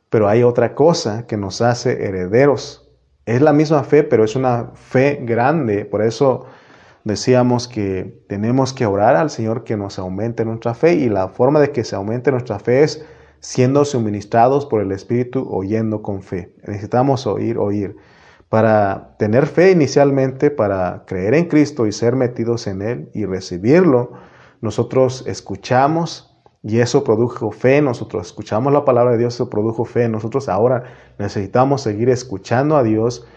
pero 0.09 0.29
hay 0.29 0.43
otra 0.43 0.73
cosa 0.73 1.27
que 1.27 1.37
nos 1.37 1.61
hace 1.61 2.05
herederos. 2.05 2.82
Es 3.25 3.41
la 3.41 3.53
misma 3.53 3.83
fe, 3.83 4.03
pero 4.03 4.23
es 4.23 4.35
una 4.35 4.71
fe 4.73 5.19
grande. 5.23 5.85
Por 5.85 6.01
eso 6.01 6.45
decíamos 7.03 7.67
que 7.67 8.21
tenemos 8.27 8.73
que 8.73 8.85
orar 8.85 9.15
al 9.15 9.29
Señor 9.29 9.63
que 9.63 9.77
nos 9.77 9.97
aumente 9.97 10.45
nuestra 10.45 10.73
fe 10.73 10.95
y 10.95 11.09
la 11.09 11.29
forma 11.29 11.59
de 11.59 11.71
que 11.71 11.83
se 11.83 11.95
aumente 11.95 12.31
nuestra 12.31 12.59
fe 12.59 12.83
es 12.83 13.05
siendo 13.39 13.83
suministrados 13.85 14.65
por 14.65 14.81
el 14.81 14.91
Espíritu 14.91 15.47
oyendo 15.49 16.01
con 16.01 16.21
fe. 16.21 16.53
Necesitamos 16.65 17.27
oír, 17.27 17.57
oír. 17.57 17.95
Para 18.49 19.15
tener 19.17 19.47
fe 19.47 19.71
inicialmente, 19.71 20.51
para 20.51 21.03
creer 21.05 21.33
en 21.33 21.45
Cristo 21.45 21.87
y 21.87 21.91
ser 21.91 22.15
metidos 22.15 22.67
en 22.67 22.81
Él 22.81 23.09
y 23.13 23.25
recibirlo, 23.25 24.13
nosotros 24.61 25.25
escuchamos 25.27 26.32
y 26.63 26.79
eso 26.79 27.03
produjo 27.03 27.51
fe, 27.51 27.81
nosotros 27.81 28.25
escuchamos 28.27 28.71
la 28.71 28.85
palabra 28.85 29.11
de 29.11 29.17
Dios, 29.17 29.35
eso 29.35 29.49
produjo 29.49 29.83
fe, 29.83 30.07
nosotros 30.07 30.47
ahora 30.47 30.83
necesitamos 31.19 31.81
seguir 31.81 32.09
escuchando 32.09 32.77
a 32.77 32.83
Dios 32.83 33.27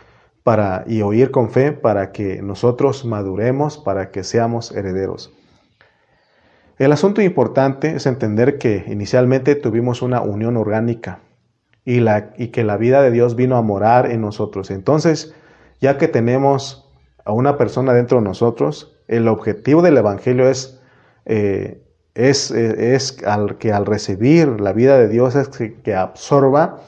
para, 0.44 0.84
y 0.86 1.02
oír 1.02 1.32
con 1.32 1.50
fe 1.50 1.72
para 1.72 2.12
que 2.12 2.40
nosotros 2.40 3.04
maduremos, 3.04 3.78
para 3.78 4.12
que 4.12 4.22
seamos 4.22 4.70
herederos. 4.70 5.32
El 6.78 6.92
asunto 6.92 7.20
importante 7.20 7.96
es 7.96 8.06
entender 8.06 8.58
que 8.58 8.84
inicialmente 8.86 9.56
tuvimos 9.56 10.02
una 10.02 10.20
unión 10.20 10.56
orgánica 10.56 11.20
y, 11.84 12.00
la, 12.00 12.32
y 12.36 12.48
que 12.48 12.62
la 12.62 12.76
vida 12.76 13.02
de 13.02 13.10
Dios 13.10 13.34
vino 13.34 13.56
a 13.56 13.62
morar 13.62 14.10
en 14.10 14.20
nosotros. 14.20 14.70
Entonces, 14.70 15.34
ya 15.80 15.98
que 15.98 16.06
tenemos 16.06 16.88
a 17.24 17.32
una 17.32 17.56
persona 17.56 17.92
dentro 17.92 18.18
de 18.18 18.24
nosotros, 18.24 18.96
el 19.08 19.26
objetivo 19.26 19.82
del 19.82 19.96
Evangelio 19.96 20.48
es, 20.48 20.80
eh, 21.24 21.82
es, 22.16 22.50
eh, 22.50 22.94
es 22.94 23.22
al, 23.24 23.58
que 23.58 23.72
al 23.72 23.86
recibir 23.86 24.60
la 24.60 24.72
vida 24.72 24.98
de 24.98 25.08
Dios 25.08 25.36
es 25.36 25.48
que, 25.48 25.94
absorba 25.94 26.80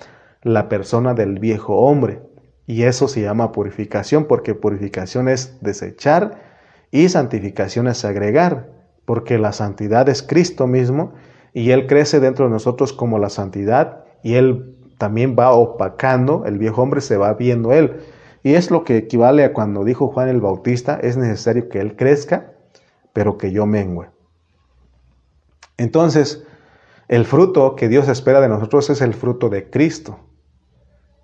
la 0.43 0.69
persona 0.69 1.14
del 1.14 1.38
viejo 1.38 1.77
hombre. 1.77 2.23
Y 2.67 2.83
eso 2.83 3.09
se 3.09 3.23
llama 3.23 3.53
purificación, 3.53 4.25
porque 4.27 4.55
purificación 4.55 5.29
es 5.29 5.59
desechar 5.61 6.43
y 6.91 7.09
santificación 7.09 7.88
es 7.88 8.05
agregar, 8.05 8.69
porque 9.05 9.38
la 9.38 9.53
santidad 9.53 10.09
es 10.09 10.23
Cristo 10.23 10.67
mismo 10.67 11.14
y 11.55 11.71
Él 11.71 11.87
crece 11.87 12.21
dentro 12.21 12.47
de 12.47 12.51
nosotros 12.51 12.93
como 12.93 13.19
la 13.19 13.31
santidad 13.31 14.05
y 14.23 14.35
Él 14.35 14.75
también 14.99 15.37
va 15.38 15.53
opacando, 15.53 16.45
el 16.45 16.59
viejo 16.59 16.83
hombre 16.83 17.01
se 17.01 17.17
va 17.17 17.33
viendo 17.35 17.73
él. 17.73 18.01
Y 18.43 18.55
es 18.55 18.71
lo 18.71 18.85
que 18.85 18.97
equivale 18.97 19.45
a 19.45 19.53
cuando 19.53 19.85
dijo 19.85 20.09
Juan 20.09 20.29
el 20.29 20.41
Bautista, 20.41 20.99
es 21.01 21.17
necesario 21.17 21.69
que 21.69 21.81
él 21.81 21.97
crezca, 21.97 22.53
pero 23.12 23.38
que 23.38 23.53
yo 23.53 23.64
mengüe. 23.67 24.09
Entonces, 25.79 26.45
el 27.09 27.25
fruto 27.25 27.75
que 27.75 27.88
Dios 27.88 28.09
espera 28.09 28.41
de 28.43 28.49
nosotros 28.49 28.91
es 28.91 29.01
el 29.01 29.14
fruto 29.14 29.49
de 29.49 29.71
Cristo. 29.71 30.19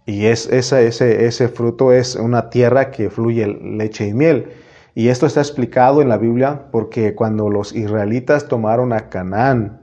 Y 0.07 0.27
es, 0.27 0.47
ese, 0.47 0.87
ese 0.87 1.49
fruto 1.49 1.93
es 1.93 2.17
una 2.17 2.49
tierra 2.49 2.91
que 2.91 3.11
fluye 3.11 3.47
leche 3.47 4.07
y 4.07 4.15
miel. 4.15 4.53
Y 4.95 5.09
esto 5.09 5.27
está 5.27 5.41
explicado 5.41 6.01
en 6.01 6.09
la 6.09 6.19
Biblia 6.19 6.69
porque 6.71 7.15
cuando 7.15 7.51
los 7.51 7.75
israelitas 7.75 8.49
tomaron 8.49 8.93
a 8.93 9.09
Canaán, 9.11 9.83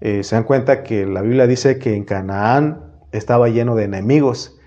eh, 0.00 0.22
se 0.22 0.36
dan 0.36 0.44
cuenta 0.44 0.82
que 0.82 1.06
la 1.06 1.22
Biblia 1.22 1.46
dice 1.46 1.78
que 1.78 1.94
en 1.94 2.04
Canaán 2.04 2.92
estaba 3.12 3.48
lleno 3.48 3.74
de 3.74 3.84
enemigos 3.84 4.58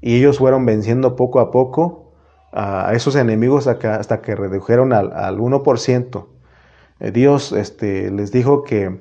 y 0.00 0.16
ellos 0.16 0.38
fueron 0.38 0.64
venciendo 0.64 1.16
poco 1.16 1.40
a 1.40 1.50
poco 1.50 2.14
a 2.52 2.92
esos 2.94 3.16
enemigos 3.16 3.66
hasta 3.66 4.22
que 4.22 4.34
redujeron 4.34 4.94
al, 4.94 5.10
1%. 5.38 6.26
Eh, 7.00 7.10
Dios 7.10 7.52
este, 7.52 8.10
les 8.10 8.32
dijo 8.32 8.64
que, 8.64 9.00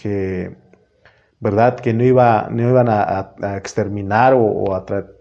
que, 0.00 0.56
¿verdad? 1.40 1.76
que 1.76 1.94
no, 1.94 2.04
iba, 2.04 2.48
no 2.50 2.68
iban 2.68 2.88
a, 2.88 3.32
exterminar 3.56 4.34
o, 4.34 4.64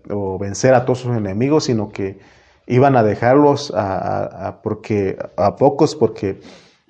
o, 0.09 0.37
vencer 0.37 0.73
a 0.73 0.85
todos 0.85 0.99
sus 0.99 1.15
enemigos, 1.15 1.65
sino 1.65 1.89
que 1.89 2.19
iban 2.67 2.95
a 2.95 3.03
dejarlos 3.03 3.73
a, 3.75 4.59
porque, 4.61 5.17
a 5.37 5.55
pocos 5.55 5.95
porque 5.95 6.39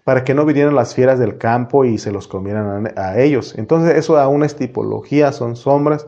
para 0.03 0.23
que 0.23 0.33
no 0.33 0.43
vinieran 0.43 0.75
las 0.75 0.95
fieras 0.95 1.19
del 1.19 1.37
campo 1.37 1.85
y 1.85 1.99
se 1.99 2.11
los 2.11 2.27
comieran 2.27 2.91
a, 2.97 3.19
ellos. 3.19 3.55
Entonces 3.57 3.95
eso 3.95 4.17
aún 4.17 4.43
es 4.43 4.55
tipología, 4.55 5.31
son 5.31 5.55
sombras 5.55 6.07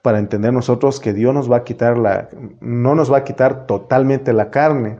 para 0.00 0.18
entender 0.18 0.52
nosotros 0.52 1.00
que 1.00 1.12
Dios 1.12 1.34
nos 1.34 1.50
va 1.50 1.58
a 1.58 1.64
quitar 1.64 1.98
la, 1.98 2.28
no 2.60 2.94
nos 2.94 3.12
va 3.12 3.18
a 3.18 3.24
quitar 3.24 3.66
totalmente 3.66 4.32
la 4.32 4.50
carne, 4.50 4.98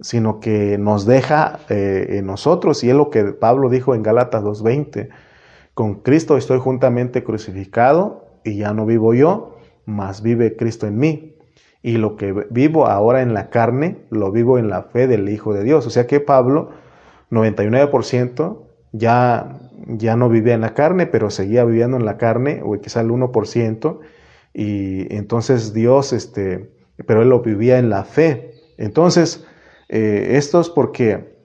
sino 0.00 0.40
que 0.40 0.78
nos 0.78 1.06
deja 1.06 1.60
eh, 1.68 2.06
en 2.18 2.26
nosotros. 2.26 2.82
Y 2.84 2.90
es 2.90 2.96
lo 2.96 3.10
que 3.10 3.24
Pablo 3.24 3.68
dijo 3.68 3.94
en 3.94 4.02
Gálatas 4.02 4.42
2.20. 4.42 5.08
Con 5.74 5.96
Cristo 6.02 6.36
estoy 6.36 6.58
juntamente 6.58 7.24
crucificado 7.24 8.26
y 8.44 8.56
ya 8.56 8.74
no 8.74 8.84
vivo 8.84 9.14
yo, 9.14 9.56
mas 9.86 10.22
vive 10.22 10.56
Cristo 10.56 10.86
en 10.86 10.98
mí. 10.98 11.36
Y 11.82 11.96
lo 11.96 12.16
que 12.16 12.32
vivo 12.50 12.86
ahora 12.86 13.22
en 13.22 13.34
la 13.34 13.50
carne, 13.50 13.98
lo 14.10 14.30
vivo 14.30 14.58
en 14.58 14.68
la 14.68 14.84
fe 14.84 15.06
del 15.06 15.28
Hijo 15.28 15.52
de 15.52 15.64
Dios. 15.64 15.86
O 15.86 15.90
sea 15.90 16.06
que 16.06 16.20
Pablo, 16.20 16.70
99%, 17.30 18.58
ya, 18.92 19.58
ya 19.86 20.16
no 20.16 20.28
vivía 20.28 20.54
en 20.54 20.60
la 20.60 20.74
carne, 20.74 21.06
pero 21.06 21.30
seguía 21.30 21.64
viviendo 21.64 21.96
en 21.96 22.04
la 22.04 22.18
carne, 22.18 22.60
o 22.64 22.78
quizá 22.80 23.00
el 23.00 23.08
1%, 23.08 23.98
y 24.54 25.14
entonces 25.14 25.72
Dios, 25.72 26.12
este, 26.12 26.70
pero 27.06 27.22
él 27.22 27.30
lo 27.30 27.40
vivía 27.40 27.78
en 27.78 27.88
la 27.88 28.04
fe. 28.04 28.52
Entonces, 28.76 29.46
eh, 29.92 30.36
esto 30.36 30.60
es 30.60 30.68
porque 30.68 31.36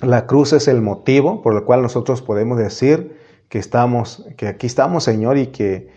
la 0.00 0.26
cruz 0.26 0.52
es 0.52 0.66
el 0.68 0.82
motivo 0.82 1.42
por 1.42 1.54
el 1.54 1.64
cual 1.64 1.82
nosotros 1.82 2.22
podemos 2.22 2.58
decir 2.58 3.18
que 3.48 3.58
estamos, 3.58 4.26
que 4.36 4.48
aquí 4.48 4.66
estamos, 4.66 5.04
Señor, 5.04 5.38
y 5.38 5.48
que, 5.48 5.90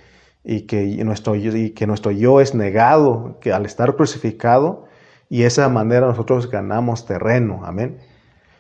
y 0.44 0.62
que, 0.68 0.86
nuestro, 1.04 1.36
y 1.36 1.72
que 1.72 1.88
nuestro 1.88 2.12
yo 2.12 2.42
es 2.42 2.54
negado, 2.54 3.40
que 3.42 3.52
al 3.52 3.66
estar 3.66 3.96
crucificado, 3.96 4.86
y 5.30 5.40
de 5.40 5.48
esa 5.48 5.68
manera 5.70 6.08
nosotros 6.08 6.50
ganamos 6.50 7.06
terreno. 7.06 7.62
Amén. 7.64 8.00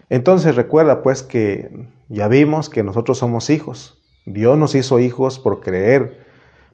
Entonces 0.09 0.55
recuerda 0.55 1.03
pues 1.03 1.21
que 1.21 1.87
ya 2.07 2.27
vimos 2.27 2.69
que 2.69 2.83
nosotros 2.83 3.17
somos 3.19 3.49
hijos. 3.49 4.01
Dios 4.25 4.57
nos 4.57 4.73
hizo 4.73 4.99
hijos 4.99 5.39
por 5.39 5.61
creer 5.61 6.27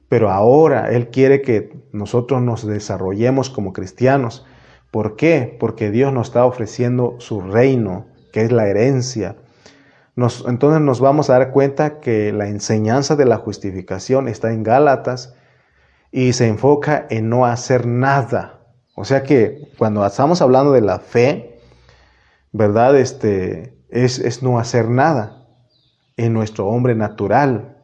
pero 0.08 0.30
ahora 0.30 0.90
Él 0.90 1.08
quiere 1.08 1.42
que 1.42 1.72
nosotros 1.92 2.42
nos 2.42 2.66
desarrollemos 2.66 3.50
como 3.50 3.72
cristianos. 3.72 4.46
¿Por 4.96 5.14
qué? 5.14 5.54
Porque 5.60 5.90
Dios 5.90 6.10
nos 6.10 6.28
está 6.28 6.46
ofreciendo 6.46 7.16
su 7.18 7.42
reino, 7.42 8.06
que 8.32 8.40
es 8.40 8.50
la 8.50 8.66
herencia. 8.66 9.36
entonces 10.16 10.80
nos 10.80 11.00
vamos 11.00 11.28
a 11.28 11.34
dar 11.34 11.50
cuenta 11.50 12.00
que 12.00 12.32
la 12.32 12.48
enseñanza 12.48 13.14
de 13.14 13.26
la 13.26 13.36
justificación 13.36 14.26
está 14.26 14.54
en 14.54 14.62
Gálatas 14.62 15.34
y 16.12 16.32
se 16.32 16.48
enfoca 16.48 17.06
en 17.10 17.28
no 17.28 17.44
hacer 17.44 17.86
nada. 17.86 18.60
O 18.94 19.04
sea 19.04 19.22
que 19.22 19.70
cuando 19.76 20.06
estamos 20.06 20.40
hablando 20.40 20.72
de 20.72 20.80
la 20.80 20.98
fe, 20.98 21.60
¿verdad? 22.52 22.96
Este, 22.96 23.76
es, 23.90 24.18
es 24.18 24.42
no 24.42 24.58
hacer 24.58 24.88
nada 24.88 25.46
en 26.16 26.32
nuestro 26.32 26.68
hombre 26.68 26.94
natural, 26.94 27.76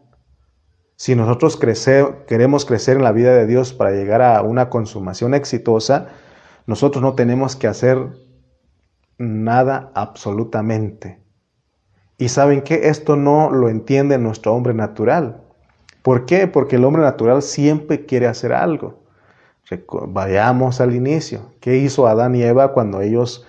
si 0.96 1.14
nosotros 1.14 1.58
queremos 2.26 2.64
crecer 2.64 2.96
en 2.96 3.02
la 3.02 3.12
vida 3.12 3.34
de 3.34 3.46
Dios 3.46 3.74
para 3.74 3.90
llegar 3.90 4.22
a 4.22 4.40
una 4.40 4.70
consumación 4.70 5.34
exitosa, 5.34 6.08
nosotros 6.66 7.02
no 7.02 7.14
tenemos 7.14 7.56
que 7.56 7.66
hacer 7.66 8.08
nada 9.18 9.90
absolutamente. 9.94 11.20
Y 12.18 12.28
saben 12.28 12.62
que 12.62 12.88
esto 12.88 13.16
no 13.16 13.50
lo 13.50 13.68
entiende 13.68 14.18
nuestro 14.18 14.54
hombre 14.54 14.74
natural. 14.74 15.42
¿Por 16.02 16.26
qué? 16.26 16.46
Porque 16.46 16.76
el 16.76 16.84
hombre 16.84 17.02
natural 17.02 17.42
siempre 17.42 18.06
quiere 18.06 18.26
hacer 18.26 18.52
algo. 18.52 19.02
Vayamos 20.08 20.80
al 20.80 20.94
inicio. 20.94 21.52
¿Qué 21.60 21.76
hizo 21.76 22.06
Adán 22.06 22.34
y 22.34 22.42
Eva 22.42 22.72
cuando 22.72 23.00
ellos 23.00 23.46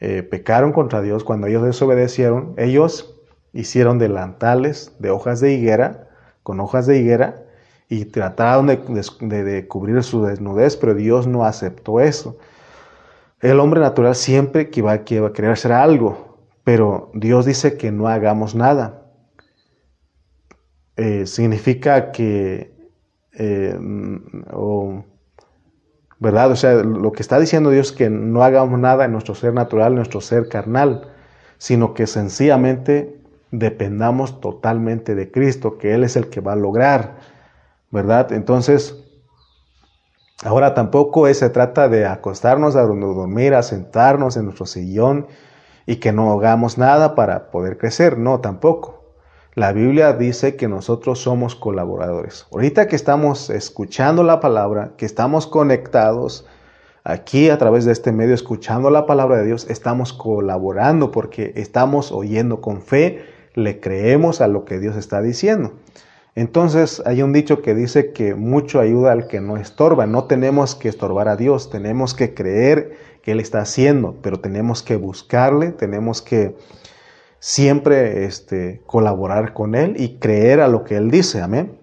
eh, 0.00 0.22
pecaron 0.22 0.72
contra 0.72 1.02
Dios, 1.02 1.24
cuando 1.24 1.46
ellos 1.46 1.62
desobedecieron? 1.62 2.54
Ellos 2.56 3.16
hicieron 3.52 3.98
delantales 3.98 4.92
de 4.98 5.10
hojas 5.10 5.40
de 5.40 5.54
higuera, 5.54 6.08
con 6.42 6.60
hojas 6.60 6.86
de 6.86 6.98
higuera, 6.98 7.45
y 7.88 8.06
trataron 8.06 8.66
de, 8.66 9.66
cubrir 9.68 10.02
su 10.02 10.24
desnudez, 10.24 10.76
pero 10.76 10.94
Dios 10.94 11.26
no 11.26 11.44
aceptó 11.44 12.00
eso. 12.00 12.38
El 13.40 13.60
hombre 13.60 13.80
natural 13.80 14.14
siempre 14.14 14.70
que 14.70 14.82
va, 14.82 14.92
a 14.92 15.04
querer 15.04 15.50
hacer 15.50 15.72
algo, 15.72 16.38
pero 16.64 17.10
Dios 17.14 17.46
dice 17.46 17.76
que 17.76 17.92
no 17.92 18.08
hagamos 18.08 18.54
nada. 18.54 19.02
Eh, 20.96 21.26
significa 21.26 22.10
que, 22.10 22.74
eh, 23.34 23.78
¿verdad? 26.18 26.50
O 26.50 26.56
sea, 26.56 26.74
lo 26.74 27.12
que 27.12 27.22
está 27.22 27.38
diciendo 27.38 27.70
Dios 27.70 27.90
es 27.90 27.92
que 27.92 28.10
no 28.10 28.42
hagamos 28.42 28.80
nada 28.80 29.04
en 29.04 29.12
nuestro 29.12 29.34
ser 29.34 29.52
natural, 29.52 29.92
en 29.92 29.96
nuestro 29.96 30.20
ser 30.20 30.48
carnal, 30.48 31.12
sino 31.58 31.94
que 31.94 32.06
sencillamente 32.06 33.20
dependamos 33.52 34.40
totalmente 34.40 35.14
de 35.14 35.30
Cristo, 35.30 35.78
que 35.78 35.94
Él 35.94 36.02
es 36.02 36.16
el 36.16 36.30
que 36.30 36.40
va 36.40 36.54
a 36.54 36.56
lograr, 36.56 37.35
¿verdad? 37.96 38.30
Entonces, 38.32 38.94
ahora 40.44 40.74
tampoco 40.74 41.32
se 41.32 41.48
trata 41.48 41.88
de 41.88 42.04
acostarnos 42.04 42.76
a 42.76 42.82
dormir, 42.82 43.54
a 43.54 43.62
sentarnos 43.62 44.36
en 44.36 44.44
nuestro 44.44 44.66
sillón 44.66 45.26
y 45.86 45.96
que 45.96 46.12
no 46.12 46.30
hagamos 46.32 46.76
nada 46.76 47.14
para 47.14 47.50
poder 47.50 47.78
crecer, 47.78 48.18
no, 48.18 48.40
tampoco. 48.40 49.14
La 49.54 49.72
Biblia 49.72 50.12
dice 50.12 50.56
que 50.56 50.68
nosotros 50.68 51.20
somos 51.20 51.56
colaboradores. 51.56 52.46
Ahorita 52.52 52.86
que 52.86 52.96
estamos 52.96 53.48
escuchando 53.48 54.22
la 54.22 54.40
palabra, 54.40 54.92
que 54.98 55.06
estamos 55.06 55.46
conectados 55.46 56.46
aquí 57.02 57.48
a 57.48 57.56
través 57.56 57.86
de 57.86 57.92
este 57.92 58.12
medio, 58.12 58.34
escuchando 58.34 58.90
la 58.90 59.06
palabra 59.06 59.38
de 59.38 59.46
Dios, 59.46 59.66
estamos 59.70 60.12
colaborando 60.12 61.10
porque 61.10 61.54
estamos 61.56 62.12
oyendo 62.12 62.60
con 62.60 62.82
fe 62.82 63.24
le 63.54 63.80
creemos 63.80 64.42
a 64.42 64.48
lo 64.48 64.66
que 64.66 64.78
Dios 64.78 64.96
está 64.96 65.22
diciendo. 65.22 65.72
Entonces 66.36 67.02
hay 67.06 67.22
un 67.22 67.32
dicho 67.32 67.62
que 67.62 67.74
dice 67.74 68.12
que 68.12 68.34
mucho 68.34 68.78
ayuda 68.78 69.12
al 69.12 69.26
que 69.26 69.40
no 69.40 69.56
estorba. 69.56 70.06
No 70.06 70.24
tenemos 70.24 70.74
que 70.74 70.90
estorbar 70.90 71.28
a 71.28 71.36
Dios, 71.36 71.70
tenemos 71.70 72.12
que 72.12 72.34
creer 72.34 72.98
que 73.22 73.32
Él 73.32 73.40
está 73.40 73.60
haciendo, 73.60 74.16
pero 74.22 74.38
tenemos 74.38 74.82
que 74.82 74.96
buscarle, 74.96 75.72
tenemos 75.72 76.20
que 76.20 76.54
siempre 77.40 78.26
este, 78.26 78.82
colaborar 78.84 79.54
con 79.54 79.74
Él 79.74 79.94
y 79.98 80.18
creer 80.18 80.60
a 80.60 80.68
lo 80.68 80.84
que 80.84 80.96
Él 80.96 81.10
dice. 81.10 81.40
Amén. 81.40 81.78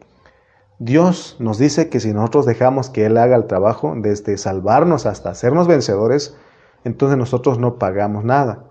Dios 0.78 1.36
nos 1.40 1.58
dice 1.58 1.90
que 1.90 2.00
si 2.00 2.14
nosotros 2.14 2.46
dejamos 2.46 2.92
que 2.92 3.08
Él 3.08 3.18
haga 3.18 3.36
el 3.36 3.48
trabajo, 3.48 3.96
desde 3.98 4.38
salvarnos 4.38 5.08
hasta 5.08 5.32
hacernos 5.32 5.68
vencedores, 5.68 6.38
entonces 6.84 7.18
nosotros 7.18 7.58
no 7.58 7.80
pagamos 7.80 8.24
nada, 8.24 8.66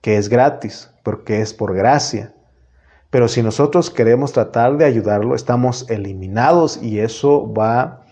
que 0.00 0.16
es 0.16 0.28
gratis 0.28 0.90
porque 1.04 1.42
es 1.42 1.54
por 1.54 1.76
gracia. 1.76 2.34
Pero 3.12 3.28
si 3.28 3.42
nosotros 3.42 3.90
queremos 3.90 4.32
tratar 4.32 4.78
de 4.78 4.86
ayudarlo, 4.86 5.34
estamos 5.34 5.84
eliminados 5.90 6.82
y 6.82 7.00
eso 7.00 7.52
va, 7.52 8.06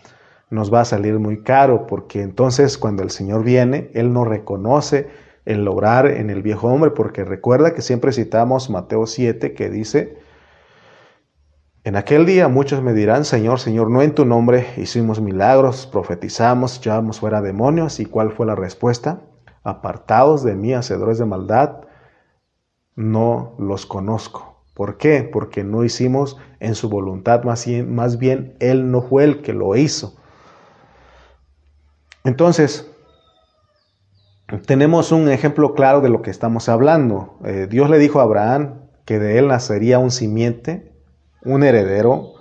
nos 0.51 0.71
va 0.71 0.83
a 0.83 0.85
salir 0.85 1.19
muy 1.19 1.43
caro, 1.43 1.87
porque 1.87 2.21
entonces 2.21 2.77
cuando 2.77 3.03
el 3.03 3.11
Señor 3.11 3.43
viene, 3.43 3.91
Él 3.95 4.13
no 4.13 4.27
reconoce 4.27 5.09
el 5.47 5.65
lograr 5.65 6.07
en 6.07 6.29
el 6.29 6.43
viejo 6.43 6.69
hombre, 6.69 6.91
porque 6.91 7.25
recuerda 7.25 7.73
que 7.73 7.81
siempre 7.81 8.13
citamos 8.13 8.69
Mateo 8.69 9.07
7 9.07 9.55
que 9.55 9.71
dice, 9.71 10.19
en 11.83 11.97
aquel 11.97 12.27
día 12.27 12.49
muchos 12.49 12.83
me 12.83 12.93
dirán, 12.93 13.25
Señor, 13.25 13.59
Señor, 13.59 13.91
no 13.91 14.03
en 14.03 14.15
tu 14.15 14.27
nombre 14.27 14.67
hicimos 14.77 15.19
milagros, 15.19 15.87
profetizamos, 15.87 16.79
llevamos 16.79 17.21
fuera 17.21 17.41
demonios, 17.41 18.01
¿y 18.01 18.05
cuál 18.05 18.33
fue 18.33 18.45
la 18.45 18.55
respuesta? 18.55 19.23
Apartados 19.65 20.45
de 20.45 20.57
mí, 20.57 20.75
hacedores 20.75 21.17
de 21.17 21.25
maldad, 21.25 21.85
no 22.97 23.55
los 23.59 23.87
conozco. 23.87 24.50
¿Por 24.81 24.97
qué? 24.97 25.29
Porque 25.31 25.63
no 25.63 25.85
hicimos 25.85 26.39
en 26.59 26.75
su 26.75 26.89
voluntad, 26.89 27.45
más 27.45 28.17
bien, 28.17 28.57
Él 28.61 28.91
no 28.91 29.03
fue 29.03 29.25
el 29.25 29.43
que 29.43 29.53
lo 29.53 29.77
hizo. 29.77 30.17
Entonces, 32.25 32.91
tenemos 34.65 35.13
un 35.13 35.29
ejemplo 35.29 35.75
claro 35.75 36.01
de 36.01 36.09
lo 36.09 36.23
que 36.23 36.31
estamos 36.31 36.71
hablando. 36.71 37.37
Eh, 37.45 37.67
Dios 37.69 37.91
le 37.91 37.99
dijo 37.99 38.21
a 38.21 38.23
Abraham 38.23 38.81
que 39.05 39.19
de 39.19 39.37
él 39.37 39.49
nacería 39.49 39.99
un 39.99 40.11
simiente, 40.11 40.91
un 41.45 41.63
heredero, 41.63 42.33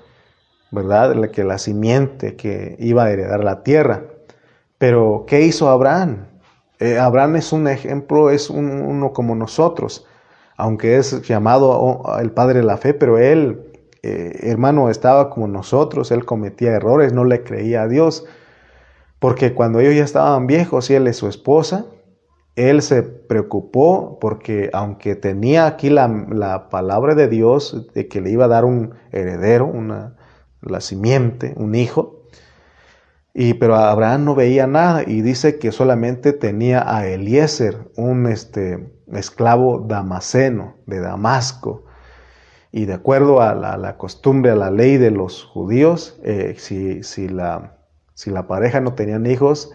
¿verdad? 0.71 1.31
Que 1.31 1.43
la 1.43 1.57
simiente 1.57 2.37
que 2.37 2.77
iba 2.79 3.03
a 3.03 3.11
heredar 3.11 3.43
la 3.43 3.63
tierra. 3.63 4.05
Pero, 4.77 5.25
¿qué 5.27 5.41
hizo 5.41 5.67
Abraham? 5.67 6.27
Eh, 6.79 6.97
Abraham 6.97 7.35
es 7.35 7.51
un 7.51 7.67
ejemplo, 7.67 8.29
es 8.29 8.49
uno 8.49 9.11
como 9.11 9.35
nosotros 9.35 10.05
aunque 10.59 10.97
es 10.97 11.21
llamado 11.21 12.03
el 12.19 12.31
padre 12.31 12.59
de 12.59 12.65
la 12.65 12.77
fe, 12.77 12.93
pero 12.93 13.17
él, 13.17 13.61
eh, 14.03 14.39
hermano, 14.43 14.89
estaba 14.89 15.29
como 15.29 15.47
nosotros, 15.47 16.11
él 16.11 16.25
cometía 16.25 16.71
errores, 16.71 17.13
no 17.13 17.23
le 17.23 17.43
creía 17.43 17.83
a 17.83 17.87
Dios, 17.87 18.25
porque 19.19 19.53
cuando 19.53 19.79
ellos 19.79 19.95
ya 19.95 20.03
estaban 20.03 20.47
viejos 20.47 20.89
y 20.89 20.95
él 20.95 21.07
es 21.07 21.15
su 21.15 21.27
esposa, 21.29 21.85
él 22.57 22.81
se 22.81 23.03
preocupó 23.03 24.19
porque 24.19 24.69
aunque 24.73 25.15
tenía 25.15 25.65
aquí 25.65 25.89
la, 25.89 26.67
palabra 26.69 27.15
de 27.15 27.29
Dios 27.29 27.87
de 27.93 28.09
que 28.09 28.19
le 28.19 28.31
iba 28.31 28.45
a 28.45 28.49
dar 28.49 28.65
un 28.65 28.95
heredero, 29.13 29.65
una, 29.65 30.17
la 30.61 30.81
simiente, 30.81 31.53
un 31.55 31.73
hijo, 31.73 32.18
y, 33.41 33.53
pero 33.53 33.77
Abraham 33.77 34.25
no 34.25 34.35
veía 34.35 34.67
nada 34.67 35.03
y 35.07 35.21
dice 35.21 35.59
que 35.59 35.71
solamente 35.71 36.33
tenía 36.33 36.83
a 36.93 37.07
Eliezer, 37.07 37.89
un, 37.95 38.27
este, 38.27 38.91
esclavo 39.13 39.79
damaseno 39.79 40.75
de 40.87 40.99
Damasco. 40.99 41.85
Y 42.73 42.83
de 42.83 42.95
acuerdo 42.95 43.41
a 43.41 43.55
la, 43.55 43.95
costumbre, 43.95 44.51
a 44.51 44.55
la 44.55 44.71
ley 44.71 44.97
de 44.97 45.11
los 45.11 45.45
judíos, 45.45 46.19
eh, 46.25 46.55
si, 46.57 47.01
si, 47.03 47.29
la, 47.29 47.77
si 48.13 48.29
la 48.29 48.45
pareja 48.45 48.81
no 48.81 48.93
tenían 48.95 49.25
hijos, 49.25 49.71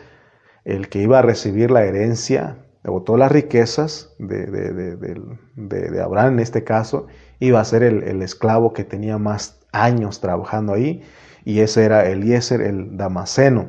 el 0.67 0.91
que 0.91 1.01
iba 1.01 1.21
a 1.21 1.23
recibir 1.23 1.71
la 1.71 1.85
herencia 1.85 2.59
o 2.85 3.01
todas 3.01 3.19
las 3.19 3.33
riquezas 3.33 4.15
de, 4.19 4.45
de, 4.45 6.03
Abraham 6.03 6.35
en 6.35 6.41
este 6.41 6.65
caso, 6.65 7.07
iba 7.41 7.61
a 7.61 7.65
ser 7.65 7.83
el, 7.83 8.21
esclavo 8.21 8.75
que 8.75 8.85
tenía 8.85 9.17
más 9.17 9.59
años 9.73 10.21
trabajando 10.21 10.75
ahí, 10.75 11.03
y 11.45 11.61
ese 11.61 11.85
era 11.85 12.09
Eliezer 12.09 12.61
el 12.61 12.97
Damaseno. 12.97 13.69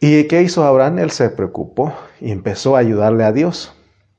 ¿Y 0.00 0.24
qué 0.24 0.42
hizo 0.42 0.64
Abraham? 0.64 0.98
Él 0.98 1.10
se 1.10 1.30
preocupó 1.30 1.94
y 2.20 2.30
empezó 2.30 2.76
a 2.76 2.80
ayudarle 2.80 3.24
a 3.24 3.32
Dios. 3.32 3.72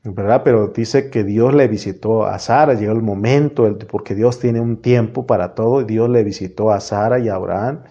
¿verdad? 0.03 0.41
Pero 0.43 0.67
dice 0.67 1.09
que 1.09 1.23
Dios 1.23 1.53
le 1.53 1.67
visitó 1.67 2.25
a 2.25 2.39
Sara, 2.39 2.73
llegó 2.75 2.93
el 2.93 3.01
momento, 3.01 3.77
porque 3.89 4.15
Dios 4.15 4.39
tiene 4.39 4.61
un 4.61 4.81
tiempo 4.81 5.25
para 5.25 5.53
todo, 5.53 5.81
y 5.81 5.85
Dios 5.85 6.09
le 6.09 6.23
visitó 6.23 6.71
a 6.71 6.79
Sara 6.79 7.19
y 7.19 7.27
a 7.27 7.35
Abraham 7.35 7.83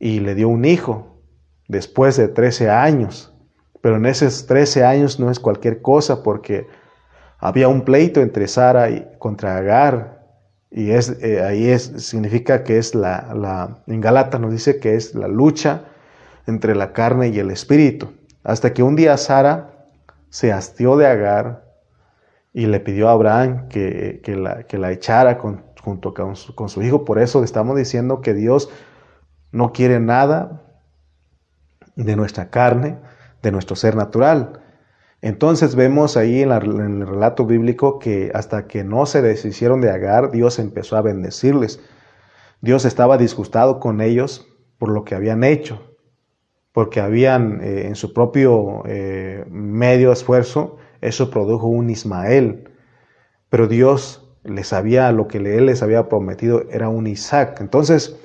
y 0.00 0.20
le 0.20 0.34
dio 0.34 0.48
un 0.48 0.64
hijo 0.64 1.18
después 1.68 2.16
de 2.16 2.26
13 2.26 2.70
años. 2.70 3.32
Pero 3.80 3.96
en 3.96 4.06
esos 4.06 4.46
13 4.46 4.84
años 4.84 5.20
no 5.20 5.30
es 5.30 5.38
cualquier 5.38 5.82
cosa 5.82 6.22
porque 6.22 6.66
había 7.38 7.68
un 7.68 7.82
pleito 7.82 8.20
entre 8.20 8.48
Sara 8.48 8.90
y 8.90 9.06
contra 9.18 9.56
Agar 9.56 10.19
y 10.70 10.92
es, 10.92 11.10
eh, 11.20 11.42
ahí 11.42 11.68
es, 11.68 11.82
significa 11.96 12.62
que 12.62 12.78
es 12.78 12.94
la, 12.94 13.82
en 13.86 14.00
Galata 14.00 14.38
nos 14.38 14.52
dice 14.52 14.78
que 14.78 14.94
es 14.94 15.14
la 15.14 15.26
lucha 15.26 15.84
entre 16.46 16.76
la 16.76 16.92
carne 16.92 17.28
y 17.28 17.38
el 17.38 17.50
espíritu. 17.50 18.12
Hasta 18.44 18.72
que 18.72 18.82
un 18.82 18.94
día 18.94 19.16
Sara 19.16 19.88
se 20.28 20.52
hastió 20.52 20.96
de 20.96 21.06
Agar 21.06 21.64
y 22.52 22.66
le 22.66 22.78
pidió 22.80 23.08
a 23.08 23.12
Abraham 23.12 23.68
que, 23.68 24.22
la, 24.26 24.62
que 24.62 24.78
la, 24.78 24.92
echara 24.92 25.38
junto 25.82 26.14
con 26.14 26.36
su, 26.36 26.54
con 26.54 26.68
su, 26.68 26.82
hijo. 26.82 27.04
Por 27.04 27.18
eso 27.18 27.42
estamos 27.42 27.76
diciendo 27.76 28.20
que 28.20 28.32
Dios 28.32 28.70
no 29.50 29.72
quiere 29.72 29.98
nada 29.98 30.62
de 31.96 32.14
nuestra 32.14 32.50
carne, 32.50 32.96
de 33.42 33.50
nuestro 33.50 33.74
ser 33.74 33.96
natural. 33.96 34.60
Entonces 35.22 35.74
vemos 35.74 36.16
ahí 36.16 36.42
en, 36.42 36.50
el 36.50 37.06
relato 37.06 37.44
bíblico 37.46 37.98
que 37.98 38.30
hasta 38.34 38.66
que 38.66 38.84
no 38.84 39.06
se 39.06 39.22
deshicieron 39.22 39.80
de 39.80 39.90
Agar, 39.90 40.30
Dios 40.30 40.58
empezó 40.58 40.96
a 40.96 41.02
bendecirles. 41.02 41.80
Dios 42.60 42.84
estaba 42.84 43.18
disgustado 43.18 43.80
con 43.80 44.00
ellos 44.00 44.48
por 44.78 44.90
lo 44.90 45.04
que 45.04 45.14
habían 45.14 45.44
hecho 45.44 45.90
porque 46.72 47.00
habían 47.00 47.60
eh, 47.62 47.86
en 47.86 47.96
su 47.96 48.12
propio 48.12 48.82
eh, 48.86 49.44
medio 49.48 50.12
esfuerzo, 50.12 50.76
eso 51.00 51.30
produjo 51.30 51.66
un 51.66 51.90
Ismael. 51.90 52.68
Pero 53.48 53.66
Dios 53.66 54.28
les 54.44 54.72
había, 54.72 55.10
lo 55.12 55.26
que 55.26 55.38
Él 55.38 55.66
les 55.66 55.82
había 55.82 56.08
prometido 56.08 56.62
era 56.70 56.88
un 56.88 57.06
Isaac. 57.06 57.60
Entonces, 57.60 58.16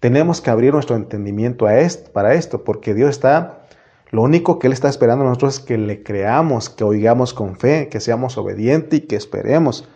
tenemos 0.00 0.40
que 0.40 0.50
abrir 0.50 0.74
nuestro 0.74 0.96
entendimiento 0.96 1.66
a 1.66 1.78
esto, 1.80 2.12
para 2.12 2.34
esto, 2.34 2.62
porque 2.64 2.92
Dios 2.92 3.10
está, 3.10 3.66
lo 4.14 4.22
único 4.22 4.60
que 4.60 4.68
Él 4.68 4.72
está 4.72 4.88
esperando 4.88 5.24
nosotros 5.24 5.58
es 5.58 5.60
que 5.64 5.76
le 5.76 6.04
creamos, 6.04 6.70
que 6.70 6.84
oigamos 6.84 7.34
con 7.34 7.56
fe, 7.56 7.88
que 7.88 7.98
seamos 7.98 8.38
obedientes 8.38 9.00
y 9.00 9.06
que 9.08 9.16
esperemos. 9.16 9.88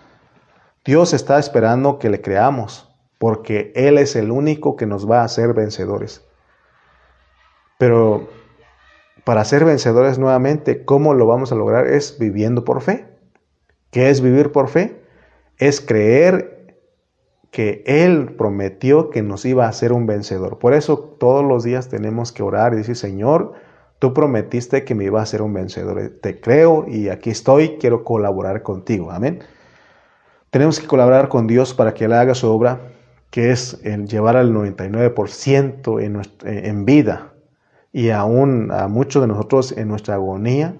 Dios 0.85 1.15
está 1.15 1.39
esperando 1.39 2.01
que 2.01 2.11
le 2.11 2.21
creamos, 2.21 2.93
porque 3.19 3.73
Él 3.77 3.97
es 3.97 4.17
el 4.17 4.33
único 4.33 4.75
que 4.75 4.87
nos 4.87 5.09
va 5.09 5.21
a 5.21 5.25
hacer 5.25 5.55
vencedores. 5.55 6.27
Pero 7.79 8.29
para 9.23 9.45
ser 9.45 9.65
vencedores 9.65 10.19
nuevamente, 10.19 10.85
¿cómo 10.85 11.15
lo 11.15 11.29
vamos 11.29 11.53
a 11.53 11.55
lograr? 11.55 11.87
Es 11.87 12.19
viviendo 12.19 12.65
por 12.65 12.81
fe. 12.81 13.07
¿Qué 13.93 14.11
es 14.11 14.21
vivir 14.21 14.51
por 14.51 14.67
fe? 14.67 15.01
Es 15.59 15.81
creer 15.81 16.77
que 17.53 17.85
Él 17.87 18.35
prometió 18.37 19.11
que 19.11 19.23
nos 19.23 19.45
iba 19.45 19.67
a 19.67 19.69
hacer 19.69 19.93
un 19.93 20.07
vencedor. 20.07 20.59
Por 20.59 20.75
eso 20.75 20.99
todos 20.99 21.45
los 21.45 21.63
días 21.63 21.89
tenemos 21.89 22.33
que 22.33 22.43
orar 22.43 22.75
y 22.75 22.79
decir, 22.79 22.97
Señor, 22.97 23.68
tú 23.99 24.15
prometiste 24.15 24.85
que 24.85 24.95
me 24.95 25.05
iba 25.05 25.21
a 25.21 25.23
hacer 25.23 25.43
un 25.43 25.53
vencedor. 25.53 26.13
Te 26.21 26.41
creo 26.41 26.87
y 26.89 27.09
aquí 27.09 27.31
estoy, 27.31 27.77
quiero 27.81 28.05
colaborar 28.05 28.63
contigo. 28.63 29.11
Amén. 29.11 29.41
Tenemos 30.51 30.81
que 30.81 30.87
colaborar 30.87 31.29
con 31.29 31.47
Dios 31.47 31.75
para 31.75 31.95
que 31.95 32.07
Él 32.07 32.13
haga 32.13 32.35
su 32.35 32.49
obra, 32.49 32.81
que 33.31 33.51
es 33.51 33.81
el 33.85 34.09
llevar 34.09 34.37
al 34.37 34.53
99% 34.53 36.03
en, 36.03 36.23
en 36.45 36.85
vida 36.85 37.35
y 37.93 38.11
aún 38.11 38.71
a 38.73 38.89
muchos 38.89 39.23
de 39.23 39.29
nosotros 39.29 39.73
en 39.73 39.89
nuestra 39.89 40.15
agonía. 40.15 40.77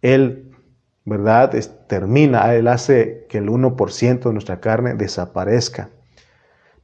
Él 0.00 0.52
¿verdad? 1.04 1.52
termina, 1.88 2.54
Él 2.54 2.68
hace 2.68 3.26
que 3.28 3.38
el 3.38 3.48
1% 3.48 4.22
de 4.22 4.32
nuestra 4.32 4.60
carne 4.60 4.94
desaparezca. 4.94 5.90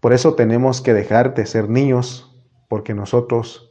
Por 0.00 0.12
eso 0.12 0.34
tenemos 0.34 0.80
que 0.80 0.94
dejar 0.94 1.34
de 1.34 1.46
ser 1.46 1.68
niños, 1.68 2.36
porque 2.68 2.94
nosotros, 2.94 3.67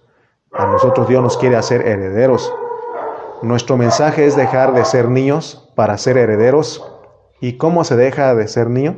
a 0.57 0.65
nosotros 0.67 1.07
Dios 1.07 1.21
nos 1.23 1.37
quiere 1.37 1.55
hacer 1.55 1.87
herederos. 1.87 2.53
Nuestro 3.41 3.77
mensaje 3.77 4.25
es 4.25 4.35
dejar 4.35 4.73
de 4.73 4.85
ser 4.85 5.09
niños 5.09 5.71
para 5.75 5.97
ser 5.97 6.17
herederos. 6.17 6.83
¿Y 7.39 7.57
cómo 7.57 7.83
se 7.83 7.95
deja 7.95 8.33
de 8.33 8.47
ser 8.47 8.69
niño? 8.69 8.97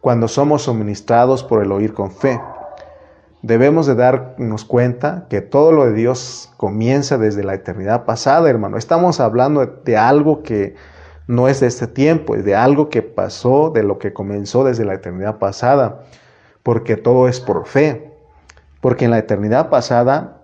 Cuando 0.00 0.28
somos 0.28 0.62
suministrados 0.62 1.42
por 1.42 1.62
el 1.62 1.72
oír 1.72 1.94
con 1.94 2.10
fe 2.10 2.40
debemos 3.42 3.86
de 3.86 3.96
darnos 3.96 4.64
cuenta 4.64 5.26
que 5.28 5.40
todo 5.40 5.72
lo 5.72 5.84
de 5.84 5.92
Dios 5.92 6.52
comienza 6.56 7.18
desde 7.18 7.42
la 7.42 7.54
eternidad 7.54 8.04
pasada, 8.04 8.48
hermano. 8.48 8.76
Estamos 8.76 9.20
hablando 9.20 9.66
de 9.66 9.96
algo 9.96 10.42
que 10.42 10.76
no 11.26 11.48
es 11.48 11.60
de 11.60 11.66
este 11.66 11.88
tiempo, 11.88 12.36
es 12.36 12.44
de 12.44 12.54
algo 12.54 12.88
que 12.88 13.02
pasó, 13.02 13.70
de 13.70 13.82
lo 13.82 13.98
que 13.98 14.12
comenzó 14.12 14.64
desde 14.64 14.84
la 14.84 14.94
eternidad 14.94 15.38
pasada, 15.38 16.04
porque 16.62 16.96
todo 16.96 17.28
es 17.28 17.40
por 17.40 17.66
fe. 17.66 18.12
Porque 18.80 19.04
en 19.04 19.10
la 19.10 19.18
eternidad 19.18 19.70
pasada 19.70 20.41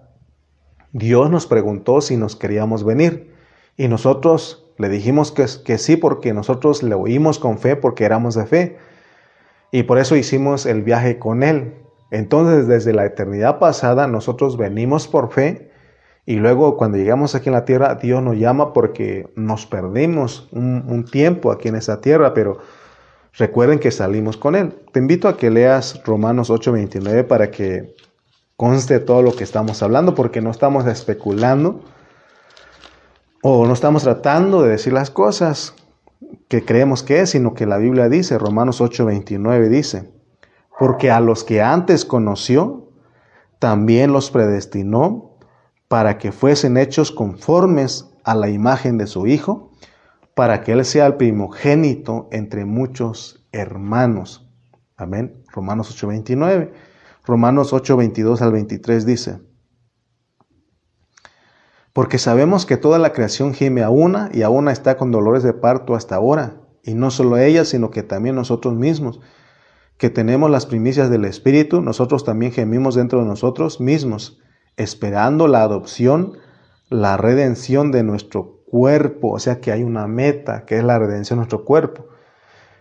Dios 0.98 1.30
nos 1.30 1.46
preguntó 1.46 2.00
si 2.00 2.16
nos 2.16 2.36
queríamos 2.36 2.84
venir 2.84 3.34
y 3.76 3.88
nosotros 3.88 4.66
le 4.76 4.88
dijimos 4.88 5.32
que, 5.32 5.46
que 5.64 5.78
sí 5.78 5.96
porque 5.96 6.32
nosotros 6.32 6.82
le 6.82 6.94
oímos 6.94 7.38
con 7.38 7.58
fe 7.58 7.76
porque 7.76 8.04
éramos 8.04 8.34
de 8.34 8.46
fe. 8.46 8.76
Y 9.70 9.84
por 9.84 9.98
eso 9.98 10.16
hicimos 10.16 10.66
el 10.66 10.82
viaje 10.82 11.18
con 11.18 11.42
Él. 11.42 11.74
Entonces, 12.10 12.66
desde 12.68 12.92
la 12.92 13.04
eternidad 13.04 13.58
pasada, 13.58 14.06
nosotros 14.06 14.56
venimos 14.56 15.08
por 15.08 15.30
fe 15.30 15.68
y 16.28 16.36
luego 16.36 16.76
cuando 16.76 16.98
llegamos 16.98 17.34
aquí 17.34 17.48
en 17.48 17.54
la 17.54 17.64
tierra, 17.64 17.94
Dios 17.94 18.22
nos 18.22 18.36
llama 18.36 18.74
porque 18.74 19.30
nos 19.34 19.64
perdimos 19.64 20.46
un, 20.52 21.06
tiempo 21.10 21.50
aquí 21.50 21.68
en 21.68 21.76
esa 21.76 22.02
tierra, 22.02 22.34
pero 22.34 22.58
recuerden 23.32 23.78
que 23.78 23.90
salimos 23.90 24.36
con 24.36 24.54
Él. 24.54 24.74
Te 24.92 25.00
invito 25.00 25.26
a 25.28 25.38
que 25.38 25.50
leas 25.50 26.02
Romanos 26.04 26.50
8:29 26.50 27.26
para 27.26 27.50
que 27.50 27.94
conste 28.58 28.98
todo 28.98 29.22
lo 29.22 29.36
que 29.36 29.44
estamos 29.44 29.84
hablando, 29.84 30.16
porque 30.16 30.40
no 30.40 30.50
estamos 30.50 30.84
especulando 30.84 31.80
o 33.40 33.64
no 33.64 33.72
estamos 33.72 34.02
tratando 34.02 34.62
de 34.62 34.70
decir 34.70 34.92
las 34.92 35.12
cosas 35.12 35.76
que 36.48 36.64
creemos 36.64 37.04
que 37.04 37.20
es, 37.20 37.30
sino 37.30 37.54
que 37.54 37.66
la 37.66 37.78
Biblia 37.78 38.08
dice, 38.08 38.36
Romanos 38.36 38.80
8:29 38.80 39.68
dice, 39.68 40.12
porque 40.76 41.12
a 41.12 41.20
los 41.20 41.44
que 41.44 41.62
antes 41.62 42.04
conoció, 42.04 42.90
también 43.60 44.12
los 44.12 44.32
predestinó 44.32 45.36
para 45.86 46.18
que 46.18 46.32
fuesen 46.32 46.78
hechos 46.78 47.12
conformes 47.12 48.10
a 48.24 48.34
la 48.34 48.48
imagen 48.48 48.98
de 48.98 49.06
su 49.06 49.28
Hijo, 49.28 49.70
para 50.34 50.62
que 50.62 50.72
Él 50.72 50.84
sea 50.84 51.06
el 51.06 51.14
primogénito 51.14 52.26
entre 52.32 52.64
muchos 52.64 53.46
hermanos. 53.52 54.50
Amén. 54.96 55.44
Romanos 55.52 55.96
8:29. 55.96 56.87
Romanos 57.28 57.74
8:22 57.74 58.40
al 58.40 58.52
23 58.52 59.04
dice, 59.04 59.40
porque 61.92 62.16
sabemos 62.16 62.64
que 62.64 62.78
toda 62.78 62.98
la 62.98 63.12
creación 63.12 63.52
gime 63.52 63.82
a 63.82 63.90
una 63.90 64.30
y 64.32 64.40
a 64.40 64.48
una 64.48 64.72
está 64.72 64.96
con 64.96 65.10
dolores 65.10 65.42
de 65.42 65.52
parto 65.52 65.94
hasta 65.94 66.16
ahora, 66.16 66.62
y 66.82 66.94
no 66.94 67.10
solo 67.10 67.36
ella, 67.36 67.66
sino 67.66 67.90
que 67.90 68.02
también 68.02 68.34
nosotros 68.34 68.74
mismos 68.74 69.20
que 69.98 70.08
tenemos 70.08 70.50
las 70.50 70.64
primicias 70.64 71.10
del 71.10 71.26
Espíritu, 71.26 71.82
nosotros 71.82 72.24
también 72.24 72.50
gemimos 72.50 72.94
dentro 72.94 73.20
de 73.20 73.26
nosotros 73.26 73.78
mismos, 73.78 74.40
esperando 74.78 75.48
la 75.48 75.62
adopción, 75.62 76.38
la 76.88 77.18
redención 77.18 77.92
de 77.92 78.04
nuestro 78.04 78.62
cuerpo, 78.70 79.32
o 79.32 79.38
sea 79.38 79.60
que 79.60 79.70
hay 79.70 79.82
una 79.82 80.06
meta, 80.06 80.64
que 80.64 80.78
es 80.78 80.84
la 80.84 80.98
redención 80.98 81.36
de 81.36 81.40
nuestro 81.40 81.66
cuerpo. 81.66 82.06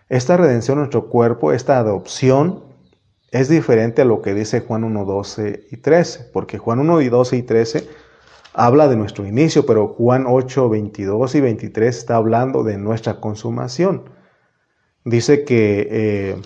Esta 0.08 0.38
redención 0.38 0.76
de 0.76 0.82
nuestro 0.82 1.10
cuerpo, 1.10 1.52
esta 1.52 1.76
adopción, 1.76 2.67
es 3.30 3.48
diferente 3.48 4.02
a 4.02 4.04
lo 4.04 4.22
que 4.22 4.34
dice 4.34 4.60
Juan 4.60 4.84
1, 4.84 5.04
12 5.04 5.66
y 5.70 5.76
13, 5.76 6.30
porque 6.32 6.58
Juan 6.58 6.80
1, 6.80 7.00
12 7.10 7.36
y 7.36 7.42
13 7.42 7.88
habla 8.54 8.88
de 8.88 8.96
nuestro 8.96 9.26
inicio, 9.26 9.66
pero 9.66 9.88
Juan 9.88 10.24
8, 10.26 10.68
22 10.68 11.34
y 11.34 11.40
23 11.40 11.96
está 11.96 12.16
hablando 12.16 12.64
de 12.64 12.78
nuestra 12.78 13.20
consumación. 13.20 14.10
Dice 15.04 15.44
que... 15.44 15.88
Eh, 15.90 16.42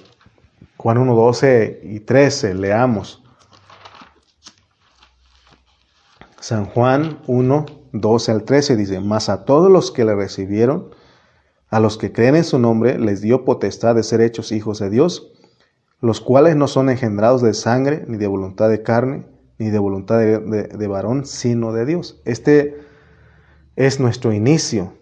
Juan 0.83 0.99
1, 0.99 1.15
12 1.15 1.81
y 1.85 2.01
13, 2.01 2.55
leamos. 2.55 3.23
San 6.41 6.65
Juan 6.65 7.21
1, 7.29 7.67
12 7.93 8.33
al 8.33 8.43
13 8.43 8.75
dice, 8.75 8.99
mas 8.99 9.29
a 9.29 9.45
todos 9.45 9.71
los 9.71 9.93
que 9.93 10.05
le 10.05 10.17
recibieron, 10.17 10.91
a 11.69 11.79
los 11.79 11.99
que 11.99 12.11
creen 12.11 12.35
en 12.35 12.43
su 12.43 12.59
nombre, 12.59 12.99
les 12.99 13.21
dio 13.21 13.45
potestad 13.45 13.95
de 13.95 14.03
ser 14.03 14.21
hechos 14.21 14.51
hijos 14.51 14.81
de 14.81 14.91
Dios, 14.91 15.32
los 16.03 16.21
cuales 16.21 16.57
no 16.57 16.69
son 16.69 16.91
engendrados 16.91 17.41
de 17.41 17.55
sangre, 17.55 18.05
ni 18.09 18.19
de 18.19 18.27
voluntad 18.27 18.69
de 18.69 18.83
carne, 18.83 19.25
ni 19.59 19.71
de 19.71 19.79
voluntad 19.79 20.19
de, 20.19 20.39
de 20.39 20.87
varón, 20.89 21.25
sino 21.25 21.73
de 21.73 21.87
Dios. 21.87 22.21
Este 22.25 22.77
es 23.77 24.01
nuestro 24.01 24.33
inicio. 24.33 24.93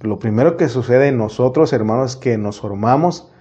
Lo 0.00 0.18
primero 0.18 0.56
que 0.56 0.68
sucede 0.68 1.08
en 1.08 1.16
nosotros, 1.16 1.72
hermanos, 1.72 2.10
es 2.10 2.16
que 2.16 2.36
nos 2.36 2.60
formamos 2.60 3.32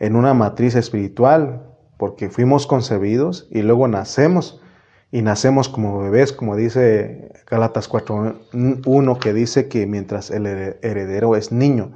en 0.00 0.16
una 0.16 0.32
matriz 0.32 0.74
espiritual, 0.74 1.62
porque 1.98 2.30
fuimos 2.30 2.66
concebidos 2.66 3.46
y 3.50 3.60
luego 3.60 3.86
nacemos, 3.86 4.62
y 5.10 5.20
nacemos 5.20 5.68
como 5.68 5.98
bebés, 5.98 6.32
como 6.32 6.56
dice 6.56 7.32
Gálatas 7.46 7.90
4.1, 7.90 9.18
que 9.18 9.34
dice 9.34 9.68
que 9.68 9.86
mientras 9.86 10.30
el 10.30 10.46
heredero 10.46 11.36
es 11.36 11.52
niño. 11.52 11.92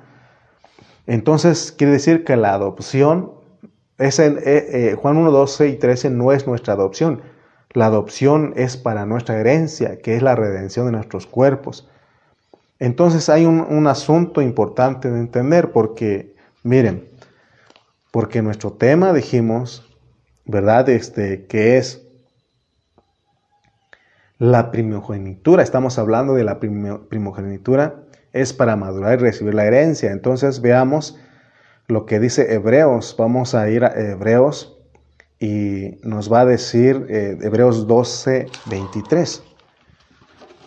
Entonces 1.06 1.72
quiere 1.72 1.94
decir 1.94 2.24
que 2.24 2.36
la 2.36 2.52
adopción, 2.52 3.41
eh, 3.98 4.12
eh, 4.46 4.96
Juan 5.00 5.16
1, 5.16 5.30
12 5.30 5.68
y 5.68 5.76
13 5.76 6.10
no 6.10 6.32
es 6.32 6.46
nuestra 6.46 6.74
adopción. 6.74 7.22
La 7.72 7.86
adopción 7.86 8.52
es 8.56 8.76
para 8.76 9.06
nuestra 9.06 9.38
herencia, 9.38 9.98
que 9.98 10.16
es 10.16 10.22
la 10.22 10.34
redención 10.34 10.86
de 10.86 10.92
nuestros 10.92 11.26
cuerpos. 11.26 11.88
Entonces 12.78 13.28
hay 13.28 13.46
un, 13.46 13.60
un 13.60 13.86
asunto 13.86 14.42
importante 14.42 15.10
de 15.10 15.18
entender 15.18 15.72
porque, 15.72 16.34
miren, 16.62 17.08
porque 18.10 18.42
nuestro 18.42 18.72
tema, 18.72 19.12
dijimos, 19.12 19.88
¿verdad? 20.44 20.88
Este, 20.88 21.46
que 21.46 21.78
es 21.78 22.02
la 24.38 24.72
primogenitura. 24.72 25.62
Estamos 25.62 25.98
hablando 25.98 26.34
de 26.34 26.44
la 26.44 26.58
primogenitura. 26.58 28.02
Es 28.32 28.52
para 28.52 28.76
madurar 28.76 29.14
y 29.14 29.22
recibir 29.22 29.54
la 29.54 29.64
herencia. 29.64 30.10
Entonces 30.10 30.60
veamos 30.60 31.16
lo 31.92 32.06
que 32.06 32.18
dice 32.18 32.54
Hebreos. 32.54 33.14
Vamos 33.18 33.54
a 33.54 33.68
ir 33.70 33.84
a 33.84 33.92
Hebreos 33.94 34.76
y 35.38 35.98
nos 36.02 36.32
va 36.32 36.40
a 36.40 36.46
decir 36.46 37.06
eh, 37.08 37.38
Hebreos 37.40 37.86
12, 37.86 38.48
23. 38.66 39.42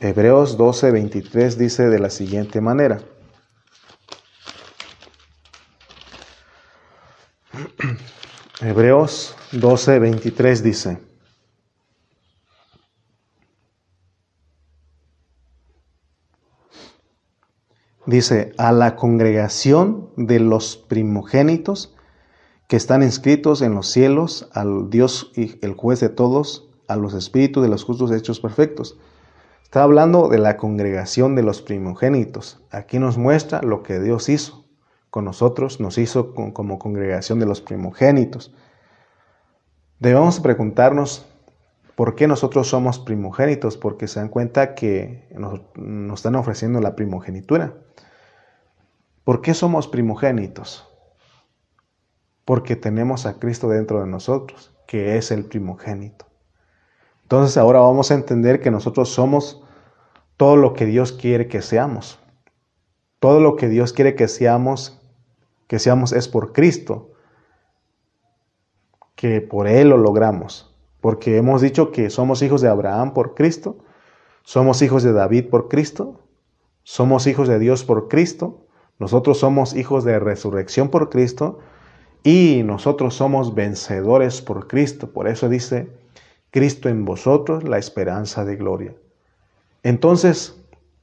Hebreos 0.02 0.58
12, 0.58 0.92
23 0.92 1.58
dice 1.58 1.88
de 1.88 2.00
la 2.00 2.10
siguiente 2.10 2.62
manera. 2.62 3.00
Hebreos 8.62 9.36
12, 9.54 10.00
23 10.00 10.64
dice, 10.64 10.98
dice, 18.06 18.54
a 18.58 18.72
la 18.72 18.96
congregación 18.96 20.10
de 20.16 20.40
los 20.40 20.78
primogénitos 20.78 21.96
que 22.68 22.78
están 22.78 23.04
inscritos 23.04 23.62
en 23.62 23.76
los 23.76 23.88
cielos, 23.92 24.50
al 24.54 24.90
Dios 24.90 25.32
y 25.36 25.58
el 25.64 25.74
juez 25.74 26.00
de 26.00 26.10
todos, 26.10 26.70
a 26.88 26.96
los 26.96 27.14
espíritus 27.14 27.64
de 27.64 27.70
los 27.70 27.84
justos 27.84 28.12
hechos 28.12 28.40
perfectos. 28.40 28.98
Está 29.64 29.84
hablando 29.84 30.30
de 30.30 30.38
la 30.38 30.58
congregación 30.58 31.36
de 31.36 31.44
los 31.44 31.62
primogénitos. 31.62 32.64
Aquí 32.72 33.00
nos 33.00 33.18
muestra 33.18 33.62
lo 33.62 33.84
que 33.84 34.00
Dios 34.00 34.30
hizo 34.30 34.66
con 35.10 35.26
nosotros, 35.26 35.80
nos 35.80 35.98
hizo 35.98 36.34
como 36.34 36.80
congregación 36.80 37.40
de 37.40 37.46
los 37.46 37.62
primogénitos. 37.62 38.54
Debemos 40.00 40.40
preguntarnos 40.40 41.26
¿Por 41.96 42.16
qué 42.16 42.28
nosotros 42.28 42.68
somos 42.68 43.00
primogénitos? 43.00 43.78
Porque 43.78 44.08
se 44.08 44.20
dan 44.20 44.28
cuenta 44.28 44.76
que 44.76 45.30
nos, 45.34 45.62
nos 45.76 46.20
están 46.20 46.36
ofreciendo 46.36 46.82
la 46.82 46.96
primogenitura. 46.96 47.74
¿Por 49.26 49.42
qué 49.42 49.56
somos 49.56 49.88
primogénitos? 49.88 50.88
Porque 52.46 52.76
tenemos 52.76 53.26
a 53.26 53.40
Cristo 53.40 53.68
dentro 53.70 54.00
de 54.00 54.06
nosotros, 54.06 54.72
que 54.86 55.18
es 55.18 55.32
el 55.32 55.46
primogénito. 55.46 56.28
Entonces 57.24 57.58
ahora 57.58 57.80
vamos 57.80 58.12
a 58.12 58.14
entender 58.14 58.62
que 58.62 58.70
nosotros 58.70 59.10
somos 59.10 59.64
todo 60.38 60.58
lo 60.58 60.74
que 60.74 60.86
Dios 60.86 61.12
quiere 61.12 61.48
que 61.48 61.64
seamos. 61.64 62.20
Todo 63.20 63.40
lo 63.40 63.56
que 63.56 63.68
Dios 63.68 63.94
quiere 63.94 64.14
que 64.14 64.28
seamos, 64.28 65.02
que 65.66 65.80
seamos 65.80 66.14
es 66.14 66.28
por 66.28 66.54
Cristo, 66.54 67.14
que 69.16 69.42
por 69.42 69.68
Él 69.68 69.90
lo 69.90 69.98
logramos. 69.98 70.76
Porque 71.02 71.38
hemos 71.38 71.62
dicho 71.62 71.92
que 71.92 72.12
somos 72.12 72.44
hijos 72.44 72.62
de 72.62 72.68
Abraham 72.68 73.16
por 73.16 73.34
Cristo, 73.34 73.80
somos 74.44 74.84
hijos 74.84 75.02
de 75.02 75.14
David 75.14 75.50
por 75.50 75.68
Cristo, 75.68 76.20
somos 76.84 77.26
hijos 77.26 77.48
de 77.48 77.58
Dios 77.58 77.84
por 77.84 78.08
Cristo, 78.08 78.65
nosotros 79.00 79.40
somos 79.40 79.76
hijos 79.76 80.04
de 80.04 80.20
resurrección 80.20 80.90
por 80.90 81.10
Cristo 81.10 81.60
y 82.24 82.64
nosotros 82.64 83.16
somos 83.16 83.54
vencedores 83.54 84.42
por 84.42 84.68
Cristo. 84.68 85.12
Por 85.12 85.28
eso 85.28 85.50
dice, 85.50 85.90
Cristo 86.52 86.90
en 86.90 87.06
vosotros, 87.06 87.64
la 87.64 87.78
esperanza 87.78 88.46
de 88.46 88.56
gloria. 88.56 88.96
Entonces, 89.84 90.56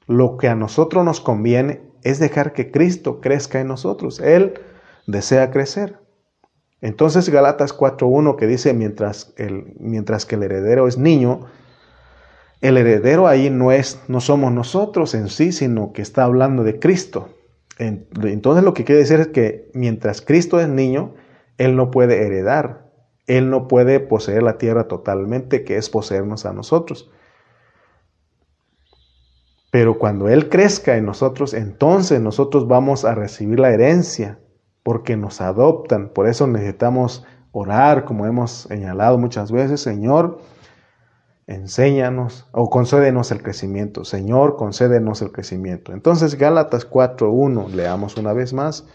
lo 0.07 0.37
que 0.39 0.49
a 0.49 0.55
nosotros 0.55 1.05
nos 1.05 1.21
conviene 1.21 1.83
es 2.03 2.19
dejar 2.19 2.53
que 2.53 2.71
Cristo 2.71 3.21
crezca 3.21 3.61
en 3.61 3.69
nosotros. 3.69 4.19
Él 4.21 4.55
desea 5.07 5.51
crecer. 5.51 5.99
Entonces 6.81 7.29
Galatas 7.29 7.77
4.1 7.77 8.37
que 8.37 8.47
dice, 8.47 8.75
mientras, 8.75 9.33
el, 9.37 9.75
mientras 9.79 10.27
que 10.27 10.35
el 10.35 10.43
heredero 10.43 10.89
es 10.89 10.99
niño, 10.99 11.47
el 12.61 12.77
heredero 12.77 13.29
ahí 13.29 13.51
no, 13.51 13.71
es, 13.71 14.01
no 14.09 14.21
somos 14.21 14.53
nosotros 14.53 15.15
en 15.15 15.29
sí, 15.29 15.53
sino 15.53 15.93
que 15.93 16.03
está 16.03 16.25
hablando 16.25 16.65
de 16.65 16.81
Cristo. 16.81 17.29
Entonces 17.83 18.65
lo 18.65 18.75
que 18.75 18.85
quiere 18.85 19.01
decir 19.01 19.21
es 19.21 19.29
que 19.29 19.71
mientras 19.75 20.21
Cristo 20.21 20.61
es 20.61 20.69
niño, 20.69 21.15
Él 21.59 21.77
no 21.77 21.91
puede 21.91 22.25
heredar, 22.25 22.91
Él 23.27 23.51
no 23.51 23.69
puede 23.69 24.01
poseer 24.01 24.43
la 24.43 24.59
tierra 24.59 24.89
totalmente, 24.89 25.65
que 25.65 25.77
es 25.77 25.91
poseernos 25.91 26.47
a 26.47 26.53
nosotros. 26.53 27.11
Pero 29.71 29.99
cuando 29.99 30.29
Él 30.29 30.49
crezca 30.49 30.97
en 30.97 31.07
nosotros, 31.07 31.55
entonces 31.55 32.21
nosotros 32.21 32.69
vamos 32.69 33.05
a 33.05 33.15
recibir 33.15 33.59
la 33.59 33.71
herencia, 33.71 34.39
porque 34.83 35.17
nos 35.17 35.41
adoptan. 35.41 36.11
Por 36.11 36.29
eso 36.29 36.47
necesitamos 36.47 37.25
orar, 37.53 38.05
como 38.05 38.27
hemos 38.27 38.51
señalado 38.69 39.19
muchas 39.19 39.51
veces, 39.51 39.81
Señor, 39.81 40.41
enséñanos 41.47 42.47
o 42.53 42.71
concédenos 42.71 43.31
el 43.31 43.43
crecimiento. 43.43 44.05
Señor, 44.05 44.57
concédenos 44.57 45.23
el 45.23 45.33
crecimiento. 45.33 45.93
Entonces 45.93 46.37
Gálatas 46.37 46.89
4.1, 46.89 47.71
leamos 47.71 48.17
una 48.17 48.33
vez 48.33 48.53
más, 48.53 48.87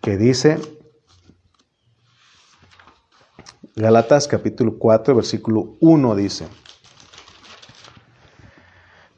que 0.00 0.16
dice, 0.16 0.58
Gálatas 3.76 4.28
capítulo 4.28 4.78
4, 4.78 5.14
versículo 5.14 5.76
1 5.80 6.14
dice, 6.16 6.46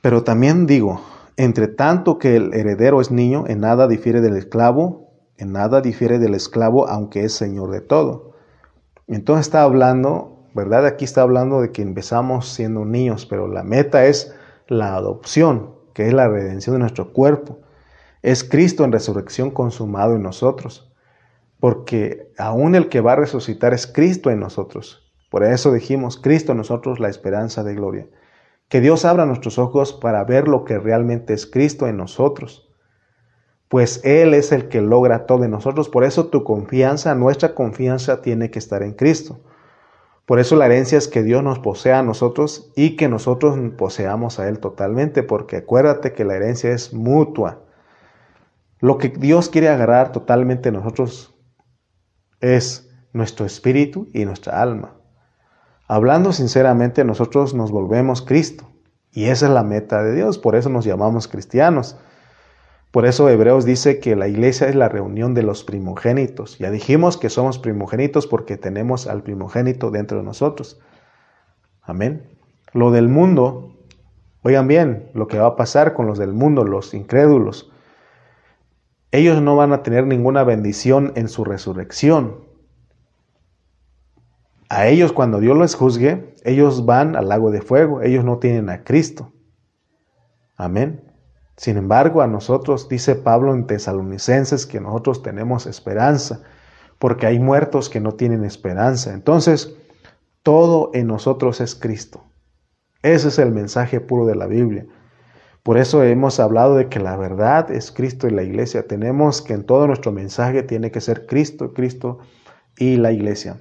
pero 0.00 0.24
también 0.24 0.66
digo, 0.66 1.00
entre 1.36 1.68
tanto 1.68 2.18
que 2.18 2.36
el 2.36 2.52
heredero 2.54 3.00
es 3.00 3.10
niño, 3.10 3.44
en 3.46 3.60
nada 3.60 3.86
difiere 3.86 4.20
del 4.20 4.36
esclavo, 4.36 5.12
en 5.36 5.52
nada 5.52 5.80
difiere 5.80 6.18
del 6.18 6.34
esclavo, 6.34 6.88
aunque 6.88 7.24
es 7.24 7.32
señor 7.32 7.70
de 7.70 7.80
todo. 7.80 8.34
Entonces 9.06 9.46
está 9.46 9.62
hablando, 9.62 10.31
¿verdad? 10.54 10.86
Aquí 10.86 11.04
está 11.04 11.22
hablando 11.22 11.60
de 11.60 11.72
que 11.72 11.82
empezamos 11.82 12.48
siendo 12.48 12.84
niños, 12.84 13.26
pero 13.26 13.48
la 13.48 13.62
meta 13.62 14.06
es 14.06 14.34
la 14.68 14.94
adopción, 14.94 15.74
que 15.94 16.06
es 16.06 16.12
la 16.12 16.28
redención 16.28 16.74
de 16.74 16.80
nuestro 16.80 17.12
cuerpo. 17.12 17.58
Es 18.22 18.44
Cristo 18.44 18.84
en 18.84 18.92
resurrección 18.92 19.50
consumado 19.50 20.14
en 20.14 20.22
nosotros, 20.22 20.92
porque 21.60 22.32
aún 22.38 22.74
el 22.74 22.88
que 22.88 23.00
va 23.00 23.12
a 23.12 23.16
resucitar 23.16 23.74
es 23.74 23.86
Cristo 23.86 24.30
en 24.30 24.40
nosotros. 24.40 25.12
Por 25.30 25.44
eso 25.44 25.72
dijimos, 25.72 26.18
Cristo 26.18 26.52
en 26.52 26.58
nosotros 26.58 27.00
la 27.00 27.08
esperanza 27.08 27.64
de 27.64 27.74
gloria. 27.74 28.06
Que 28.68 28.80
Dios 28.80 29.04
abra 29.04 29.26
nuestros 29.26 29.58
ojos 29.58 29.92
para 29.92 30.24
ver 30.24 30.48
lo 30.48 30.64
que 30.64 30.78
realmente 30.78 31.34
es 31.34 31.46
Cristo 31.46 31.88
en 31.88 31.96
nosotros. 31.96 32.68
Pues 33.68 34.04
Él 34.04 34.34
es 34.34 34.52
el 34.52 34.68
que 34.68 34.82
logra 34.82 35.26
todo 35.26 35.44
en 35.44 35.50
nosotros. 35.50 35.88
Por 35.88 36.04
eso 36.04 36.26
tu 36.26 36.44
confianza, 36.44 37.14
nuestra 37.14 37.54
confianza 37.54 38.20
tiene 38.20 38.50
que 38.50 38.58
estar 38.58 38.82
en 38.82 38.92
Cristo. 38.92 39.40
Por 40.26 40.38
eso 40.38 40.56
la 40.56 40.66
herencia 40.66 40.98
es 40.98 41.08
que 41.08 41.22
Dios 41.22 41.42
nos 41.42 41.58
posea 41.58 41.98
a 41.98 42.02
nosotros 42.02 42.72
y 42.76 42.96
que 42.96 43.08
nosotros 43.08 43.58
poseamos 43.76 44.38
a 44.38 44.48
Él 44.48 44.60
totalmente, 44.60 45.22
porque 45.22 45.56
acuérdate 45.56 46.12
que 46.12 46.24
la 46.24 46.36
herencia 46.36 46.72
es 46.72 46.94
mutua. 46.94 47.64
Lo 48.78 48.98
que 48.98 49.08
Dios 49.08 49.48
quiere 49.48 49.68
agarrar 49.68 50.12
totalmente 50.12 50.68
en 50.68 50.76
nosotros 50.76 51.34
es 52.40 52.90
nuestro 53.12 53.46
espíritu 53.46 54.08
y 54.12 54.24
nuestra 54.24 54.62
alma. 54.62 54.96
Hablando 55.86 56.32
sinceramente, 56.32 57.04
nosotros 57.04 57.54
nos 57.54 57.70
volvemos 57.70 58.22
Cristo. 58.22 58.68
Y 59.12 59.24
esa 59.24 59.46
es 59.46 59.52
la 59.52 59.62
meta 59.62 60.02
de 60.02 60.14
Dios, 60.14 60.38
por 60.38 60.56
eso 60.56 60.70
nos 60.70 60.84
llamamos 60.84 61.28
cristianos. 61.28 61.98
Por 62.92 63.06
eso 63.06 63.26
Hebreos 63.30 63.64
dice 63.64 64.00
que 64.00 64.14
la 64.16 64.28
iglesia 64.28 64.68
es 64.68 64.74
la 64.74 64.90
reunión 64.90 65.32
de 65.32 65.42
los 65.42 65.64
primogénitos. 65.64 66.58
Ya 66.58 66.70
dijimos 66.70 67.16
que 67.16 67.30
somos 67.30 67.58
primogénitos 67.58 68.26
porque 68.26 68.58
tenemos 68.58 69.06
al 69.06 69.22
primogénito 69.22 69.90
dentro 69.90 70.18
de 70.18 70.24
nosotros. 70.24 70.78
Amén. 71.80 72.38
Lo 72.74 72.90
del 72.90 73.08
mundo, 73.08 73.78
oigan 74.42 74.68
bien, 74.68 75.10
lo 75.14 75.26
que 75.26 75.38
va 75.38 75.46
a 75.46 75.56
pasar 75.56 75.94
con 75.94 76.06
los 76.06 76.18
del 76.18 76.34
mundo, 76.34 76.64
los 76.64 76.92
incrédulos. 76.92 77.72
Ellos 79.10 79.40
no 79.40 79.56
van 79.56 79.72
a 79.72 79.82
tener 79.82 80.06
ninguna 80.06 80.44
bendición 80.44 81.12
en 81.16 81.28
su 81.28 81.44
resurrección. 81.44 82.44
A 84.68 84.86
ellos 84.88 85.14
cuando 85.14 85.40
Dios 85.40 85.56
les 85.56 85.74
juzgue, 85.74 86.34
ellos 86.44 86.84
van 86.84 87.16
al 87.16 87.30
lago 87.30 87.50
de 87.50 87.62
fuego, 87.62 88.02
ellos 88.02 88.22
no 88.22 88.38
tienen 88.38 88.68
a 88.68 88.84
Cristo. 88.84 89.32
Amén. 90.56 91.11
Sin 91.62 91.76
embargo, 91.76 92.22
a 92.22 92.26
nosotros, 92.26 92.88
dice 92.88 93.14
Pablo 93.14 93.54
en 93.54 93.68
Tesalonicenses, 93.68 94.66
que 94.66 94.80
nosotros 94.80 95.22
tenemos 95.22 95.66
esperanza, 95.66 96.42
porque 96.98 97.24
hay 97.26 97.38
muertos 97.38 97.88
que 97.88 98.00
no 98.00 98.14
tienen 98.14 98.44
esperanza. 98.44 99.14
Entonces, 99.14 99.76
todo 100.42 100.90
en 100.92 101.06
nosotros 101.06 101.60
es 101.60 101.76
Cristo. 101.76 102.24
Ese 103.02 103.28
es 103.28 103.38
el 103.38 103.52
mensaje 103.52 104.00
puro 104.00 104.26
de 104.26 104.34
la 104.34 104.48
Biblia. 104.48 104.86
Por 105.62 105.78
eso 105.78 106.02
hemos 106.02 106.40
hablado 106.40 106.74
de 106.74 106.88
que 106.88 106.98
la 106.98 107.16
verdad 107.16 107.70
es 107.70 107.92
Cristo 107.92 108.26
y 108.26 108.32
la 108.32 108.42
iglesia. 108.42 108.88
Tenemos 108.88 109.40
que 109.40 109.52
en 109.52 109.62
todo 109.62 109.86
nuestro 109.86 110.10
mensaje 110.10 110.64
tiene 110.64 110.90
que 110.90 111.00
ser 111.00 111.26
Cristo, 111.26 111.74
Cristo 111.74 112.18
y 112.76 112.96
la 112.96 113.12
iglesia. 113.12 113.60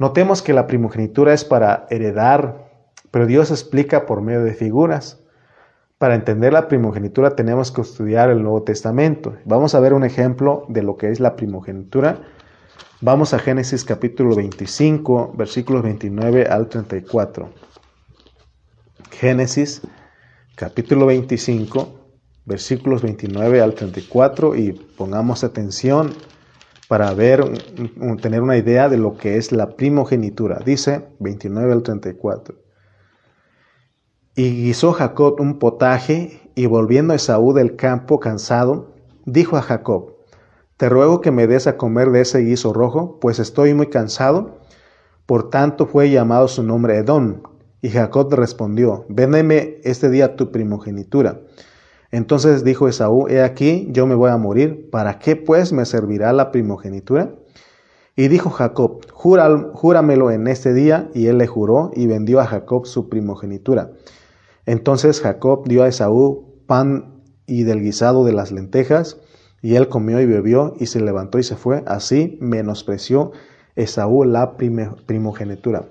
Notemos 0.00 0.42
que 0.42 0.52
la 0.52 0.66
primogenitura 0.66 1.32
es 1.32 1.44
para 1.44 1.86
heredar, 1.90 2.72
pero 3.12 3.26
Dios 3.26 3.52
explica 3.52 4.04
por 4.04 4.20
medio 4.20 4.42
de 4.42 4.54
figuras. 4.54 5.23
Para 6.04 6.16
entender 6.16 6.52
la 6.52 6.68
primogenitura 6.68 7.34
tenemos 7.34 7.72
que 7.72 7.80
estudiar 7.80 8.28
el 8.28 8.42
Nuevo 8.42 8.62
Testamento. 8.62 9.36
Vamos 9.46 9.74
a 9.74 9.80
ver 9.80 9.94
un 9.94 10.04
ejemplo 10.04 10.66
de 10.68 10.82
lo 10.82 10.98
que 10.98 11.08
es 11.08 11.18
la 11.18 11.34
primogenitura. 11.34 12.20
Vamos 13.00 13.32
a 13.32 13.38
Génesis 13.38 13.86
capítulo 13.86 14.36
25, 14.36 15.32
versículos 15.34 15.82
29 15.82 16.44
al 16.44 16.68
34. 16.68 17.48
Génesis 19.12 19.80
capítulo 20.56 21.06
25, 21.06 21.88
versículos 22.44 23.00
29 23.00 23.62
al 23.62 23.72
34 23.72 24.56
y 24.56 24.72
pongamos 24.72 25.42
atención 25.42 26.12
para 26.86 27.14
ver, 27.14 27.44
tener 28.20 28.42
una 28.42 28.58
idea 28.58 28.90
de 28.90 28.98
lo 28.98 29.16
que 29.16 29.38
es 29.38 29.52
la 29.52 29.70
primogenitura. 29.74 30.60
Dice 30.66 31.06
29 31.18 31.72
al 31.72 31.82
34. 31.82 32.63
Y 34.36 34.50
guisó 34.50 34.92
Jacob 34.92 35.40
un 35.40 35.60
potaje 35.60 36.40
y 36.56 36.66
volviendo 36.66 37.14
Esaú 37.14 37.52
del 37.52 37.76
campo 37.76 38.18
cansado, 38.18 38.92
dijo 39.26 39.56
a 39.56 39.62
Jacob, 39.62 40.14
te 40.76 40.88
ruego 40.88 41.20
que 41.20 41.30
me 41.30 41.46
des 41.46 41.68
a 41.68 41.76
comer 41.76 42.10
de 42.10 42.22
ese 42.22 42.40
guiso 42.40 42.72
rojo, 42.72 43.20
pues 43.20 43.38
estoy 43.38 43.74
muy 43.74 43.86
cansado. 43.90 44.58
Por 45.24 45.50
tanto 45.50 45.86
fue 45.86 46.10
llamado 46.10 46.48
su 46.48 46.64
nombre 46.64 46.96
Edom. 46.96 47.42
Y 47.80 47.90
Jacob 47.90 48.34
respondió, 48.34 49.04
véndeme 49.08 49.76
este 49.84 50.10
día 50.10 50.34
tu 50.34 50.50
primogenitura. 50.50 51.40
Entonces 52.10 52.64
dijo 52.64 52.88
Esaú, 52.88 53.28
he 53.28 53.40
aquí, 53.40 53.86
yo 53.92 54.04
me 54.06 54.16
voy 54.16 54.30
a 54.30 54.36
morir, 54.36 54.90
¿para 54.90 55.20
qué 55.20 55.36
pues 55.36 55.72
me 55.72 55.84
servirá 55.84 56.32
la 56.32 56.50
primogenitura? 56.50 57.36
Y 58.16 58.26
dijo 58.26 58.50
Jacob, 58.50 59.00
júramelo 59.12 60.32
en 60.32 60.48
este 60.48 60.74
día, 60.74 61.08
y 61.14 61.26
él 61.26 61.38
le 61.38 61.46
juró, 61.46 61.92
y 61.94 62.08
vendió 62.08 62.40
a 62.40 62.46
Jacob 62.46 62.86
su 62.86 63.08
primogenitura. 63.08 63.92
Entonces 64.66 65.20
Jacob 65.20 65.66
dio 65.66 65.82
a 65.82 65.88
Esaú 65.88 66.62
pan 66.66 67.22
y 67.46 67.64
del 67.64 67.82
guisado 67.82 68.24
de 68.24 68.32
las 68.32 68.52
lentejas, 68.52 69.18
y 69.60 69.76
él 69.76 69.88
comió 69.88 70.20
y 70.20 70.26
bebió, 70.26 70.74
y 70.78 70.86
se 70.86 71.00
levantó 71.00 71.38
y 71.38 71.42
se 71.42 71.56
fue. 71.56 71.82
Así 71.86 72.38
menospreció 72.40 73.32
Esaú 73.76 74.24
la 74.24 74.56
primogenitura. 74.56 75.84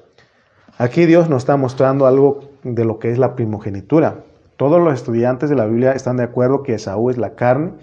Aquí 0.78 1.06
Dios 1.06 1.30
nos 1.30 1.44
está 1.44 1.58
mostrando 1.58 2.08
algo 2.08 2.42
de 2.64 2.86
lo 2.86 3.00
que 3.00 3.12
es 3.12 3.18
la 3.18 3.36
primogenitura. 3.36 4.24
Todos 4.58 4.82
los 4.82 4.94
estudiantes 4.94 5.50
de 5.50 5.56
la 5.56 5.66
Biblia 5.66 5.92
están 5.94 6.18
de 6.18 6.24
acuerdo 6.24 6.64
que 6.64 6.76
Esaú 6.76 7.10
es 7.10 7.18
la 7.18 7.36
carne 7.36 7.74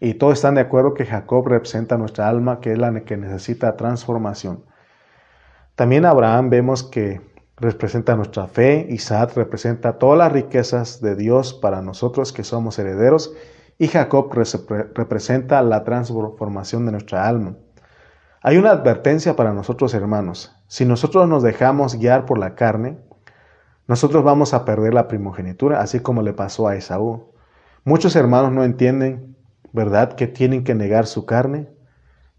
y 0.00 0.14
todos 0.14 0.34
están 0.34 0.56
de 0.56 0.62
acuerdo 0.62 0.94
que 0.94 1.06
Jacob 1.06 1.46
representa 1.46 1.96
nuestra 1.98 2.28
alma, 2.28 2.58
que 2.60 2.72
es 2.72 2.78
la 2.78 2.92
que 3.02 3.16
necesita 3.16 3.76
transformación. 3.76 4.64
También 5.76 6.04
Abraham 6.04 6.50
vemos 6.50 6.82
que 6.82 7.20
representa 7.56 8.16
nuestra 8.16 8.46
fe, 8.46 8.86
Isaac 8.90 9.32
representa 9.36 9.98
todas 9.98 10.18
las 10.18 10.32
riquezas 10.32 11.00
de 11.00 11.16
Dios 11.16 11.54
para 11.54 11.82
nosotros 11.82 12.32
que 12.32 12.44
somos 12.44 12.78
herederos 12.78 13.34
y 13.78 13.88
Jacob 13.88 14.32
representa 14.32 15.62
la 15.62 15.84
transformación 15.84 16.86
de 16.86 16.92
nuestra 16.92 17.26
alma. 17.26 17.56
Hay 18.42 18.56
una 18.56 18.70
advertencia 18.70 19.36
para 19.36 19.52
nosotros 19.52 19.94
hermanos. 19.94 20.54
Si 20.66 20.84
nosotros 20.84 21.28
nos 21.28 21.42
dejamos 21.42 21.96
guiar 21.96 22.26
por 22.26 22.38
la 22.38 22.54
carne, 22.54 22.98
nosotros 23.86 24.24
vamos 24.24 24.54
a 24.54 24.64
perder 24.64 24.94
la 24.94 25.08
primogenitura, 25.08 25.80
así 25.80 26.00
como 26.00 26.22
le 26.22 26.32
pasó 26.32 26.68
a 26.68 26.76
Esaú. 26.76 27.32
Muchos 27.84 28.16
hermanos 28.16 28.52
no 28.52 28.64
entienden, 28.64 29.36
¿verdad?, 29.72 30.14
que 30.14 30.26
tienen 30.26 30.64
que 30.64 30.74
negar 30.74 31.06
su 31.06 31.26
carne, 31.26 31.68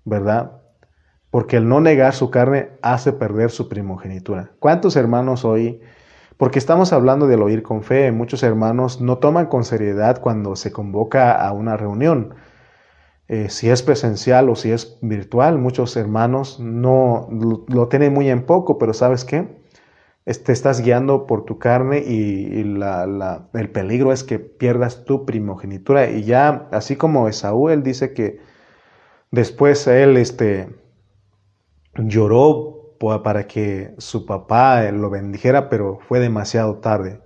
¿verdad? 0.05 0.62
Porque 1.33 1.57
el 1.57 1.67
no 1.67 1.81
negar 1.81 2.13
su 2.13 2.29
carne 2.29 2.69
hace 2.83 3.11
perder 3.11 3.49
su 3.49 3.67
primogenitura. 3.67 4.51
¿Cuántos 4.59 4.95
hermanos 4.95 5.45
hoy, 5.45 5.81
porque 6.37 6.59
estamos 6.59 6.93
hablando 6.93 7.25
del 7.25 7.41
oír 7.41 7.63
con 7.63 7.81
fe, 7.81 8.11
muchos 8.11 8.43
hermanos 8.43 9.01
no 9.01 9.17
toman 9.17 9.47
con 9.47 9.63
seriedad 9.63 10.21
cuando 10.21 10.55
se 10.55 10.71
convoca 10.71 11.31
a 11.31 11.51
una 11.51 11.75
reunión? 11.75 12.35
Eh, 13.27 13.49
si 13.49 13.67
es 13.71 13.81
presencial 13.81 14.47
o 14.47 14.55
si 14.55 14.69
es 14.69 14.99
virtual, 15.01 15.57
muchos 15.57 15.97
hermanos 15.97 16.59
no 16.59 17.27
lo, 17.67 17.87
tienen 17.87 18.13
muy 18.13 18.29
en 18.29 18.45
poco, 18.45 18.77
pero 18.77 18.93
¿sabes 18.93 19.25
qué? 19.25 19.57
Te 20.25 20.51
estás 20.51 20.81
guiando 20.81 21.25
por 21.25 21.45
tu 21.45 21.57
carne 21.57 21.97
y, 21.97 22.61
el 22.61 23.69
peligro 23.71 24.13
es 24.13 24.23
que 24.23 24.37
pierdas 24.37 25.03
tu 25.03 25.25
primogenitura. 25.25 26.11
Y 26.11 26.25
ya, 26.25 26.67
así 26.71 26.95
como 26.95 27.27
Esaú, 27.27 27.69
él 27.69 27.81
dice 27.81 28.13
que 28.13 28.39
después 29.31 29.87
él 29.87 30.17
este, 30.17 30.82
lloró 31.95 32.83
para 33.23 33.47
que 33.47 33.93
su 33.97 34.25
papá 34.25 34.89
lo 34.91 35.09
bendijera, 35.09 35.69
pero 35.69 35.99
fue 36.07 36.19
demasiado 36.19 36.77
tarde. 36.77 37.21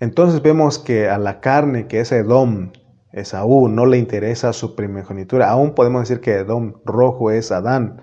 Entonces 0.00 0.42
vemos 0.42 0.78
que 0.78 1.08
a 1.08 1.18
la 1.18 1.40
carne, 1.40 1.86
que 1.86 2.00
es 2.00 2.10
Edom, 2.10 2.72
Esaú 3.12 3.68
no 3.68 3.86
le 3.86 3.98
interesa 3.98 4.52
su 4.52 4.74
primogenitura. 4.74 5.48
Aún 5.48 5.74
podemos 5.74 6.02
decir 6.02 6.20
que 6.20 6.34
Edom 6.34 6.74
rojo 6.84 7.30
es 7.30 7.52
Adán. 7.52 8.02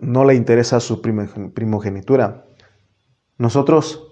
No 0.00 0.24
le 0.24 0.34
interesa 0.34 0.80
su 0.80 1.00
primogenitura. 1.00 2.44
Nosotros 3.38 4.10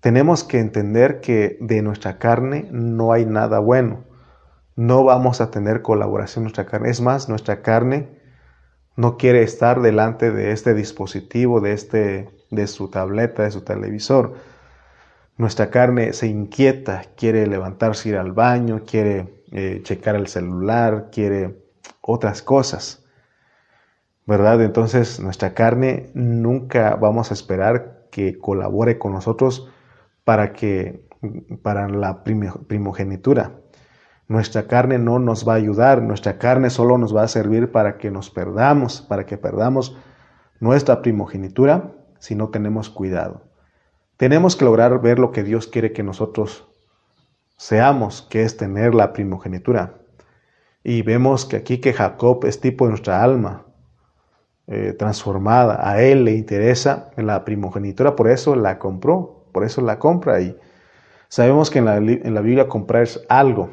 tenemos 0.00 0.44
que 0.44 0.58
entender 0.58 1.20
que 1.20 1.56
de 1.60 1.82
nuestra 1.82 2.18
carne 2.18 2.68
no 2.72 3.12
hay 3.12 3.26
nada 3.26 3.58
bueno. 3.60 4.04
No 4.76 5.04
vamos 5.04 5.40
a 5.40 5.50
tener 5.50 5.82
colaboración 5.82 6.42
en 6.42 6.44
nuestra 6.44 6.66
carne. 6.66 6.90
Es 6.90 7.00
más, 7.00 7.28
nuestra 7.28 7.62
carne 7.62 8.23
no 8.96 9.16
quiere 9.16 9.42
estar 9.42 9.80
delante 9.80 10.30
de 10.30 10.52
este 10.52 10.74
dispositivo, 10.74 11.60
de, 11.60 11.72
este, 11.72 12.28
de 12.50 12.66
su 12.66 12.88
tableta, 12.88 13.42
de 13.42 13.50
su 13.50 13.62
televisor 13.62 14.34
nuestra 15.36 15.70
carne 15.70 16.12
se 16.12 16.28
inquieta, 16.28 17.02
quiere 17.16 17.46
levantarse, 17.46 18.08
ir 18.08 18.16
al 18.16 18.32
baño, 18.32 18.82
quiere 18.86 19.42
eh, 19.50 19.80
checar 19.82 20.14
el 20.14 20.28
celular, 20.28 21.08
quiere 21.10 21.60
otras 22.00 22.42
cosas. 22.42 23.04
¿Verdad? 24.26 24.62
Entonces 24.62 25.20
nuestra 25.20 25.52
carne 25.54 26.10
nunca 26.14 26.94
vamos 26.94 27.30
a 27.30 27.34
esperar 27.34 28.06
que 28.10 28.38
colabore 28.38 28.98
con 28.98 29.12
nosotros 29.12 29.68
para 30.24 30.52
que 30.52 31.04
para 31.62 31.88
la 31.88 32.22
primogenitura. 32.22 33.52
Nuestra 34.26 34.66
carne 34.66 34.98
no 34.98 35.18
nos 35.18 35.46
va 35.46 35.52
a 35.52 35.56
ayudar, 35.56 36.00
nuestra 36.02 36.38
carne 36.38 36.70
solo 36.70 36.96
nos 36.96 37.14
va 37.14 37.22
a 37.22 37.28
servir 37.28 37.70
para 37.70 37.98
que 37.98 38.10
nos 38.10 38.30
perdamos, 38.30 39.02
para 39.02 39.26
que 39.26 39.36
perdamos 39.36 39.96
nuestra 40.60 41.02
primogenitura 41.02 41.92
si 42.18 42.34
no 42.34 42.48
tenemos 42.48 42.88
cuidado. 42.88 43.42
Tenemos 44.16 44.56
que 44.56 44.64
lograr 44.64 45.00
ver 45.00 45.18
lo 45.18 45.30
que 45.30 45.42
Dios 45.42 45.66
quiere 45.66 45.92
que 45.92 46.02
nosotros 46.02 46.66
seamos, 47.56 48.22
que 48.22 48.42
es 48.42 48.56
tener 48.56 48.94
la 48.94 49.12
primogenitura. 49.12 49.94
Y 50.82 51.02
vemos 51.02 51.44
que 51.44 51.56
aquí 51.56 51.78
que 51.78 51.92
Jacob 51.92 52.44
es 52.44 52.60
tipo 52.60 52.84
de 52.84 52.90
nuestra 52.90 53.22
alma 53.22 53.64
eh, 54.66 54.94
transformada. 54.98 55.86
A 55.86 56.00
él 56.00 56.24
le 56.24 56.32
interesa 56.32 57.10
la 57.16 57.44
primogenitura, 57.44 58.16
por 58.16 58.30
eso 58.30 58.56
la 58.56 58.78
compró, 58.78 59.44
por 59.52 59.64
eso 59.64 59.82
la 59.82 59.98
compra. 59.98 60.40
Y 60.40 60.56
sabemos 61.28 61.70
que 61.70 61.80
en 61.80 61.84
la, 61.84 61.96
en 61.96 62.34
la 62.34 62.40
Biblia 62.40 62.68
comprar 62.68 63.02
es 63.02 63.22
algo. 63.28 63.70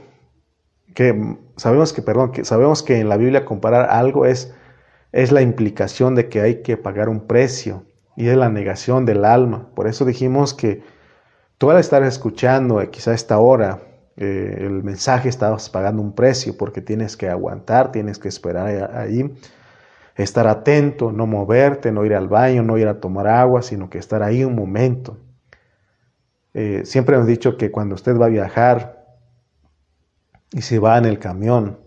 Que 0.94 1.38
sabemos 1.58 1.94
que, 1.94 2.02
perdón, 2.02 2.32
que 2.32 2.44
sabemos 2.46 2.84
que 2.84 3.00
en 3.00 3.10
la 3.10 3.18
Biblia 3.18 3.46
comprar 3.46 3.90
algo 3.90 4.26
es, 4.26 4.54
es 5.12 5.32
la 5.32 5.42
implicación 5.42 6.16
de 6.16 6.30
que 6.30 6.42
hay 6.42 6.62
que 6.62 6.78
pagar 6.78 7.10
un 7.10 7.28
precio 7.28 7.86
y 8.16 8.28
es 8.28 8.38
la 8.38 8.50
negación 8.50 9.06
del 9.06 9.26
alma. 9.26 9.70
Por 9.74 9.88
eso 9.88 10.06
dijimos 10.06 10.54
que 10.54 10.84
tú 11.58 11.72
al 11.72 11.80
estar 11.80 12.04
escuchando, 12.04 12.82
eh, 12.82 12.90
quizá 12.90 13.12
a 13.12 13.16
esta 13.16 13.40
hora, 13.40 13.80
eh, 14.18 14.58
el 14.60 14.84
mensaje 14.84 15.30
estabas 15.30 15.70
pagando 15.70 16.02
un 16.02 16.14
precio 16.14 16.56
porque 16.58 16.82
tienes 16.82 17.16
que 17.16 17.30
aguantar, 17.30 17.92
tienes 17.92 18.20
que 18.20 18.28
esperar 18.28 18.94
ahí, 18.94 19.34
estar 20.16 20.48
atento, 20.48 21.12
no 21.12 21.26
moverte, 21.26 21.92
no 21.92 22.06
ir 22.06 22.14
al 22.14 22.28
baño, 22.28 22.64
no 22.64 22.78
ir 22.78 22.88
a 22.88 23.00
tomar 23.00 23.28
agua, 23.28 23.62
sino 23.62 23.90
que 23.90 23.98
estar 23.98 24.22
ahí 24.22 24.44
un 24.44 24.56
momento. 24.56 25.18
Eh, 26.54 26.82
siempre 26.84 27.16
hemos 27.16 27.28
dicho 27.28 27.58
que 27.58 27.72
cuando 27.72 27.96
usted 27.96 28.18
va 28.20 28.26
a 28.26 28.30
viajar 28.30 29.01
y 30.52 30.62
se 30.62 30.80
va 30.80 30.98
en 30.98 31.06
el 31.06 31.20
camión, 31.20 31.78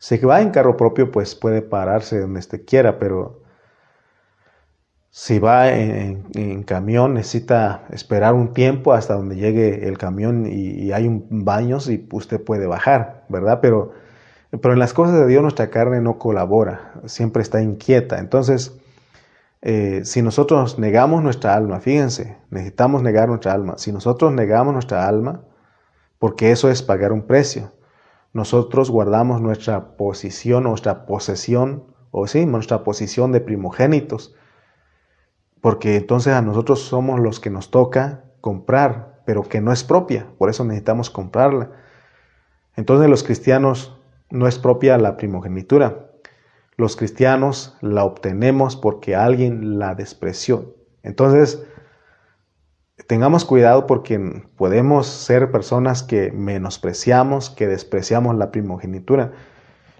si 0.00 0.16
va 0.16 0.40
en 0.40 0.50
carro 0.50 0.78
propio, 0.78 1.10
pues 1.10 1.34
puede 1.34 1.60
pararse 1.60 2.18
donde 2.18 2.40
usted 2.40 2.64
quiera, 2.64 2.98
pero 2.98 3.42
si 5.10 5.38
va 5.38 5.70
en, 5.70 6.62
camión, 6.62 7.14
necesita 7.14 7.84
esperar 7.90 8.32
un 8.32 8.54
tiempo 8.54 8.94
hasta 8.94 9.14
donde 9.14 9.36
llegue 9.36 9.86
el 9.86 9.98
camión 9.98 10.46
y, 10.46 10.90
hay 10.92 11.06
un 11.06 11.26
baños 11.44 11.90
y 11.90 12.08
usted 12.12 12.42
puede 12.42 12.66
bajar, 12.66 13.26
¿verdad? 13.28 13.58
Pero, 13.60 13.92
pero 14.62 14.72
en 14.72 14.78
las 14.78 14.94
cosas 14.94 15.16
de 15.16 15.26
Dios 15.26 15.42
nuestra 15.42 15.68
carne 15.68 16.00
no 16.00 16.18
colabora, 16.18 16.94
siempre 17.04 17.42
está 17.42 17.60
inquieta. 17.60 18.20
Entonces, 18.20 18.72
eh, 19.60 20.00
si 20.04 20.22
nosotros 20.22 20.78
negamos 20.78 21.22
nuestra 21.22 21.54
alma, 21.54 21.80
fíjense, 21.80 22.38
necesitamos 22.48 23.02
negar 23.02 23.28
nuestra 23.28 23.52
alma. 23.52 23.76
Si 23.76 23.92
nosotros 23.92 24.32
negamos 24.32 24.72
nuestra 24.72 25.06
alma, 25.06 25.42
porque 26.20 26.52
eso 26.52 26.70
es 26.70 26.82
pagar 26.82 27.10
un 27.10 27.26
precio, 27.26 27.72
nosotros 28.32 28.88
guardamos 28.88 29.40
nuestra 29.40 29.96
posición, 29.96 30.62
nuestra 30.62 31.04
posesión, 31.04 31.82
o 32.12 32.28
sí, 32.28 32.46
nuestra 32.46 32.84
posición 32.84 33.32
de 33.32 33.40
primogénitos 33.40 34.36
porque 35.60 35.96
entonces 35.96 36.32
a 36.32 36.42
nosotros 36.42 36.80
somos 36.80 37.20
los 37.20 37.40
que 37.40 37.50
nos 37.50 37.70
toca 37.70 38.24
comprar, 38.40 39.20
pero 39.26 39.42
que 39.42 39.60
no 39.60 39.72
es 39.72 39.84
propia, 39.84 40.26
por 40.38 40.48
eso 40.48 40.64
necesitamos 40.64 41.10
comprarla. 41.10 41.70
Entonces 42.76 43.10
los 43.10 43.22
cristianos 43.22 43.98
no 44.30 44.46
es 44.46 44.58
propia 44.58 44.96
la 44.96 45.16
primogenitura. 45.16 46.06
Los 46.76 46.96
cristianos 46.96 47.76
la 47.82 48.04
obtenemos 48.04 48.76
porque 48.76 49.14
alguien 49.14 49.78
la 49.78 49.94
despreció. 49.94 50.76
Entonces, 51.02 51.62
tengamos 53.06 53.44
cuidado 53.44 53.86
porque 53.86 54.42
podemos 54.56 55.06
ser 55.06 55.50
personas 55.50 56.02
que 56.02 56.32
menospreciamos, 56.32 57.50
que 57.50 57.66
despreciamos 57.66 58.36
la 58.36 58.50
primogenitura. 58.50 59.32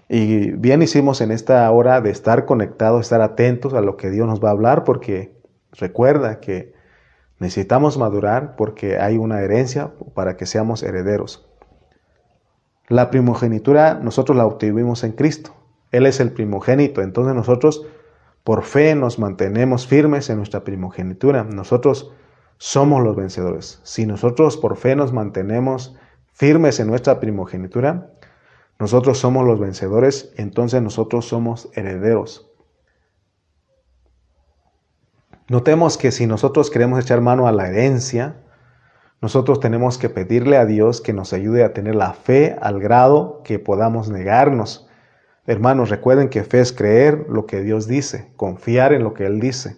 Y 0.09 0.51
bien 0.51 0.81
hicimos 0.81 1.21
en 1.21 1.31
esta 1.31 1.69
hora 1.71 2.01
de 2.01 2.11
estar 2.11 2.45
conectados, 2.45 3.01
estar 3.01 3.21
atentos 3.21 3.73
a 3.73 3.81
lo 3.81 3.97
que 3.97 4.09
Dios 4.09 4.27
nos 4.27 4.43
va 4.43 4.49
a 4.49 4.51
hablar, 4.51 4.83
porque 4.83 5.41
Recuerda 5.71 6.39
que 6.39 6.73
necesitamos 7.39 7.97
madurar 7.97 8.55
porque 8.55 8.99
hay 8.99 9.17
una 9.17 9.41
herencia 9.41 9.91
para 10.13 10.35
que 10.35 10.45
seamos 10.45 10.83
herederos. 10.83 11.47
La 12.87 13.09
primogenitura 13.09 13.95
nosotros 13.95 14.37
la 14.37 14.45
obtuvimos 14.45 15.03
en 15.03 15.13
Cristo. 15.13 15.55
Él 15.91 16.05
es 16.05 16.19
el 16.19 16.31
primogénito. 16.31 17.01
Entonces 17.01 17.33
nosotros 17.33 17.85
por 18.43 18.63
fe 18.63 18.95
nos 18.95 19.17
mantenemos 19.17 19.87
firmes 19.87 20.29
en 20.29 20.37
nuestra 20.37 20.63
primogenitura. 20.63 21.43
Nosotros 21.43 22.11
somos 22.63 23.03
los 23.03 23.15
vencedores. 23.15 23.79
Si 23.81 24.05
nosotros 24.05 24.55
por 24.55 24.77
fe 24.77 24.95
nos 24.95 25.11
mantenemos 25.11 25.95
firmes 26.31 26.79
en 26.79 26.85
nuestra 26.85 27.19
primogenitura, 27.19 28.11
nosotros 28.77 29.17
somos 29.17 29.47
los 29.47 29.59
vencedores, 29.59 30.31
entonces 30.37 30.79
nosotros 30.79 31.27
somos 31.27 31.69
herederos. 31.73 32.51
Notemos 35.49 35.97
que 35.97 36.11
si 36.11 36.27
nosotros 36.27 36.69
queremos 36.69 37.03
echar 37.03 37.19
mano 37.19 37.47
a 37.47 37.51
la 37.51 37.67
herencia, 37.67 38.43
nosotros 39.21 39.59
tenemos 39.59 39.97
que 39.97 40.09
pedirle 40.09 40.57
a 40.57 40.67
Dios 40.67 41.01
que 41.01 41.13
nos 41.13 41.33
ayude 41.33 41.63
a 41.63 41.73
tener 41.73 41.95
la 41.95 42.13
fe 42.13 42.55
al 42.61 42.79
grado 42.79 43.41
que 43.43 43.57
podamos 43.57 44.07
negarnos. 44.09 44.87
Hermanos, 45.47 45.89
recuerden 45.89 46.29
que 46.29 46.43
fe 46.43 46.59
es 46.59 46.71
creer 46.71 47.25
lo 47.27 47.47
que 47.47 47.61
Dios 47.61 47.87
dice, 47.87 48.31
confiar 48.35 48.93
en 48.93 49.03
lo 49.03 49.15
que 49.15 49.25
Él 49.25 49.39
dice. 49.39 49.77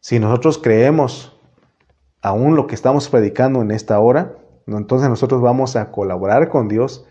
Si 0.00 0.18
nosotros 0.18 0.58
creemos 0.58 1.35
aún 2.26 2.56
lo 2.56 2.66
que 2.66 2.74
estamos 2.74 3.08
predicando 3.08 3.62
en 3.62 3.70
esta 3.70 4.00
hora, 4.00 4.34
entonces 4.66 5.08
nosotros 5.08 5.40
vamos 5.40 5.76
a 5.76 5.92
colaborar 5.92 6.48
con 6.48 6.66
Dios, 6.66 7.06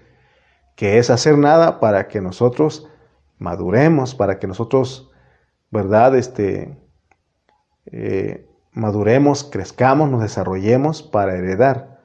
que 0.76 0.97
es 0.97 1.09
hacer 1.09 1.38
nada 1.38 1.80
para 1.80 2.09
que 2.09 2.20
nosotros 2.20 2.89
maduremos, 3.38 4.13
para 4.13 4.39
que 4.39 4.47
nosotros, 4.47 5.09
¿verdad? 5.72 6.18
Este, 6.18 6.78
eh, 7.86 8.45
maduremos, 8.74 9.45
crezcamos, 9.45 10.11
nos 10.11 10.22
desarrollemos 10.22 11.01
para 11.01 11.36
heredar. 11.36 12.01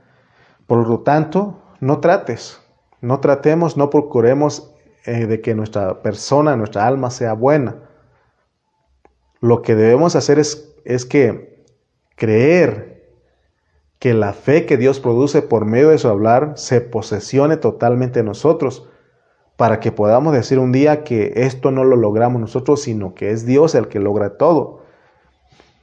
Por 0.68 0.86
lo 0.86 1.00
tanto, 1.00 1.61
no 1.80 1.98
trates, 1.98 2.61
no 3.00 3.18
tratemos, 3.18 3.76
no 3.76 3.90
procuremos 3.90 4.72
eh, 5.04 5.26
de 5.26 5.40
que 5.40 5.56
nuestra 5.56 6.00
persona, 6.00 6.54
nuestra 6.54 6.86
alma 6.86 7.11
sea 7.11 7.32
buena. 7.32 7.74
Lo 9.40 9.62
que 9.62 9.74
debemos 9.74 10.14
hacer 10.14 10.38
es, 10.38 10.76
es 10.84 11.04
que 11.04 11.64
creer 12.14 12.99
que 14.01 14.14
la 14.14 14.32
fe 14.32 14.66
que 14.66 14.78
Dios 14.78 14.98
produce 14.98 15.42
por 15.42 15.66
medio 15.66 15.90
de 15.90 15.98
su 15.98 16.09
hablar 16.09 16.55
se 16.57 16.80
posesione 16.80 17.59
totalmente 17.59 18.20
en 18.20 18.26
nosotros, 18.26 18.88
para 19.57 19.78
que 19.78 19.92
podamos 19.92 20.32
decir 20.32 20.59
un 20.59 20.72
día 20.72 21.05
que 21.05 21.34
esto 21.36 21.70
no 21.70 21.84
lo 21.84 21.96
logramos 21.96 22.40
nosotros, 22.40 22.80
sino 22.80 23.14
que 23.14 23.30
es 23.30 23.44
Dios 23.44 23.74
el 23.74 23.88
que 23.88 24.01
logra 24.01 24.38
todo. 24.38 24.80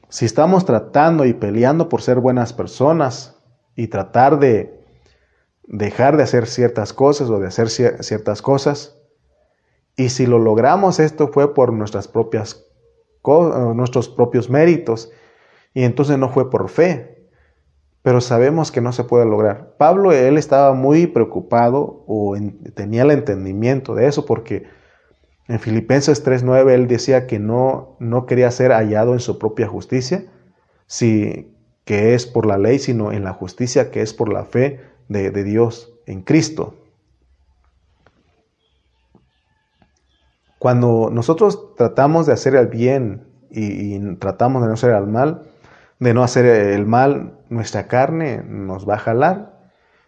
Si 0.09 0.25
estamos 0.25 0.65
tratando 0.65 1.25
y 1.25 1.33
peleando 1.33 1.89
por 1.89 2.01
ser 2.01 2.19
buenas 2.19 2.53
personas 2.53 3.39
y 3.75 3.87
tratar 3.87 4.39
de 4.39 4.83
dejar 5.67 6.17
de 6.17 6.23
hacer 6.23 6.47
ciertas 6.47 6.93
cosas 6.93 7.29
o 7.29 7.39
de 7.39 7.47
hacer 7.47 7.69
ciertas 7.69 8.41
cosas, 8.41 8.99
y 9.95 10.09
si 10.09 10.25
lo 10.25 10.39
logramos, 10.39 10.99
esto 10.99 11.27
fue 11.27 11.53
por 11.53 11.71
nuestras 11.71 12.07
propias 12.07 12.65
nuestros 13.75 14.09
propios 14.09 14.49
méritos, 14.49 15.11
y 15.73 15.83
entonces 15.83 16.17
no 16.17 16.29
fue 16.29 16.49
por 16.49 16.69
fe, 16.69 17.16
pero 18.01 18.21
sabemos 18.21 18.71
que 18.71 18.81
no 18.81 18.93
se 18.93 19.03
puede 19.03 19.25
lograr. 19.25 19.75
Pablo, 19.77 20.11
él 20.11 20.37
estaba 20.37 20.73
muy 20.73 21.07
preocupado 21.07 22.03
o 22.07 22.35
tenía 22.73 23.03
el 23.03 23.11
entendimiento 23.11 23.95
de 23.95 24.07
eso 24.07 24.25
porque 24.25 24.67
en 25.47 25.59
Filipenses 25.59 26.25
3.9 26.25 26.71
él 26.71 26.87
decía 26.87 27.25
que 27.25 27.39
no, 27.39 27.95
no 27.99 28.25
quería 28.25 28.51
ser 28.51 28.71
hallado 28.71 29.13
en 29.13 29.19
su 29.19 29.39
propia 29.39 29.67
justicia, 29.67 30.25
si, 30.87 31.53
que 31.85 32.13
es 32.13 32.25
por 32.25 32.45
la 32.45 32.57
ley, 32.57 32.79
sino 32.79 33.11
en 33.13 33.23
la 33.23 33.33
justicia 33.33 33.91
que 33.91 34.01
es 34.01 34.13
por 34.13 34.31
la 34.31 34.43
fe 34.43 34.81
de, 35.07 35.31
Dios 35.43 35.93
en 36.05 36.21
Cristo. 36.21 36.75
Cuando 40.59 41.09
nosotros 41.11 41.75
tratamos 41.75 42.25
de 42.25 42.33
hacer 42.33 42.55
el 42.55 42.67
bien 42.67 43.27
y, 43.49 43.95
y 43.95 44.15
tratamos 44.15 44.61
de 44.63 44.67
no 44.67 44.73
hacer 44.73 44.93
el 44.93 45.07
mal, 45.07 45.43
de 45.99 46.13
no 46.13 46.23
hacer 46.23 46.45
el 46.45 46.85
mal, 46.85 47.36
nuestra 47.49 47.87
carne 47.87 48.43
nos 48.43 48.87
va 48.87 48.95
a 48.95 48.99
jalar 48.99 49.57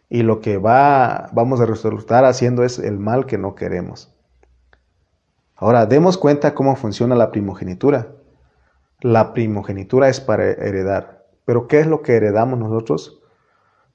y 0.10 0.24
lo 0.24 0.42
que 0.42 0.58
va, 0.58 1.30
vamos 1.34 1.62
a 1.62 1.66
resultar 1.66 2.26
haciendo 2.26 2.64
es 2.64 2.80
el 2.80 2.98
mal 3.00 3.26
que 3.26 3.38
no 3.38 3.56
queremos. 3.56 4.14
Ahora, 5.56 5.86
demos 5.86 6.18
cuenta 6.18 6.54
cómo 6.54 6.76
funciona 6.76 7.16
la 7.16 7.32
primogenitura. 7.32 8.08
La 9.02 9.34
primogenitura 9.34 10.10
es 10.10 10.20
para 10.22 10.46
heredar. 10.46 11.26
Pero 11.46 11.68
¿qué 11.68 11.80
es 11.80 11.88
lo 11.88 12.02
que 12.02 12.16
heredamos 12.16 12.60
nosotros? 12.60 13.22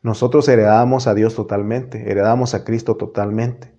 Nosotros 0.03 0.47
heredamos 0.49 1.07
a 1.07 1.15
Dios 1.15 1.35
totalmente, 1.35 2.11
heredamos 2.11 2.55
a 2.55 2.65
Cristo 2.65 2.97
totalmente. 2.97 3.73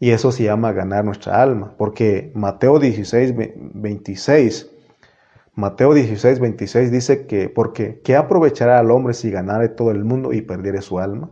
Y 0.00 0.10
eso 0.10 0.32
se 0.32 0.44
llama 0.44 0.72
ganar 0.72 1.04
nuestra 1.04 1.40
alma, 1.40 1.74
porque 1.76 2.32
Mateo 2.34 2.78
16, 2.78 3.34
26 3.74 4.69
Mateo 5.54 5.94
16, 5.94 6.38
26 6.38 6.90
dice 6.90 7.26
que, 7.26 7.48
porque 7.48 8.00
¿qué 8.02 8.16
aprovechará 8.16 8.78
al 8.78 8.90
hombre 8.90 9.14
si 9.14 9.30
ganare 9.30 9.68
todo 9.68 9.90
el 9.90 10.04
mundo 10.04 10.32
y 10.32 10.42
perdiere 10.42 10.80
su 10.80 10.98
alma? 10.98 11.30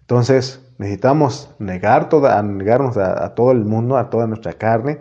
Entonces 0.00 0.64
necesitamos 0.78 1.54
negar 1.58 2.08
toda, 2.08 2.42
negarnos 2.42 2.96
a, 2.96 3.34
todo 3.34 3.52
el 3.52 3.64
mundo, 3.64 3.96
a 3.98 4.08
toda 4.08 4.26
nuestra 4.26 4.54
carne, 4.54 5.00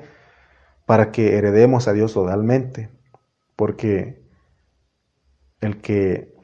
para 0.85 1.11
que 1.11 1.37
heredemos 1.37 1.87
a 1.87 1.93
Dios 1.93 2.13
totalmente. 2.13 2.89
Porque 3.55 4.21
el 5.61 5.81
que 5.81 6.35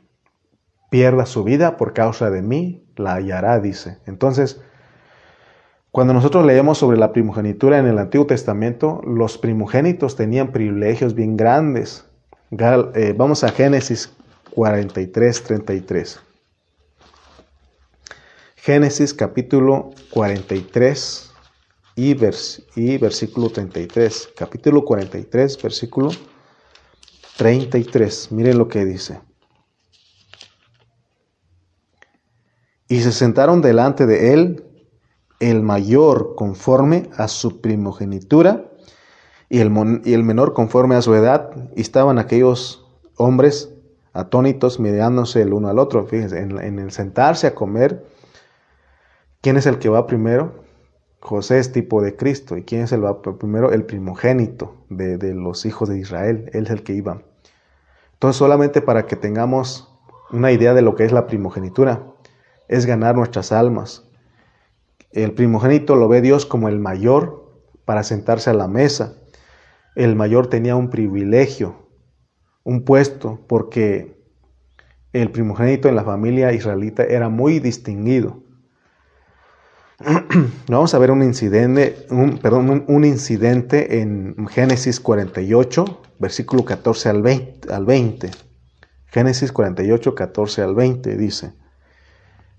pierda 0.89 1.26
su 1.26 1.43
vida 1.43 1.76
por 1.76 1.93
causa 1.93 2.30
de 2.30 2.41
mí, 2.41 2.86
la 2.95 3.16
hallará, 3.16 3.59
dice. 3.59 3.99
Entonces, 4.05 4.61
cuando 5.94 6.12
nosotros 6.12 6.44
leemos 6.44 6.80
sobre 6.80 6.98
la 6.98 7.14
primogenitura 7.14 7.78
en 7.78 7.86
el 7.86 8.00
Antiguo 8.00 8.26
Testamento, 8.26 9.00
los 9.06 9.38
primogénitos 9.38 10.16
tenían 10.16 10.52
privilegios 10.52 11.14
bien 11.14 11.38
grandes. 11.38 12.04
Eh, 12.50 13.14
vamos 13.16 13.44
a 13.44 13.50
Génesis 13.50 14.12
43, 14.56 15.44
33. 15.44 16.20
Génesis 18.56 19.14
capítulo 19.14 19.91
43 20.10 21.32
y, 21.96 22.16
y 22.76 22.98
versículo 22.98 23.52
33. 23.52 24.30
Capítulo 24.36 24.86
43, 24.86 25.62
versículo 25.62 26.10
33. 27.38 28.32
Miren 28.32 28.58
lo 28.58 28.68
que 28.68 28.84
dice. 28.84 29.22
Y 32.88 33.02
se 33.02 33.12
sentaron 33.12 33.62
delante 33.62 34.08
de 34.08 34.34
él 34.34 34.73
el 35.40 35.62
mayor 35.62 36.36
conforme 36.36 37.10
a 37.18 37.28
su 37.28 37.62
primogenitura 37.62 38.66
y 39.50 39.60
el, 39.60 40.02
y 40.06 40.14
el 40.14 40.24
menor 40.24 40.54
conforme 40.54 40.96
a 40.96 41.02
su 41.02 41.14
edad, 41.14 41.52
y 41.76 41.82
estaban 41.82 42.18
aquellos 42.18 42.86
hombres 43.18 43.74
atónitos 44.14 44.80
mirándose 44.80 45.42
el 45.42 45.54
uno 45.54 45.68
al 45.68 45.80
otro. 45.80 46.06
Fíjense, 46.06 46.40
en, 46.40 46.80
el 46.80 46.92
sentarse 46.92 47.48
a 47.48 47.56
comer, 47.56 48.06
¿quién 49.42 49.58
es 49.58 49.66
el 49.66 49.80
que 49.80 49.90
va 49.90 50.08
primero? 50.08 50.64
José 51.20 51.60
es 51.60 51.72
tipo 51.72 52.02
de 52.02 52.16
Cristo. 52.16 52.58
¿Y 52.58 52.64
quién 52.64 52.82
es 52.82 52.92
el 52.92 53.04
va 53.04 53.22
primero? 53.22 53.72
El 53.72 53.86
primogénito 53.86 54.76
de, 54.90 55.18
de 55.18 55.34
los 55.34 55.66
hijos 55.66 55.90
de 55.90 56.00
Israel. 56.00 56.50
Él 56.54 56.66
es 56.66 56.72
el 56.72 56.84
que 56.84 56.94
iba. 56.94 57.22
Entonces, 58.14 58.38
solamente 58.38 58.82
para 58.82 59.06
que 59.06 59.16
tengamos 59.16 59.94
una 60.32 60.52
idea 60.52 60.74
de 60.74 60.82
lo 60.82 60.96
que 60.96 61.06
es 61.06 61.12
la 61.12 61.28
primogenitura, 61.28 62.08
es 62.68 62.86
ganar 62.86 63.16
nuestras 63.16 63.52
almas, 63.52 64.04
el 65.14 65.34
primogénito 65.34 65.95
lo 65.95 66.07
ve 66.07 66.22
Dios 66.22 66.45
como 66.45 66.70
el 66.70 66.80
mayor 66.80 67.43
para 67.86 68.03
sentarse 68.03 68.49
a 68.49 68.53
la 68.53 68.68
mesa. 68.68 69.16
El 69.95 70.16
mayor 70.16 70.47
tenía 70.47 70.76
un 70.76 70.89
privilegio, 70.89 71.89
un 72.64 72.84
puesto, 72.84 73.39
porque 73.47 74.18
el 75.14 75.30
primogénito 75.30 75.88
en 75.88 75.95
la 75.95 76.03
familia 76.03 76.51
israelita 76.51 77.03
era 77.03 77.30
muy 77.30 77.59
distinguido. 77.59 78.43
Vamos 80.68 80.93
a 80.93 80.99
ver 80.99 81.11
un 81.11 81.24
incidente, 81.24 82.07
un, 82.09 82.39
perdón, 82.39 82.84
un, 82.88 83.05
incidente 83.05 84.01
en 84.01 84.47
Génesis 84.47 84.99
48, 84.99 86.01
versículo 86.20 86.66
14 86.66 87.09
al 87.09 87.22
20, 87.22 87.72
al 87.72 87.86
20. 87.86 88.32
Génesis 89.05 89.51
48, 89.51 90.16
14 90.16 90.61
al 90.64 90.74
20 90.74 91.16
dice. 91.16 91.53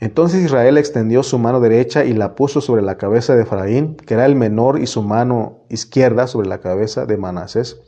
Entonces 0.05 0.45
Israel 0.45 0.77
extendió 0.77 1.23
su 1.23 1.39
mano 1.39 1.61
derecha 1.61 2.05
y 2.05 2.13
la 2.13 2.35
puso 2.35 2.61
sobre 2.61 2.83
la 2.83 2.99
cabeza 2.99 3.35
de 3.35 3.45
Efraín, 3.45 3.97
que 3.97 4.13
era 4.13 4.27
el 4.27 4.37
menor, 4.37 4.79
y 4.79 4.87
su 4.87 5.03
mano 5.03 5.65
izquierda 5.71 6.27
sobre 6.27 6.47
la 6.47 6.61
cabeza 6.61 7.07
de 7.07 7.17
Manasés, 7.17 7.81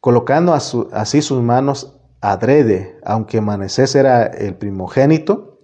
colocando 0.00 0.54
así 0.54 1.20
sus 1.20 1.42
manos 1.42 1.98
adrede, 2.22 2.96
aunque 3.04 3.42
Manasés 3.42 3.94
era 3.94 4.24
el 4.24 4.54
primogénito, 4.54 5.58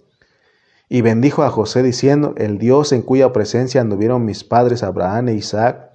y 0.87 1.01
bendijo 1.01 1.41
a 1.41 1.49
José 1.49 1.81
diciendo, 1.81 2.35
el 2.37 2.59
Dios 2.59 2.91
en 2.91 3.01
cuya 3.01 3.33
presencia 3.33 3.81
anduvieron 3.81 4.25
mis 4.25 4.43
padres 4.43 4.83
Abraham 4.83 5.29
e 5.29 5.33
Isaac, 5.33 5.89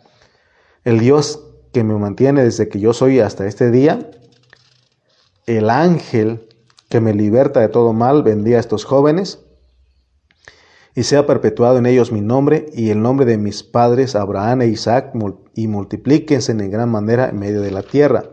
el 0.82 0.98
Dios 0.98 1.46
que 1.72 1.84
me 1.84 1.94
mantiene 1.94 2.42
desde 2.42 2.68
que 2.68 2.80
yo 2.80 2.92
soy 2.92 3.20
hasta 3.20 3.46
este 3.46 3.70
día, 3.70 4.10
el 5.46 5.70
ángel 5.70 6.48
que 6.88 7.00
me 7.00 7.14
liberta 7.14 7.60
de 7.60 7.68
todo 7.68 7.92
mal, 7.92 8.24
bendiga 8.24 8.56
a 8.56 8.60
estos 8.60 8.84
jóvenes, 8.84 9.43
y 10.94 11.02
sea 11.02 11.26
perpetuado 11.26 11.78
en 11.78 11.86
ellos 11.86 12.12
mi 12.12 12.20
nombre 12.20 12.66
y 12.72 12.90
el 12.90 13.02
nombre 13.02 13.26
de 13.26 13.36
mis 13.36 13.62
padres 13.62 14.14
Abraham 14.14 14.62
e 14.62 14.68
Isaac, 14.68 15.12
y 15.54 15.68
multiplíquense 15.68 16.52
en 16.52 16.70
gran 16.70 16.90
manera 16.90 17.28
en 17.28 17.38
medio 17.38 17.60
de 17.60 17.70
la 17.70 17.82
tierra. 17.82 18.24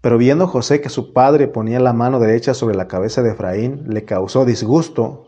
Pero 0.00 0.18
viendo 0.18 0.48
José 0.48 0.80
que 0.80 0.88
su 0.88 1.12
padre 1.12 1.48
ponía 1.48 1.78
la 1.78 1.92
mano 1.92 2.18
derecha 2.18 2.54
sobre 2.54 2.74
la 2.74 2.88
cabeza 2.88 3.22
de 3.22 3.30
Efraín, 3.32 3.84
le 3.88 4.04
causó 4.04 4.44
disgusto, 4.44 5.26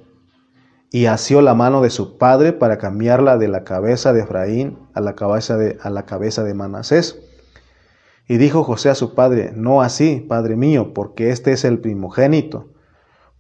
y 0.91 1.07
asió 1.07 1.43
la 1.43 1.55
mano 1.55 1.83
de 1.83 1.91
su 1.91 2.19
padre 2.19 2.53
para 2.53 2.79
cambiarla 2.79 3.37
de 3.37 3.49
la 3.49 3.65
cabeza 3.65 4.13
de 4.13 4.21
Efraín 4.21 4.79
a 4.95 5.01
la 5.01 5.17
cabeza 5.17 5.57
de, 5.57 5.77
a 5.83 5.91
la 5.91 6.07
cabeza 6.07 6.45
de 6.45 6.55
Manasés. 6.55 7.19
Y 8.29 8.37
dijo 8.37 8.63
José 8.63 8.91
a 8.91 8.95
su 8.95 9.13
padre, 9.15 9.53
no 9.57 9.83
así, 9.83 10.25
padre 10.29 10.55
mío, 10.55 10.95
porque 10.95 11.31
este 11.31 11.51
es 11.51 11.65
el 11.65 11.81
primogénito. 11.81 12.69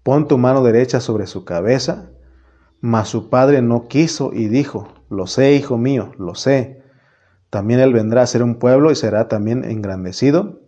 Pon 0.02 0.26
tu 0.26 0.36
mano 0.36 0.64
derecha 0.64 0.98
sobre 0.98 1.28
su 1.28 1.44
cabeza. 1.44 2.10
Mas 2.84 3.08
su 3.08 3.30
padre 3.30 3.62
no 3.62 3.88
quiso 3.88 4.34
y 4.34 4.46
dijo, 4.48 4.92
lo 5.08 5.26
sé, 5.26 5.54
hijo 5.54 5.78
mío, 5.78 6.12
lo 6.18 6.34
sé. 6.34 6.82
También 7.48 7.80
él 7.80 7.94
vendrá 7.94 8.20
a 8.20 8.26
ser 8.26 8.42
un 8.42 8.56
pueblo 8.56 8.90
y 8.92 8.94
será 8.94 9.26
también 9.26 9.64
engrandecido. 9.64 10.60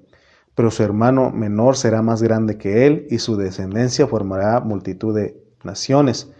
pero 0.54 0.70
su 0.70 0.82
hermano 0.82 1.30
menor 1.30 1.76
será 1.76 2.00
más 2.00 2.22
grande 2.22 2.56
que 2.56 2.86
él, 2.86 3.06
y 3.10 3.18
su 3.18 3.36
descendencia 3.36 4.06
formará 4.06 4.60
multitud 4.60 5.14
de 5.14 5.44
naciones. 5.62 6.32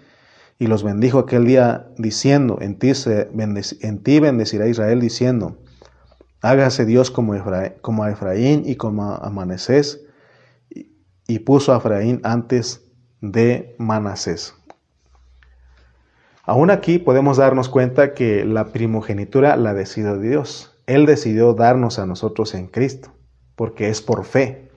Y 0.58 0.66
los 0.66 0.82
bendijo 0.82 1.18
aquel 1.18 1.44
día 1.44 1.88
diciendo, 1.98 2.56
en 2.62 2.78
ti, 2.78 2.92
en 3.82 4.02
ti 4.02 4.18
bendecirá 4.18 4.68
Israel 4.68 4.98
diciendo, 4.98 5.58
hágase 6.40 6.86
Dios 6.86 7.10
como, 7.10 7.34
a 7.34 8.10
Efraín 8.10 8.62
y 8.64 8.76
como 8.76 9.12
a 9.12 9.28
Manasés, 9.28 10.06
y 11.28 11.38
puso 11.40 11.74
a 11.74 11.76
Efraín 11.76 12.22
antes 12.24 12.80
de 13.20 13.76
Manasés. 13.78 14.54
Aún 16.46 16.70
aquí 16.70 17.00
podemos 17.00 17.38
darnos 17.38 17.68
cuenta 17.68 18.14
que 18.14 18.44
la 18.44 18.66
primogenitura 18.66 19.56
la 19.56 19.74
decidió 19.74 20.16
Dios. 20.16 20.78
Él 20.86 21.04
decidió 21.04 21.54
darnos 21.54 21.98
a 21.98 22.06
nosotros 22.06 22.54
en 22.54 22.68
Cristo, 22.68 23.12
porque 23.56 23.88
es 23.88 24.00
por 24.00 24.24
fe. 24.24 24.70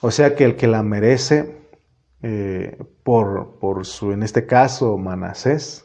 O 0.00 0.10
sea 0.10 0.34
que 0.34 0.44
el 0.44 0.56
que 0.56 0.66
la 0.66 0.82
merece 0.82 1.68
eh, 2.22 2.78
por, 3.02 3.58
por 3.58 3.84
su, 3.84 4.12
en 4.12 4.22
este 4.22 4.46
caso, 4.46 4.96
Manasés, 4.96 5.84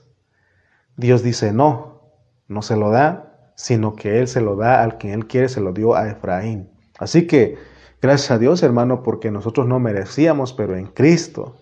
Dios 0.96 1.22
dice 1.22 1.52
no, 1.52 2.02
no 2.48 2.62
se 2.62 2.78
lo 2.78 2.90
da, 2.90 3.52
sino 3.56 3.94
que 3.94 4.20
Él 4.20 4.30
se 4.30 4.40
lo 4.40 4.56
da 4.56 4.84
al 4.84 4.98
que 4.98 5.12
Él 5.12 5.28
quiere, 5.28 5.50
se 5.50 5.60
lo 5.60 5.74
dio 5.74 5.96
a 5.96 6.08
Efraín. 6.08 6.70
Así 6.98 7.28
que 7.28 7.58
gracias 8.02 8.32
a 8.32 8.38
Dios, 8.38 8.64
hermano, 8.64 9.04
porque 9.04 9.32
nosotros 9.32 9.68
no 9.68 9.80
merecíamos, 9.82 10.54
pero 10.54 10.78
en 10.78 10.88
Cristo, 10.88 11.58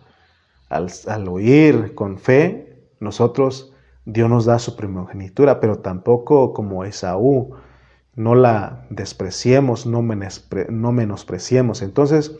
al, 0.70 0.92
al 1.08 1.28
oír 1.28 1.96
con 1.96 2.20
fe, 2.20 2.75
nosotros, 3.06 3.74
Dios 4.04 4.30
nos 4.30 4.44
da 4.44 4.60
su 4.60 4.76
primogenitura, 4.76 5.62
pero 5.62 5.80
tampoco 5.80 6.54
como 6.54 6.84
Esaú, 6.84 7.56
no 8.16 8.36
la 8.36 8.86
despreciemos, 8.90 9.86
no, 9.86 10.02
no 10.02 10.92
menospreciemos. 10.92 11.82
Entonces, 11.82 12.38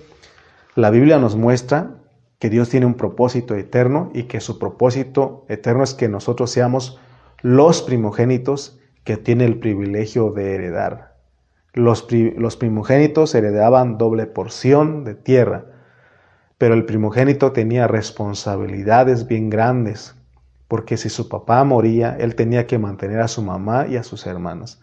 la 0.76 0.90
Biblia 0.90 1.18
nos 1.20 1.36
muestra 1.36 1.96
que 2.40 2.50
Dios 2.50 2.70
tiene 2.70 2.86
un 2.86 2.96
propósito 2.96 3.56
eterno 3.56 4.10
y 4.14 4.24
que 4.24 4.42
su 4.42 4.60
propósito 4.60 5.46
eterno 5.48 5.84
es 5.84 5.94
que 5.94 6.10
nosotros 6.10 6.52
seamos 6.52 7.00
los 7.42 7.82
primogénitos 7.82 8.80
que 9.04 9.18
tiene 9.18 9.46
el 9.46 9.60
privilegio 9.60 10.32
de 10.32 10.56
heredar. 10.56 11.16
Los, 11.74 12.08
los, 12.12 12.56
primogénitos 12.56 13.36
heredaban 13.36 13.98
doble 13.98 14.26
porción 14.26 15.04
de 15.04 15.16
tierra, 15.16 15.66
pero 16.58 16.74
el 16.74 16.86
primogénito 16.86 17.52
tenía 17.52 17.88
responsabilidades 17.88 19.28
bien 19.28 19.50
grandes 19.50 20.15
porque 20.68 20.98
si 20.98 21.10
su 21.10 21.30
papá 21.30 21.64
moría, 21.64 22.16
él 22.20 22.36
tenía 22.36 22.68
que 22.68 22.80
mantener 22.80 23.22
a 23.22 23.28
su 23.28 23.42
mamá 23.42 23.88
y 23.88 23.98
a 23.98 24.04
sus 24.04 24.26
hermanas, 24.26 24.82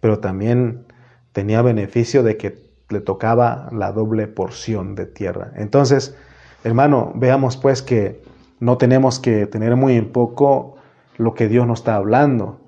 pero 0.00 0.18
también 0.18 0.86
tenía 1.32 1.62
beneficio 1.62 2.22
de 2.22 2.36
que 2.36 2.58
le 2.90 3.00
tocaba 3.00 3.68
la 3.72 3.92
doble 3.92 4.26
porción 4.26 4.94
de 4.94 5.06
tierra. 5.06 5.52
Entonces, 5.56 6.16
hermano, 6.64 7.12
veamos 7.14 7.56
pues 7.56 7.82
que 7.82 8.22
no 8.60 8.76
tenemos 8.76 9.18
que 9.18 9.46
tener 9.46 9.76
muy 9.76 9.96
en 9.96 10.12
poco 10.12 10.76
lo 11.16 11.34
que 11.34 11.48
Dios 11.48 11.66
nos 11.66 11.80
está 11.80 11.96
hablando, 11.96 12.60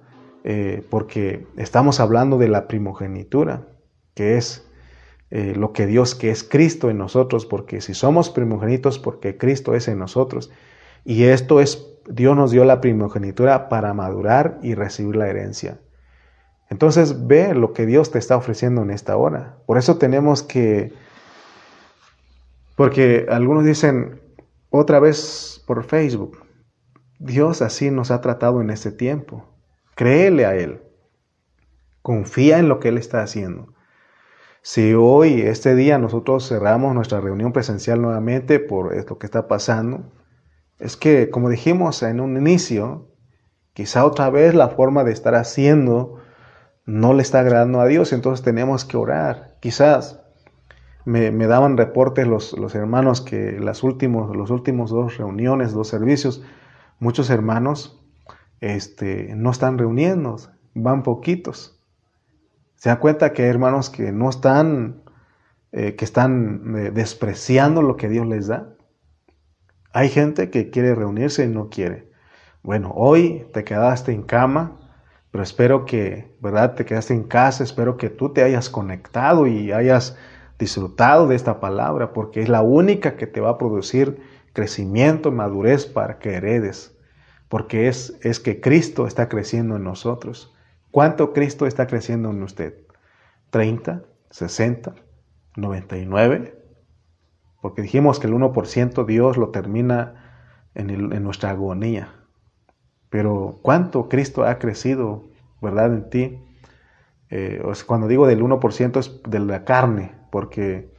eh, 0.45 0.85
porque 0.91 1.47
estamos 1.57 2.01
hablando 2.01 2.39
de 2.39 2.49
la 2.49 2.67
primogenitura, 2.67 3.69
que 4.15 4.37
es 4.37 4.67
eh, 5.31 5.55
lo 5.57 5.73
que 5.73 5.87
Dios, 5.87 6.15
que 6.15 6.31
es 6.31 6.45
Cristo 6.45 6.91
en 6.91 6.99
nosotros, 6.99 7.47
porque 7.47 7.81
si 7.81 7.95
somos 7.95 8.31
primogenitos, 8.31 8.99
porque 8.99 9.37
Cristo 9.37 9.75
es 9.75 9.89
en 9.89 9.99
nosotros, 9.99 10.51
y 11.05 11.25
esto 11.25 11.61
es 11.61 11.94
Dios 12.09 12.37
nos 12.37 12.51
dio 12.51 12.65
la 12.65 12.81
primogenitura 12.81 13.69
para 13.69 13.95
madurar 13.95 14.59
y 14.63 14.75
recibir 14.75 15.17
la 15.17 15.29
herencia. 15.29 15.81
Entonces 16.71 17.27
ve 17.27 17.55
lo 17.55 17.73
que 17.73 17.87
Dios 17.87 18.11
te 18.11 18.19
está 18.19 18.37
ofreciendo 18.37 18.83
en 18.83 18.91
esta 18.91 19.17
hora. 19.17 19.59
Por 19.67 19.79
eso 19.79 19.99
tenemos 19.99 20.43
que, 20.43 20.93
porque 22.77 23.27
algunos 23.29 23.65
dicen 23.65 24.21
otra 24.71 24.99
vez 24.99 25.63
por 25.67 25.85
Facebook, 25.85 26.39
Dios 27.19 27.63
así 27.63 27.91
nos 27.91 28.11
ha 28.11 28.21
tratado 28.21 28.61
en 28.61 28.71
este 28.71 28.91
tiempo. 28.91 29.47
Créele 29.95 30.47
a 30.47 30.57
Él. 30.57 30.83
Confía 32.03 32.59
en 32.59 32.69
lo 32.69 32.81
que 32.81 32.89
Él 32.89 32.99
está 32.99 33.23
haciendo. 33.23 33.73
Si 34.63 34.95
hoy, 34.95 35.43
este 35.43 35.75
día, 35.75 35.99
nosotros 35.99 36.49
cerramos 36.49 36.95
nuestra 36.95 37.21
reunión 37.21 37.53
presencial 37.53 38.01
nuevamente 38.01 38.59
por 38.59 38.95
esto 38.95 39.19
que 39.19 39.27
está 39.27 39.47
pasando, 39.47 40.11
es 40.79 40.97
que, 40.97 41.31
como 41.31 41.49
dijimos 41.49 42.03
en 42.03 42.21
un 42.21 42.37
inicio, 42.37 43.09
quizá 43.73 44.05
otra 44.05 44.31
vez 44.31 44.55
la 44.55 44.69
forma 44.69 45.05
de 45.05 45.13
estar 45.13 45.35
haciendo 45.35 46.19
no 46.87 47.15
le 47.15 47.23
está 47.23 47.41
agradando 47.41 47.81
a 47.81 47.87
Dios, 47.87 48.13
entonces 48.13 48.45
tenemos 48.45 48.85
que 48.85 48.97
orar. 48.97 49.57
Quizás 49.61 50.21
me, 51.05 51.31
daban 51.47 51.77
reportes 51.77 52.27
los, 52.27 52.75
hermanos 52.75 53.21
que 53.21 53.59
las 53.59 53.83
últimos, 53.83 54.35
los 54.37 54.51
últimos 54.51 54.91
dos 54.91 55.17
reuniones, 55.17 55.73
dos 55.73 55.89
servicios, 55.89 56.43
muchos 56.99 57.31
hermanos 57.31 58.03
este, 58.61 59.35
no 59.35 59.51
están 59.51 59.79
reuniendo, 59.79 60.37
van 60.75 61.03
poquitos. 61.03 61.81
Se 62.77 62.89
da 62.89 62.99
cuenta 62.99 63.33
que 63.33 63.45
hay 63.45 63.49
hermanos 63.49 63.89
que 63.89 64.13
no 64.13 64.29
están, 64.29 65.03
eh, 65.73 65.95
que 65.97 66.05
están 66.05 66.75
eh, 66.77 66.91
despreciando 66.91 67.83
lo 67.83 67.97
que 67.97 68.09
Dios 68.09 68.27
les 68.27 68.47
da. 68.49 68.74
Hay 69.97 70.09
gente 70.09 70.51
que 70.51 70.71
quiere 70.71 70.93
reunirse 70.97 71.45
y 71.45 71.47
no 71.47 71.71
quiere. 71.71 72.11
Bueno, 72.65 72.93
hoy 72.97 73.47
te 73.53 73.63
quedaste 73.63 74.11
en 74.11 74.25
cama, 74.25 74.81
pero 75.31 75.45
espero 75.45 75.85
que, 75.85 76.35
¿verdad? 76.41 76.75
Te 76.75 76.85
quedaste 76.85 77.15
en 77.15 77.23
casa, 77.23 77.63
espero 77.63 77.97
que 77.97 78.11
tú 78.11 78.33
te 78.33 78.43
hayas 78.43 78.69
conectado 78.69 79.47
y 79.47 79.71
hayas 79.71 80.19
disfrutado 80.59 81.29
de 81.29 81.37
esta 81.37 81.61
palabra, 81.61 82.13
porque 82.13 82.43
es 82.43 82.49
la 82.49 82.61
única 82.61 83.15
que 83.15 83.29
te 83.29 83.41
va 83.41 83.51
a 83.51 83.59
producir 83.59 84.21
crecimiento, 84.53 85.31
madurez 85.31 85.87
para 85.87 86.19
que 86.19 86.35
heredes, 86.35 86.99
porque 87.49 87.87
es, 87.87 88.19
es 88.23 88.41
que 88.41 88.61
Cristo 88.61 89.07
está 89.07 89.29
creciendo 89.29 89.77
en 89.77 89.85
nosotros. 89.85 90.53
¿Cuánto 90.91 91.33
Cristo 91.33 91.69
está 91.69 91.87
creciendo 91.87 92.31
en 92.31 92.43
usted? 92.43 92.75
¿30? 93.53 94.03
¿60? 94.33 94.95
¿99? 95.55 96.64
Porque 97.65 97.81
dijimos 97.81 98.21
que 98.21 98.27
el 98.27 98.35
1% 98.35 99.07
Dios 99.07 99.39
lo 99.39 99.49
termina 99.49 100.17
en, 100.75 101.23
nuestra 101.25 101.49
agonía. 101.49 102.13
Pero 103.09 103.59
cuánto 103.63 104.11
Cristo 104.11 104.45
ha 104.45 104.59
crecido, 104.59 105.25
¿verdad? 105.63 105.87
En 105.95 106.11
ti. 106.11 106.39
Eh, 107.31 107.63
cuando 107.87 108.07
digo 108.07 108.27
del 108.27 108.43
1% 108.43 108.99
es 108.99 109.19
de 109.27 109.39
la 109.39 109.65
carne, 109.65 110.13
porque, 110.31 110.93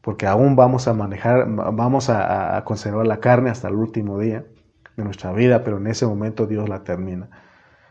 porque 0.00 0.26
aún 0.26 0.56
vamos 0.56 0.88
a 0.88 0.94
manejar, 0.94 1.44
vamos 1.48 2.10
a, 2.10 2.60
conservar 2.64 3.06
la 3.06 3.20
carne 3.20 3.50
hasta 3.50 3.68
el 3.68 3.76
último 3.76 4.18
día 4.18 4.44
de 4.96 5.04
nuestra 5.04 5.32
vida, 5.32 5.62
pero 5.62 5.76
en 5.76 5.86
ese 5.86 6.08
momento 6.08 6.48
Dios 6.48 6.68
la 6.68 6.82
termina. 6.82 7.30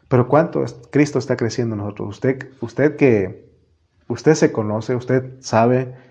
Pero 0.09 0.27
cuánto 0.27 0.65
Cristo 0.91 1.19
está 1.19 1.37
creciendo 1.37 1.75
en 1.75 1.83
nosotros. 1.83 2.09
Usted, 2.09 2.49
usted 2.59 2.97
que 2.97 3.49
usted 4.09 4.33
se 4.33 4.51
conoce, 4.51 4.93
usted 4.93 5.39
sabe 5.39 6.08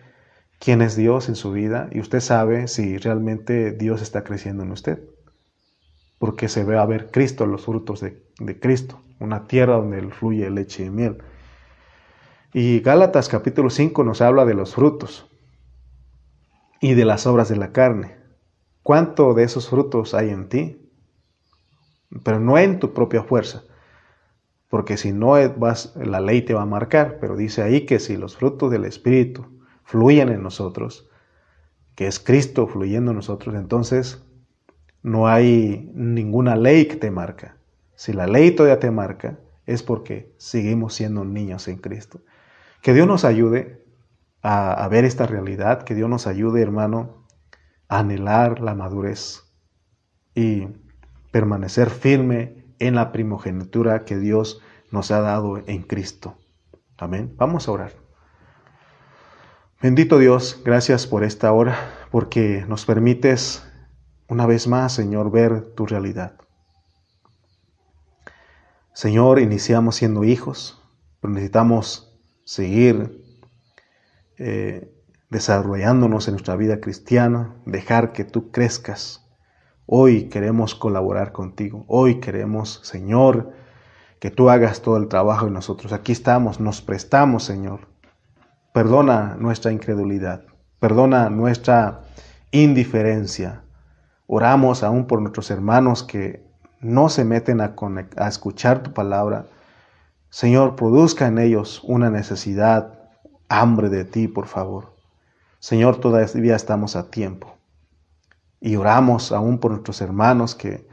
quién 0.59 0.83
es 0.83 0.97
Dios 0.97 1.29
en 1.29 1.37
su 1.37 1.53
vida 1.53 1.89
y 1.93 2.01
usted 2.01 2.21
sabe 2.21 2.69
si 2.69 2.99
realmente 2.99 3.73
Dios 3.73 4.03
está 4.03 4.25
creciendo 4.25 4.63
en 4.63 4.73
usted. 4.73 5.03
Porque 6.19 6.49
se 6.49 6.65
ve 6.65 6.77
a 6.77 6.85
ver 6.85 7.11
Cristo, 7.11 7.47
los 7.47 7.65
frutos 7.65 8.01
de, 8.01 8.59
Cristo, 8.61 9.01
una 9.21 9.47
tierra 9.47 9.77
donde 9.77 10.03
fluye 10.11 10.51
leche 10.51 10.85
y 10.85 10.91
miel. 10.91 11.19
Y 12.53 12.81
Gálatas 12.81 13.29
capítulo 13.29 13.71
5 13.71 14.03
nos 14.05 14.21
habla 14.21 14.45
de 14.45 14.55
los 14.55 14.75
frutos 14.75 15.31
y 16.81 16.95
de 16.95 17.05
las 17.05 17.27
obras 17.27 17.49
de 17.49 17.57
la 17.57 17.73
carne. 17.73 18.17
¿Cuánto 18.83 19.35
de 19.35 19.45
esos 19.45 19.69
frutos 19.69 20.15
hay 20.15 20.31
en 20.31 20.49
ti? 20.49 20.91
Pero 22.25 22.41
no 22.41 22.59
en 22.59 22.81
tu 22.81 22.95
propia 22.95 23.23
fuerza, 23.23 23.65
porque 24.71 24.97
si 24.97 25.13
no 25.13 25.35
vas, 25.57 25.95
la 25.95 26.21
ley 26.21 26.41
te 26.41 26.55
va 26.55 26.63
a 26.63 26.67
marcar, 26.67 27.19
pero 27.21 27.37
dice 27.37 27.63
ahí 27.63 27.85
que 27.85 28.01
si 28.01 28.17
los 28.17 28.37
frutos 28.39 28.71
del 28.71 28.87
Espíritu 28.87 29.58
fluyen 29.89 30.29
en 30.29 30.43
nosotros, 30.43 31.09
que 31.95 32.07
es 32.07 32.21
Cristo 32.21 32.67
fluyendo 32.67 33.13
en 33.13 33.17
nosotros, 33.17 33.55
entonces 33.55 34.23
no 35.03 35.29
hay 35.29 35.91
ninguna 35.95 36.57
ley 36.57 36.85
que 36.85 36.97
te 36.97 37.11
marca. 37.11 37.57
Si 37.95 38.13
la 38.13 38.27
ley 38.27 38.51
todavía 38.51 38.81
te 38.81 38.91
marca, 38.91 39.39
es 39.65 39.83
porque 39.83 40.31
seguimos 40.37 40.93
siendo 40.93 41.25
niños 41.25 41.69
en 41.69 41.79
Cristo. 41.79 42.21
Que 42.83 42.93
Dios 42.93 43.07
nos 43.07 43.25
ayude 43.25 43.83
a, 44.43 44.73
a 44.73 44.89
ver 44.89 45.07
esta 45.07 45.27
realidad, 45.27 45.85
que 45.85 45.95
Dios 45.95 46.11
nos 46.11 46.27
ayude, 46.27 46.61
hermano, 46.61 47.25
a 47.89 48.01
anhelar 48.01 48.61
la 48.61 48.75
madurez 48.75 49.43
y 50.35 50.69
permanecer 51.33 51.89
firme 51.89 52.67
en 52.79 52.95
la 52.95 53.11
primogenitura 53.11 54.05
que 54.05 54.19
Dios 54.19 54.61
nos 54.91 55.11
ha 55.13 55.23
dado 55.23 55.63
en 55.67 55.83
Cristo. 55.83 56.37
Amén. 56.99 57.33
Vamos 57.39 57.69
a 57.69 57.73
orar. 57.73 58.08
Bendito 59.81 60.19
Dios, 60.19 60.61
gracias 60.65 61.07
por 61.07 61.23
esta 61.23 61.53
hora, 61.53 61.93
porque 62.11 62.65
nos 62.67 62.85
permites 62.85 63.65
una 64.27 64.45
vez 64.45 64.67
más, 64.67 64.93
Señor, 64.93 65.31
ver 65.31 65.73
tu 65.77 65.87
realidad. 65.87 66.33
Señor, 68.93 69.39
iniciamos 69.39 69.95
siendo 69.95 70.25
hijos, 70.25 70.83
pero 71.21 71.33
necesitamos 71.33 72.13
seguir 72.43 73.25
eh, 74.37 74.93
desarrollándonos 75.31 76.27
en 76.27 76.33
nuestra 76.33 76.57
vida 76.57 76.81
cristiana, 76.81 77.55
dejar 77.65 78.13
que 78.13 78.25
tú 78.25 78.51
crezcas. 78.51 79.31
Hoy 79.87 80.29
queremos 80.29 80.75
colaborar 80.75 81.31
contigo. 81.31 81.85
Hoy 81.87 82.19
queremos, 82.19 82.81
Señor, 82.83 83.53
que 84.19 84.33
tú 84.33 84.51
hagas 84.51 84.83
todo 84.83 84.97
el 84.97 85.07
trabajo 85.07 85.47
y 85.47 85.53
nosotros 85.53 85.93
aquí 85.93 86.11
estamos, 86.11 86.59
nos 86.59 86.83
prestamos, 86.83 87.45
Señor. 87.45 87.88
Perdona 88.73 89.37
nuestra 89.39 89.73
incredulidad, 89.73 90.43
perdona 90.79 91.31
nuestra 91.31 92.03
indiferencia. 92.51 93.63
Oramos 94.27 94.83
aún 94.83 95.07
por 95.07 95.21
nuestros 95.21 95.51
hermanos 95.51 96.03
que 96.03 96.47
no 96.81 97.09
se 97.09 97.25
meten 97.25 97.61
a, 97.61 97.75
a 98.17 98.29
escuchar 98.29 98.83
tu 98.83 98.93
palabra. 98.93 99.47
Señor, 100.31 100.77
produzca 100.77 101.27
en 101.27 101.39
ellos 101.39 101.83
una 101.85 102.11
necesidad, 102.11 102.99
hambre 103.49 103.89
de 103.89 104.05
ti, 104.05 104.29
por 104.29 104.47
favor. 104.47 104.93
Señor, 105.59 105.99
todavía 105.99 106.55
estamos 106.55 106.95
a 106.95 107.11
tiempo. 107.11 107.57
Y 108.61 108.77
oramos 108.77 109.33
aún 109.33 109.59
por 109.59 109.71
nuestros 109.71 110.01
hermanos 110.01 110.55
que 110.55 110.87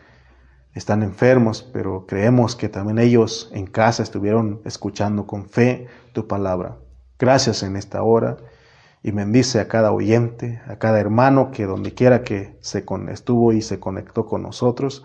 están 0.74 1.04
enfermos, 1.04 1.62
pero 1.62 2.06
creemos 2.08 2.56
que 2.56 2.70
también 2.70 3.00
ellos 3.00 3.50
en 3.54 3.66
casa 3.68 4.04
estuvieron 4.04 4.62
escuchando 4.66 5.28
con 5.28 5.46
fe 5.50 5.88
tu 6.14 6.28
palabra. 6.28 6.78
Gracias 7.18 7.64
en 7.64 7.78
esta 7.78 8.04
hora 8.04 8.38
y 9.02 9.12
bendice 9.12 9.60
a 9.60 9.68
cada 9.68 9.92
oyente, 9.92 10.62
a 10.68 10.78
cada 10.78 11.00
hermano 11.00 11.52
que 11.52 11.66
donde 11.66 11.94
quiera 11.94 12.24
que 12.24 12.58
se 12.60 12.84
estuvo 13.12 13.54
y 13.54 13.62
se 13.62 13.80
conectó 13.80 14.26
con 14.26 14.42
nosotros, 14.42 15.04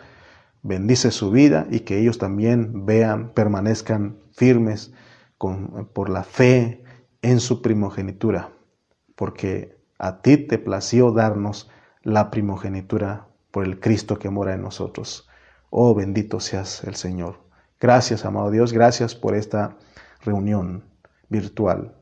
bendice 0.62 1.10
su 1.10 1.30
vida 1.30 1.66
y 1.70 1.80
que 1.80 1.98
ellos 1.98 2.18
también 2.18 2.84
vean, 2.84 3.30
permanezcan 3.32 4.18
firmes 4.32 4.92
con, 5.38 5.88
por 5.92 6.10
la 6.10 6.24
fe 6.24 6.82
en 7.22 7.38
su 7.38 7.62
primogenitura, 7.62 8.50
porque 9.14 9.78
a 9.98 10.20
ti 10.22 10.36
te 10.36 10.58
plació 10.58 11.12
darnos 11.12 11.70
la 12.02 12.30
primogenitura 12.30 13.28
por 13.50 13.64
el 13.64 13.78
Cristo 13.78 14.18
que 14.18 14.30
mora 14.30 14.54
en 14.54 14.62
nosotros. 14.62 15.28
Oh, 15.68 15.94
bendito 15.94 16.40
seas 16.40 16.82
el 16.84 16.96
Señor. 16.96 17.38
Gracias, 17.78 18.24
amado 18.24 18.50
Dios, 18.50 18.72
gracias 18.72 19.14
por 19.14 19.34
esta 19.34 19.76
reunión 20.22 20.84
virtual. 21.28 21.99